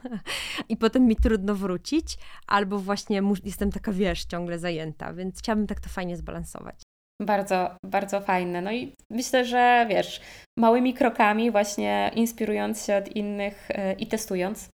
i 0.69 0.77
potem 0.77 1.05
mi 1.05 1.15
trudno 1.15 1.55
wrócić, 1.55 2.17
albo 2.47 2.79
właśnie 2.79 3.21
jestem 3.45 3.71
taka, 3.71 3.91
wiesz, 3.91 4.25
ciągle 4.25 4.59
zajęta, 4.59 5.13
więc 5.13 5.39
chciałabym 5.39 5.67
tak 5.67 5.79
to 5.79 5.89
fajnie 5.89 6.17
zbalansować. 6.17 6.75
Bardzo, 7.21 7.75
bardzo 7.85 8.21
fajne. 8.21 8.61
No 8.61 8.71
i 8.71 8.93
myślę, 9.11 9.45
że 9.45 9.85
wiesz, 9.89 10.21
małymi 10.57 10.93
krokami, 10.93 11.51
właśnie 11.51 12.11
inspirując 12.15 12.85
się 12.85 12.95
od 12.95 13.15
innych 13.15 13.69
yy, 13.69 13.93
i 13.93 14.07
testując 14.07 14.69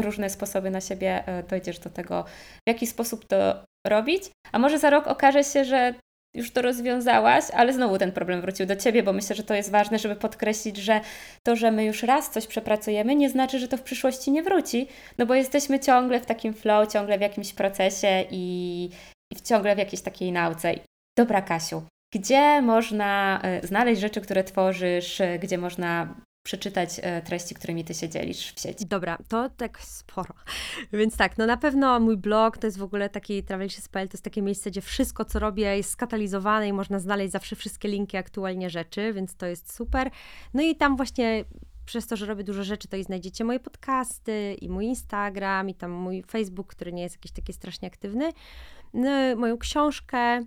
różne 0.00 0.30
sposoby 0.30 0.70
na 0.70 0.80
siebie, 0.80 1.24
yy, 1.26 1.42
dojdziesz 1.42 1.78
do 1.78 1.90
tego, 1.90 2.24
w 2.66 2.68
jaki 2.68 2.86
sposób 2.86 3.24
to 3.24 3.64
robić, 3.86 4.30
a 4.52 4.58
może 4.58 4.78
za 4.78 4.90
rok 4.90 5.06
okaże 5.06 5.44
się, 5.44 5.64
że 5.64 5.94
już 6.34 6.50
to 6.50 6.62
rozwiązałaś, 6.62 7.44
ale 7.54 7.72
znowu 7.72 7.98
ten 7.98 8.12
problem 8.12 8.40
wrócił 8.40 8.66
do 8.66 8.76
ciebie, 8.76 9.02
bo 9.02 9.12
myślę, 9.12 9.36
że 9.36 9.42
to 9.42 9.54
jest 9.54 9.70
ważne, 9.70 9.98
żeby 9.98 10.16
podkreślić, 10.16 10.76
że 10.76 11.00
to, 11.42 11.56
że 11.56 11.70
my 11.70 11.84
już 11.84 12.02
raz 12.02 12.30
coś 12.30 12.46
przepracujemy, 12.46 13.14
nie 13.16 13.30
znaczy, 13.30 13.58
że 13.58 13.68
to 13.68 13.76
w 13.76 13.82
przyszłości 13.82 14.30
nie 14.30 14.42
wróci, 14.42 14.88
no 15.18 15.26
bo 15.26 15.34
jesteśmy 15.34 15.80
ciągle 15.80 16.20
w 16.20 16.26
takim 16.26 16.54
flow, 16.54 16.92
ciągle 16.92 17.18
w 17.18 17.20
jakimś 17.20 17.52
procesie 17.52 18.24
i, 18.30 18.88
i 19.32 19.36
ciągle 19.36 19.74
w 19.74 19.78
jakiejś 19.78 20.02
takiej 20.02 20.32
nauce. 20.32 20.74
Dobra, 21.18 21.42
Kasiu, 21.42 21.82
gdzie 22.14 22.62
można 22.62 23.40
e, 23.42 23.66
znaleźć 23.66 24.00
rzeczy, 24.00 24.20
które 24.20 24.44
tworzysz, 24.44 25.20
e, 25.20 25.38
gdzie 25.38 25.58
można 25.58 26.14
przeczytać 26.42 27.00
e, 27.02 27.22
treści, 27.22 27.54
którymi 27.54 27.84
ty 27.84 27.94
się 27.94 28.08
dzielisz 28.08 28.52
w 28.52 28.60
sieci. 28.60 28.86
Dobra, 28.86 29.18
to 29.28 29.50
tak 29.50 29.80
sporo. 29.80 30.34
Więc 30.92 31.16
tak, 31.16 31.38
no 31.38 31.46
na 31.46 31.56
pewno 31.56 32.00
mój 32.00 32.16
blog 32.16 32.58
to 32.58 32.66
jest 32.66 32.78
w 32.78 32.82
ogóle 32.82 33.08
taki 33.08 33.42
Travelicious.pl, 33.42 34.08
to 34.08 34.14
jest 34.14 34.24
takie 34.24 34.42
miejsce, 34.42 34.70
gdzie 34.70 34.80
wszystko, 34.80 35.24
co 35.24 35.38
robię 35.38 35.76
jest 35.76 35.90
skatalizowane 35.90 36.68
i 36.68 36.72
można 36.72 36.98
znaleźć 36.98 37.32
zawsze 37.32 37.56
wszystkie 37.56 37.88
linki 37.88 38.16
aktualnie 38.16 38.70
rzeczy, 38.70 39.12
więc 39.12 39.36
to 39.36 39.46
jest 39.46 39.74
super. 39.74 40.10
No 40.54 40.62
i 40.62 40.76
tam 40.76 40.96
właśnie 40.96 41.44
przez 41.86 42.06
to, 42.06 42.16
że 42.16 42.26
robię 42.26 42.44
dużo 42.44 42.64
rzeczy, 42.64 42.88
to 42.88 42.96
i 42.96 43.04
znajdziecie 43.04 43.44
moje 43.44 43.60
podcasty, 43.60 44.56
i 44.60 44.68
mój 44.68 44.84
Instagram, 44.84 45.68
i 45.68 45.74
tam 45.74 45.90
mój 45.90 46.22
Facebook, 46.22 46.66
który 46.66 46.92
nie 46.92 47.02
jest 47.02 47.14
jakiś 47.14 47.32
taki 47.32 47.52
strasznie 47.52 47.88
aktywny, 47.88 48.32
no, 48.94 49.36
moją 49.36 49.58
książkę, 49.58 50.44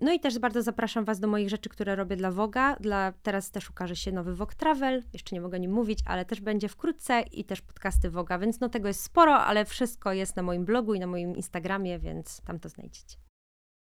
no 0.00 0.12
i 0.12 0.20
też 0.20 0.38
bardzo 0.38 0.62
zapraszam 0.62 1.04
Was 1.04 1.20
do 1.20 1.28
moich 1.28 1.48
rzeczy, 1.48 1.68
które 1.68 1.96
robię 1.96 2.16
dla 2.16 2.30
Woga. 2.30 2.76
Dla, 2.80 3.12
teraz 3.22 3.50
też 3.50 3.70
ukaże 3.70 3.96
się 3.96 4.12
nowy 4.12 4.34
Vogue 4.34 4.52
Travel, 4.56 5.02
jeszcze 5.12 5.36
nie 5.36 5.40
mogę 5.40 5.56
o 5.56 5.60
nim 5.60 5.72
mówić, 5.72 5.98
ale 6.06 6.24
też 6.24 6.40
będzie 6.40 6.68
wkrótce 6.68 7.20
i 7.32 7.44
też 7.44 7.60
podcasty 7.60 8.10
Woga, 8.10 8.38
więc 8.38 8.60
no 8.60 8.68
tego 8.68 8.88
jest 8.88 9.02
sporo, 9.02 9.34
ale 9.38 9.64
wszystko 9.64 10.12
jest 10.12 10.36
na 10.36 10.42
moim 10.42 10.64
blogu 10.64 10.94
i 10.94 11.00
na 11.00 11.06
moim 11.06 11.36
Instagramie, 11.36 11.98
więc 11.98 12.40
tam 12.40 12.60
to 12.60 12.68
znajdziecie. 12.68 13.16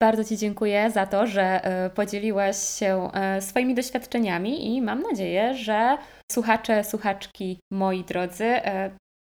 Bardzo 0.02 0.24
Ci 0.24 0.38
dziękuję 0.38 0.92
za 0.92 1.06
to, 1.06 1.28
że 1.28 1.66
e, 1.66 1.90
podzieliłaś 1.90 2.58
się 2.58 3.10
e, 3.14 3.42
swoimi 3.42 3.76
doświadczeniami 3.76 4.76
i 4.76 4.82
mam 4.82 5.02
nadzieję, 5.02 5.56
że 5.56 5.98
słuchacze, 6.32 6.84
słuchaczki, 6.84 7.60
moi 7.72 8.04
drodzy, 8.04 8.46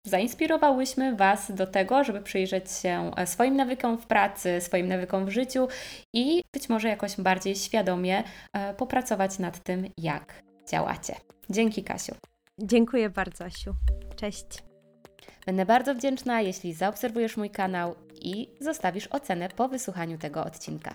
zainspirowałyśmy 0.07 1.17
Was 1.17 1.53
do 1.53 1.67
tego, 1.67 2.05
żeby 2.05 2.21
przyjrzeć 2.21 2.73
się 2.73 3.11
e, 3.17 3.27
swoim 3.27 3.57
nawykom 3.57 3.99
w 3.99 4.07
pracy, 4.07 4.61
swoim 4.61 4.89
nawykom 4.89 5.27
w 5.27 5.31
życiu 5.31 5.69
i 6.15 6.43
być 6.53 6.69
może 6.69 6.89
jakoś 6.89 7.17
bardziej 7.17 7.57
świadomie 7.57 8.25
e, 8.53 8.75
popracować 8.75 9.39
nad 9.39 9.63
tym, 9.63 9.87
jak 9.99 10.43
działacie. 10.71 11.15
Dzięki, 11.51 11.85
Kasiu. 11.85 12.15
Dziękuję 12.59 13.11
bardzo, 13.11 13.45
Asiu. 13.45 13.75
Cześć. 14.17 14.47
Będę 15.47 15.67
bardzo 15.67 15.95
wdzięczna, 15.95 16.41
jeśli 16.41 16.75
zaobserwujesz 16.75 17.37
mój 17.37 17.51
kanał 17.51 17.95
i 18.21 18.49
zostawisz 18.61 19.07
ocenę 19.07 19.49
po 19.49 19.69
wysłuchaniu 19.69 20.19
tego 20.19 20.45
odcinka. 20.45 20.95